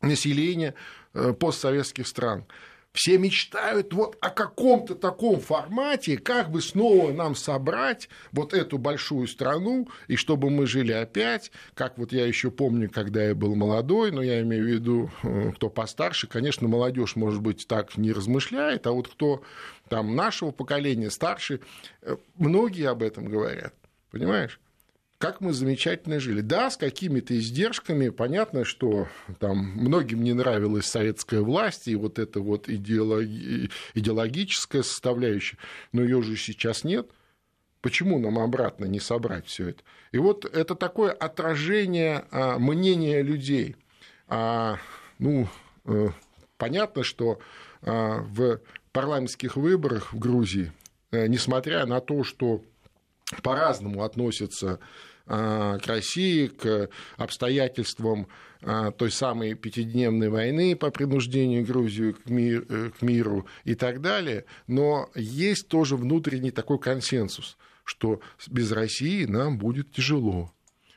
населения 0.00 0.74
э, 1.14 1.32
постсоветских 1.32 2.06
стран. 2.06 2.46
Все 2.92 3.18
мечтают 3.18 3.92
вот 3.92 4.16
о 4.20 4.30
каком-то 4.30 4.94
таком 4.94 5.40
формате, 5.40 6.16
как 6.16 6.50
бы 6.50 6.60
снова 6.60 7.12
нам 7.12 7.34
собрать 7.34 8.08
вот 8.32 8.54
эту 8.54 8.78
большую 8.78 9.28
страну, 9.28 9.88
и 10.08 10.16
чтобы 10.16 10.50
мы 10.50 10.66
жили 10.66 10.92
опять, 10.92 11.52
как 11.74 11.98
вот 11.98 12.12
я 12.12 12.26
еще 12.26 12.50
помню, 12.50 12.90
когда 12.90 13.22
я 13.22 13.34
был 13.34 13.54
молодой, 13.54 14.10
но 14.10 14.22
я 14.22 14.40
имею 14.40 14.64
в 14.64 14.68
виду, 14.68 15.10
э, 15.22 15.52
кто 15.54 15.68
постарше, 15.68 16.26
конечно, 16.26 16.66
молодежь, 16.66 17.14
может 17.14 17.40
быть, 17.40 17.68
так 17.68 17.96
не 17.96 18.10
размышляет, 18.10 18.86
а 18.86 18.92
вот 18.92 19.08
кто 19.08 19.42
там 19.88 20.16
нашего 20.16 20.50
поколения, 20.50 21.10
старше, 21.10 21.60
э, 22.02 22.16
многие 22.36 22.88
об 22.88 23.02
этом 23.02 23.26
говорят, 23.26 23.74
понимаешь? 24.10 24.58
Как 25.18 25.40
мы 25.40 25.52
замечательно 25.52 26.20
жили. 26.20 26.40
Да, 26.40 26.70
с 26.70 26.76
какими-то 26.76 27.36
издержками. 27.36 28.08
Понятно, 28.08 28.64
что 28.64 29.08
там 29.40 29.58
многим 29.58 30.22
не 30.22 30.32
нравилась 30.32 30.86
советская 30.86 31.40
власть 31.40 31.88
и 31.88 31.96
вот 31.96 32.18
эта 32.18 32.40
вот 32.40 32.68
идеологи... 32.68 33.70
идеологическая 33.94 34.82
составляющая, 34.82 35.58
но 35.92 36.02
ее 36.02 36.22
же 36.22 36.36
сейчас 36.36 36.84
нет. 36.84 37.10
Почему 37.80 38.18
нам 38.18 38.38
обратно 38.38 38.86
не 38.86 39.00
собрать 39.00 39.46
все 39.46 39.70
это? 39.70 39.82
И 40.12 40.18
вот 40.18 40.44
это 40.44 40.74
такое 40.74 41.12
отражение 41.12 42.24
а, 42.30 42.58
мнения 42.58 43.22
людей. 43.22 43.76
А, 44.26 44.78
ну, 45.18 45.48
э, 45.84 46.08
понятно, 46.56 47.02
что 47.02 47.38
а, 47.82 48.20
в 48.20 48.60
парламентских 48.92 49.56
выборах 49.56 50.12
в 50.12 50.18
Грузии, 50.18 50.72
э, 51.12 51.28
несмотря 51.28 51.86
на 51.86 52.00
то, 52.00 52.24
что 52.24 52.62
по-разному 53.42 54.02
относятся 54.02 54.80
к 55.28 55.86
России, 55.86 56.46
к 56.46 56.88
обстоятельствам 57.16 58.28
а, 58.60 58.90
той 58.90 59.12
самой 59.12 59.54
пятидневной 59.54 60.30
войны 60.30 60.74
по 60.74 60.90
принуждению 60.90 61.64
Грузию 61.64 62.14
к, 62.14 62.28
мир, 62.28 62.66
э, 62.68 62.90
к 62.90 63.02
миру 63.02 63.46
и 63.64 63.76
так 63.76 64.00
далее. 64.00 64.46
Но 64.66 65.10
есть 65.14 65.68
тоже 65.68 65.96
внутренний 65.96 66.50
такой 66.50 66.80
консенсус, 66.80 67.56
что 67.84 68.20
без 68.48 68.72
России 68.72 69.26
нам 69.26 69.58
будет 69.58 69.92
тяжело. 69.92 70.52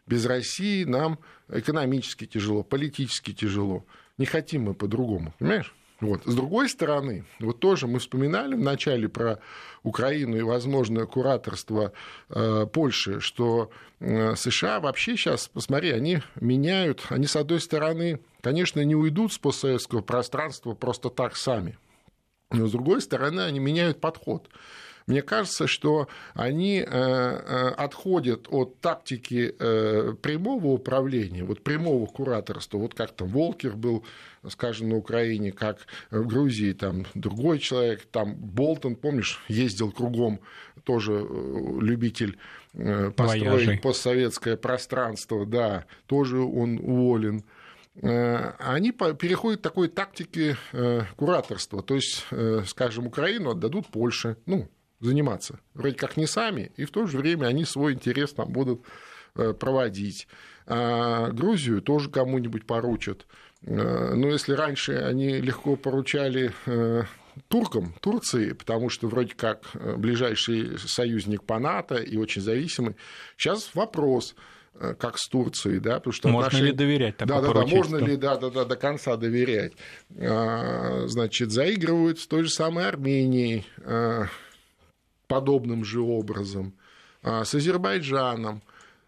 Без 0.08 0.26
России 0.26 0.86
нам 0.86 1.20
экономически 1.50 2.26
тяжело, 2.26 2.64
политически 2.64 3.32
тяжело. 3.32 3.86
Не 4.18 4.26
хотим 4.26 4.64
мы 4.64 4.74
по-другому, 4.74 5.36
понимаешь? 5.38 5.76
Вот. 6.02 6.24
С 6.26 6.34
другой 6.34 6.68
стороны, 6.68 7.26
вот 7.40 7.60
тоже 7.60 7.86
мы 7.86 8.00
вспоминали 8.00 8.56
в 8.56 8.60
начале 8.60 9.08
про 9.08 9.40
Украину 9.84 10.36
и 10.36 10.42
возможное 10.42 11.06
кураторство 11.06 11.94
э, 12.30 12.66
Польши, 12.74 13.20
что 13.20 13.70
э, 14.00 14.36
США 14.36 14.80
вообще 14.80 15.16
сейчас, 15.16 15.48
посмотри, 15.48 15.92
они 15.92 16.24
меняют, 16.40 17.06
они 17.10 17.28
с 17.28 17.36
одной 17.36 17.62
стороны, 17.62 18.20
конечно, 18.42 18.84
не 18.84 18.96
уйдут 18.96 19.32
с 19.32 19.38
постсоветского 19.38 20.02
пространства 20.02 20.74
просто 20.74 21.10
так 21.12 21.38
сами, 21.38 21.78
но 22.50 22.66
с 22.66 22.72
другой 22.72 23.02
стороны, 23.02 23.42
они 23.42 23.60
меняют 23.60 24.02
подход. 24.02 24.50
Мне 25.12 25.22
кажется, 25.22 25.68
что 25.68 26.08
они 26.34 26.78
э, 26.78 26.86
э, 26.86 27.68
отходят 27.76 28.48
от 28.50 28.80
тактики 28.80 29.54
э, 29.60 30.14
прямого 30.22 30.68
управления, 30.68 31.44
вот 31.44 31.62
прямого 31.62 32.06
кураторства, 32.06 32.78
вот 32.78 32.94
как 32.94 33.12
там 33.12 33.28
Волкер 33.28 33.76
был, 33.76 34.06
скажем, 34.48 34.88
на 34.88 34.96
Украине, 34.96 35.52
как 35.52 35.80
в 36.12 36.26
Грузии, 36.26 36.72
там 36.72 37.06
другой 37.14 37.60
человек, 37.60 38.06
там 38.10 38.36
Болтон, 38.36 38.96
помнишь, 38.96 39.44
ездил 39.50 39.92
кругом, 39.92 40.40
тоже 40.86 41.28
любитель 41.82 42.38
построить 42.72 43.44
Вояжи. 43.44 43.80
постсоветское 43.84 44.56
пространство, 44.56 45.46
да, 45.46 45.84
тоже 46.06 46.40
он 46.40 46.80
уволен 46.80 47.44
они 47.94 48.94
переходят 48.94 49.60
к 49.60 49.64
такой 49.64 49.90
тактике 49.90 50.56
кураторства. 51.18 51.84
То 51.84 51.96
есть, 51.96 52.26
скажем, 52.66 53.08
Украину 53.08 53.52
отдадут 53.52 53.88
Польше, 53.88 54.38
ну, 54.46 54.70
заниматься. 55.02 55.60
Вроде 55.74 55.96
как 55.96 56.16
не 56.16 56.28
сами, 56.28 56.72
и 56.78 56.86
в 56.86 56.92
то 56.92 57.06
же 57.08 57.18
время 57.18 57.48
они 57.48 57.66
свой 57.66 57.94
интерес 57.94 58.32
там 58.34 58.52
будут 58.52 58.86
э, 59.36 59.54
проводить. 59.54 60.28
А 60.68 61.32
Грузию 61.32 61.82
тоже 61.82 62.10
кому-нибудь 62.10 62.66
поручат. 62.66 63.26
Э, 63.64 64.14
но 64.14 64.30
если 64.30 64.54
раньше 64.54 64.94
они 64.94 65.40
легко 65.40 65.76
поручали 65.76 66.54
э, 66.68 67.04
туркам, 67.48 67.96
Турции, 68.00 68.54
потому 68.54 68.90
что 68.90 69.08
вроде 69.08 69.34
как 69.34 69.64
ближайший 69.98 70.78
союзник 70.78 71.44
по 71.44 71.60
НАТО 71.60 71.96
и 71.96 72.18
очень 72.18 72.42
зависимый, 72.42 72.96
сейчас 73.38 73.72
вопрос, 73.74 74.36
как 74.98 75.18
с 75.18 75.28
Турцией, 75.28 75.80
да, 75.80 75.96
потому 75.96 76.14
что 76.14 76.30
можно 76.30 76.48
отношения... 76.48 76.72
ли 76.72 76.78
доверять 76.78 77.16
да, 77.20 77.26
да, 77.26 77.54
да, 77.54 77.66
можно 77.66 77.98
ли, 77.98 78.16
да, 78.16 78.38
да, 78.38 78.50
да, 78.50 78.66
до 78.66 78.76
конца 78.76 79.16
доверять, 79.16 79.74
а, 80.18 81.04
значит, 81.08 81.52
заигрывают 81.52 82.20
с 82.20 82.26
той 82.26 82.44
же 82.44 82.50
самой 82.50 82.88
Арменией, 82.88 83.66
подобным 85.32 85.86
же 85.86 86.02
образом, 86.02 86.74
а, 87.24 87.46
с 87.46 87.56
Азербайджаном, 87.56 88.62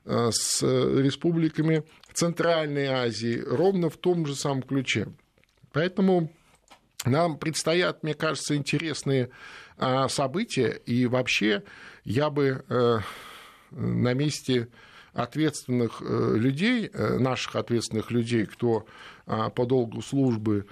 а, 0.05 0.29
с 0.31 0.61
республиками 0.61 1.83
Центральной 2.13 2.85
Азии, 2.85 3.43
ровно 3.45 3.89
в 3.89 3.97
том 3.97 4.25
же 4.25 4.33
самом 4.33 4.63
ключе. 4.63 5.07
Поэтому 5.73 6.31
нам 7.03 7.37
предстоят, 7.37 8.03
мне 8.03 8.13
кажется, 8.13 8.55
интересные 8.55 9.31
а, 9.77 10.07
события, 10.07 10.79
и 10.85 11.05
вообще 11.07 11.63
я 12.05 12.29
бы 12.29 12.63
э, 12.69 12.99
на 13.71 14.13
месте 14.13 14.69
ответственных 15.13 16.01
э, 16.01 16.35
людей, 16.37 16.89
э, 16.93 17.17
наших 17.17 17.55
ответственных 17.57 18.11
людей, 18.11 18.45
кто 18.45 18.85
по 19.25 19.65
долгу 19.65 20.01
службы 20.01 20.67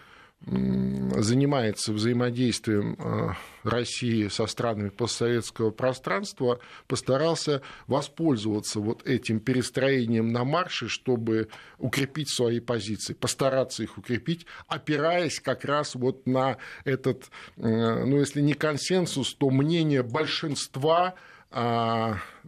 занимается 0.46 1.94
взаимодействием 1.94 2.96
э, 2.98 3.34
России 3.64 4.28
со 4.28 4.48
странами 4.48 4.89
постсоветского 4.89 5.70
пространства, 5.70 6.60
постарался 6.88 7.62
воспользоваться 7.86 8.80
вот 8.80 9.06
этим 9.08 9.39
перестроением 9.39 10.30
на 10.30 10.44
марше, 10.44 10.88
чтобы 10.88 11.50
укрепить 11.78 12.34
свои 12.34 12.60
позиции, 12.60 13.14
постараться 13.14 13.84
их 13.84 14.00
укрепить, 14.00 14.48
опираясь 14.68 15.39
как 15.39 15.64
раз 15.64 15.94
вот 15.94 16.26
на 16.26 16.58
этот, 16.86 17.30
э, 17.58 18.06
ну 18.06 18.18
если 18.18 18.42
не 18.42 18.54
консенсус, 18.54 19.36
то 19.36 19.52
мнение 19.52 20.02
большинства 20.02 21.14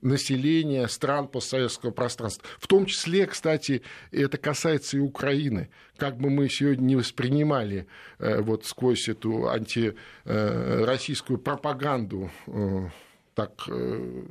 населения 0.04 0.88
стран 0.88 1.28
постсоветского 1.28 1.91
пространства. 1.91 2.47
В 2.60 2.68
том 2.68 2.86
числе, 2.86 3.26
кстати, 3.26 3.82
это 4.12 4.38
касается 4.38 4.97
и 4.97 4.99
Украины. 4.99 5.70
Как 5.97 6.18
бы 6.18 6.30
мы 6.30 6.49
сегодня 6.49 6.84
не 6.84 6.95
воспринимали 6.95 7.88
э, 8.20 8.41
вот 8.41 8.66
сквозь 8.66 9.08
эту 9.10 9.49
антироссийскую 9.49 11.39
пропаганду 11.39 12.30
э, 12.47 12.89
так 13.34 13.64
э, 13.68 14.24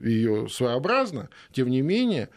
ее 0.00 0.48
своеобразно, 0.48 1.28
тем 1.52 1.68
не 1.68 1.82
менее, 1.82 2.30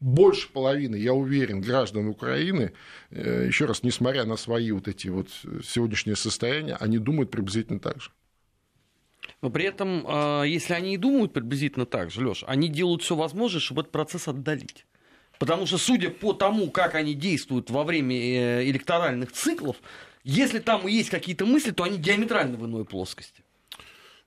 больше 0.00 0.50
половины, 0.50 0.96
я 0.96 1.12
уверен, 1.12 1.60
граждан 1.60 2.06
Украины, 2.06 2.72
еще 3.10 3.64
раз, 3.64 3.82
несмотря 3.82 4.24
на 4.26 4.36
свои 4.36 4.70
вот 4.70 4.86
эти 4.86 5.08
вот 5.08 5.28
сегодняшние 5.64 6.14
состояния, 6.14 6.76
они 6.76 6.98
думают 6.98 7.32
приблизительно 7.32 7.80
так 7.80 8.00
же. 8.00 8.12
Но 9.40 9.50
при 9.50 9.64
этом, 9.64 10.04
а, 10.06 10.42
если 10.42 10.74
они 10.74 10.94
и 10.94 10.96
думают 10.96 11.32
приблизительно 11.32 11.86
так 11.86 12.10
же, 12.10 12.26
Леш, 12.26 12.44
они 12.46 12.68
делают 12.68 13.02
все 13.02 13.14
возможное, 13.14 13.60
чтобы 13.60 13.82
этот 13.82 13.92
процесс 13.92 14.26
отдалить. 14.26 14.84
Потому 15.38 15.66
что, 15.66 15.78
судя 15.78 16.10
по 16.10 16.32
тому, 16.32 16.70
как 16.70 16.96
они 16.96 17.14
действуют 17.14 17.70
во 17.70 17.84
время 17.84 18.16
э, 18.16 18.68
электоральных 18.68 19.30
циклов, 19.30 19.76
если 20.24 20.58
там 20.58 20.86
есть 20.86 21.10
какие-то 21.10 21.46
мысли, 21.46 21.70
то 21.70 21.84
они 21.84 21.96
диаметрально 21.96 22.56
в 22.56 22.66
иной 22.66 22.84
плоскости. 22.84 23.44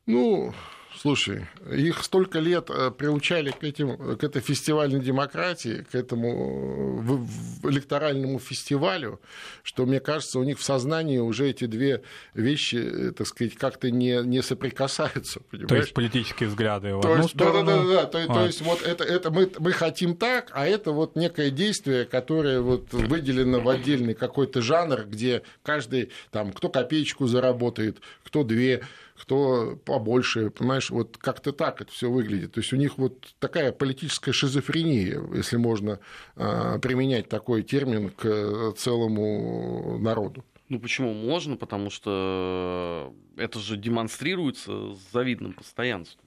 Ну, 0.05 0.53
Слушай, 1.01 1.47
их 1.67 2.03
столько 2.03 2.37
лет 2.37 2.69
э, 2.69 2.91
приучали 2.91 3.49
к, 3.49 3.63
этим, 3.63 4.17
к 4.17 4.23
этой 4.23 4.39
фестивальной 4.39 4.99
демократии, 4.99 5.83
к 5.91 5.95
этому 5.95 7.27
э, 7.63 7.69
электоральному 7.69 8.37
фестивалю, 8.37 9.19
что, 9.63 9.87
мне 9.87 9.99
кажется, 9.99 10.37
у 10.37 10.43
них 10.43 10.59
в 10.59 10.63
сознании 10.63 11.17
уже 11.17 11.49
эти 11.49 11.65
две 11.65 12.03
вещи, 12.35 12.75
э, 12.75 13.11
так 13.13 13.25
сказать, 13.25 13.55
как-то 13.55 13.89
не, 13.89 14.21
не 14.23 14.43
соприкасаются. 14.43 15.39
Понимаешь? 15.49 15.69
То 15.69 15.75
есть 15.77 15.93
политические 15.95 16.49
взгляды 16.49 16.95
в 16.95 17.01
то 17.01 17.13
одну 17.13 17.23
есть, 17.23 17.33
сторону. 17.33 17.65
Да, 17.65 17.77
да, 17.77 17.83
да, 17.83 17.93
да. 17.93 18.05
То, 18.05 18.17
а. 18.19 18.33
то 18.35 18.45
есть 18.45 18.61
вот 18.61 18.83
это, 18.83 19.03
это 19.03 19.31
мы, 19.31 19.49
мы 19.57 19.71
хотим 19.71 20.15
так, 20.15 20.51
а 20.53 20.67
это 20.67 20.91
вот 20.91 21.15
некое 21.15 21.49
действие, 21.49 22.05
которое 22.05 22.61
вот 22.61 22.93
выделено 22.93 23.59
в 23.59 23.69
отдельный 23.69 24.13
какой-то 24.13 24.61
жанр, 24.61 25.05
где 25.05 25.41
каждый, 25.63 26.11
там, 26.29 26.53
кто 26.53 26.69
копеечку 26.69 27.25
заработает, 27.25 28.01
кто 28.23 28.43
две, 28.43 28.83
кто 29.22 29.76
побольше, 29.86 30.49
понимаешь, 30.49 30.89
вот 30.89 31.17
как-то 31.17 31.51
так 31.51 31.80
это 31.80 31.91
все 31.91 32.09
выглядит. 32.09 32.53
То 32.53 32.59
есть 32.59 32.74
у 32.74 32.76
них 32.76 32.97
вот 32.97 33.36
такая 33.38 33.72
политическая 33.72 34.32
шизофрения, 34.32 35.22
если 35.36 35.57
можно 35.57 35.99
а, 36.36 36.80
применять 36.80 37.30
такой 37.30 37.61
термин 37.61 38.09
к 38.09 38.74
целому 38.78 39.99
народу. 39.99 40.43
Ну 40.69 40.80
почему 40.80 41.13
можно? 41.13 41.55
Потому 41.55 41.91
что 41.91 43.13
это 43.38 43.59
же 43.59 43.78
демонстрируется 43.78 44.95
с 44.95 45.11
завидным 45.11 45.53
постоянством. 45.53 46.26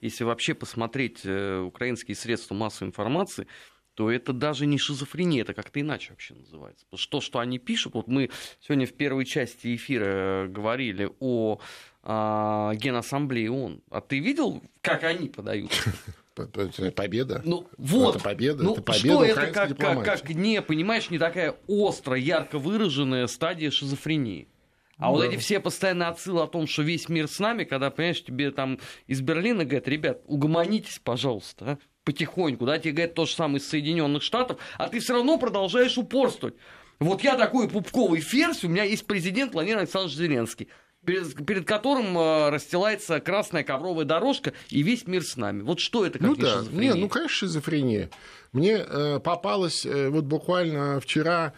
Если 0.00 0.24
вообще 0.24 0.54
посмотреть 0.54 1.20
э, 1.24 1.60
украинские 1.60 2.16
средства 2.16 2.56
массовой 2.56 2.88
информации, 2.88 3.46
то 3.94 4.10
это 4.10 4.32
даже 4.32 4.66
не 4.66 4.78
шизофрения, 4.78 5.42
это 5.42 5.54
как-то 5.54 5.80
иначе 5.80 6.10
вообще 6.10 6.34
называется. 6.34 6.86
Что 6.94 7.18
то, 7.18 7.20
что 7.20 7.38
они 7.38 7.58
пишут, 7.58 7.94
вот 7.94 8.08
мы 8.08 8.30
сегодня 8.60 8.86
в 8.86 8.94
первой 8.94 9.26
части 9.26 9.76
эфира 9.76 10.46
говорили 10.48 11.10
о 11.20 11.60
а, 12.02 12.74
Генассамблеи 12.74 13.48
ООН. 13.48 13.82
А 13.90 14.00
ты 14.00 14.18
видел, 14.18 14.62
как 14.80 15.04
они 15.04 15.28
подают? 15.28 15.72
Победа. 16.96 17.42
Ну, 17.44 17.68
вот. 17.76 18.16
Это 18.16 18.24
победа. 18.24 18.62
Ну, 18.62 18.72
это 18.72 18.82
победа 18.82 18.98
что 18.98 19.24
это 19.24 19.46
как, 19.48 19.76
как, 19.76 20.02
как 20.02 20.28
не, 20.30 20.62
понимаешь, 20.62 21.10
не 21.10 21.18
такая 21.18 21.56
острая, 21.68 22.20
ярко 22.20 22.58
выраженная 22.58 23.26
стадия 23.26 23.70
шизофрении. 23.70 24.48
А 24.96 25.06
да. 25.06 25.10
вот 25.10 25.24
эти 25.24 25.36
все 25.36 25.60
постоянные 25.60 26.08
отсылы 26.08 26.42
о 26.42 26.46
том, 26.46 26.66
что 26.66 26.82
весь 26.82 27.08
мир 27.08 27.28
с 27.28 27.38
нами, 27.38 27.64
когда, 27.64 27.90
понимаешь, 27.90 28.24
тебе 28.24 28.50
там 28.50 28.78
из 29.06 29.20
Берлина 29.20 29.64
говорят, 29.64 29.88
ребят, 29.88 30.22
угомонитесь, 30.26 31.00
пожалуйста, 31.00 31.72
а? 31.72 31.78
потихоньку, 32.04 32.64
да, 32.64 32.78
тебе 32.78 32.92
говорят 32.92 33.14
то 33.14 33.26
же 33.26 33.32
самое 33.32 33.58
из 33.58 33.68
Соединенных 33.68 34.22
Штатов, 34.22 34.58
а 34.78 34.88
ты 34.88 35.00
все 35.00 35.14
равно 35.14 35.38
продолжаешь 35.38 35.98
упорствовать. 35.98 36.54
Вот 36.98 37.22
я 37.22 37.36
такой 37.36 37.68
пупковый 37.68 38.20
ферзь, 38.20 38.64
у 38.64 38.68
меня 38.68 38.84
есть 38.84 39.06
президент 39.06 39.54
Владимир 39.54 39.78
Александрович 39.78 40.16
Зеленский 40.16 40.68
перед, 41.04 41.46
перед 41.46 41.66
которым 41.66 42.16
э, 42.16 42.50
расстилается 42.50 43.20
красная 43.20 43.64
ковровая 43.64 44.04
дорожка, 44.04 44.52
и 44.70 44.82
весь 44.82 45.06
мир 45.06 45.24
с 45.24 45.36
нами. 45.36 45.62
Вот 45.62 45.80
что 45.80 46.06
это, 46.06 46.18
как 46.18 46.28
ну, 46.28 46.36
да. 46.36 46.62
Не, 46.70 46.94
ну, 46.94 47.08
конечно, 47.08 47.34
шизофрения. 47.34 48.10
Мне 48.52 48.84
э, 48.86 49.20
попалось 49.20 49.86
э, 49.86 50.08
вот 50.08 50.24
буквально 50.24 51.00
вчера 51.00 51.52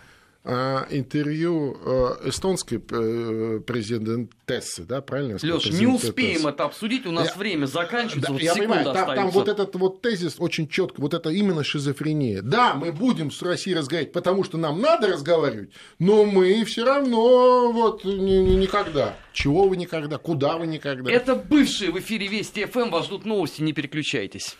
интервью 0.44 1.78
э, 1.82 2.28
эстонской 2.28 2.76
э, 2.76 3.60
президентессы, 3.60 4.82
да, 4.82 5.00
правильно? 5.00 5.38
Леш, 5.40 5.70
не 5.70 5.86
успеем 5.86 6.46
это 6.46 6.64
обсудить, 6.64 7.06
у 7.06 7.12
нас 7.12 7.28
я, 7.28 7.34
время 7.34 7.64
заканчивается, 7.64 8.20
да, 8.20 8.32
вот 8.32 8.42
я 8.42 8.54
понимаю, 8.54 8.84
там, 8.84 9.14
там 9.14 9.30
вот 9.30 9.48
этот 9.48 9.74
вот 9.76 10.02
тезис 10.02 10.36
очень 10.38 10.68
четко, 10.68 11.00
вот 11.00 11.14
это 11.14 11.30
именно 11.30 11.64
шизофрения. 11.64 12.42
Да, 12.42 12.74
мы 12.74 12.92
будем 12.92 13.30
с 13.30 13.40
Россией 13.40 13.76
разговаривать, 13.76 14.12
потому 14.12 14.44
что 14.44 14.58
нам 14.58 14.82
надо 14.82 15.08
разговаривать, 15.08 15.70
но 15.98 16.26
мы 16.26 16.62
все 16.64 16.84
равно 16.84 17.72
вот 17.72 18.04
никогда. 18.04 19.16
Чего 19.32 19.66
вы 19.66 19.78
никогда? 19.78 20.18
Куда 20.18 20.58
вы 20.58 20.66
никогда? 20.66 21.10
Это 21.10 21.36
бывшие 21.36 21.90
в 21.90 21.98
эфире 21.98 22.28
Вести 22.28 22.66
ФМ, 22.66 22.90
вас 22.90 23.06
ждут 23.06 23.24
новости, 23.24 23.62
не 23.62 23.72
переключайтесь. 23.72 24.58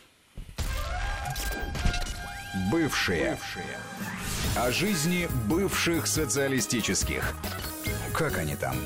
Бывшие. 2.70 3.32
Бывшие 3.32 3.83
о 4.56 4.70
жизни 4.70 5.28
бывших 5.48 6.06
социалистических. 6.06 7.34
Как 8.12 8.38
они 8.38 8.54
там? 8.54 8.76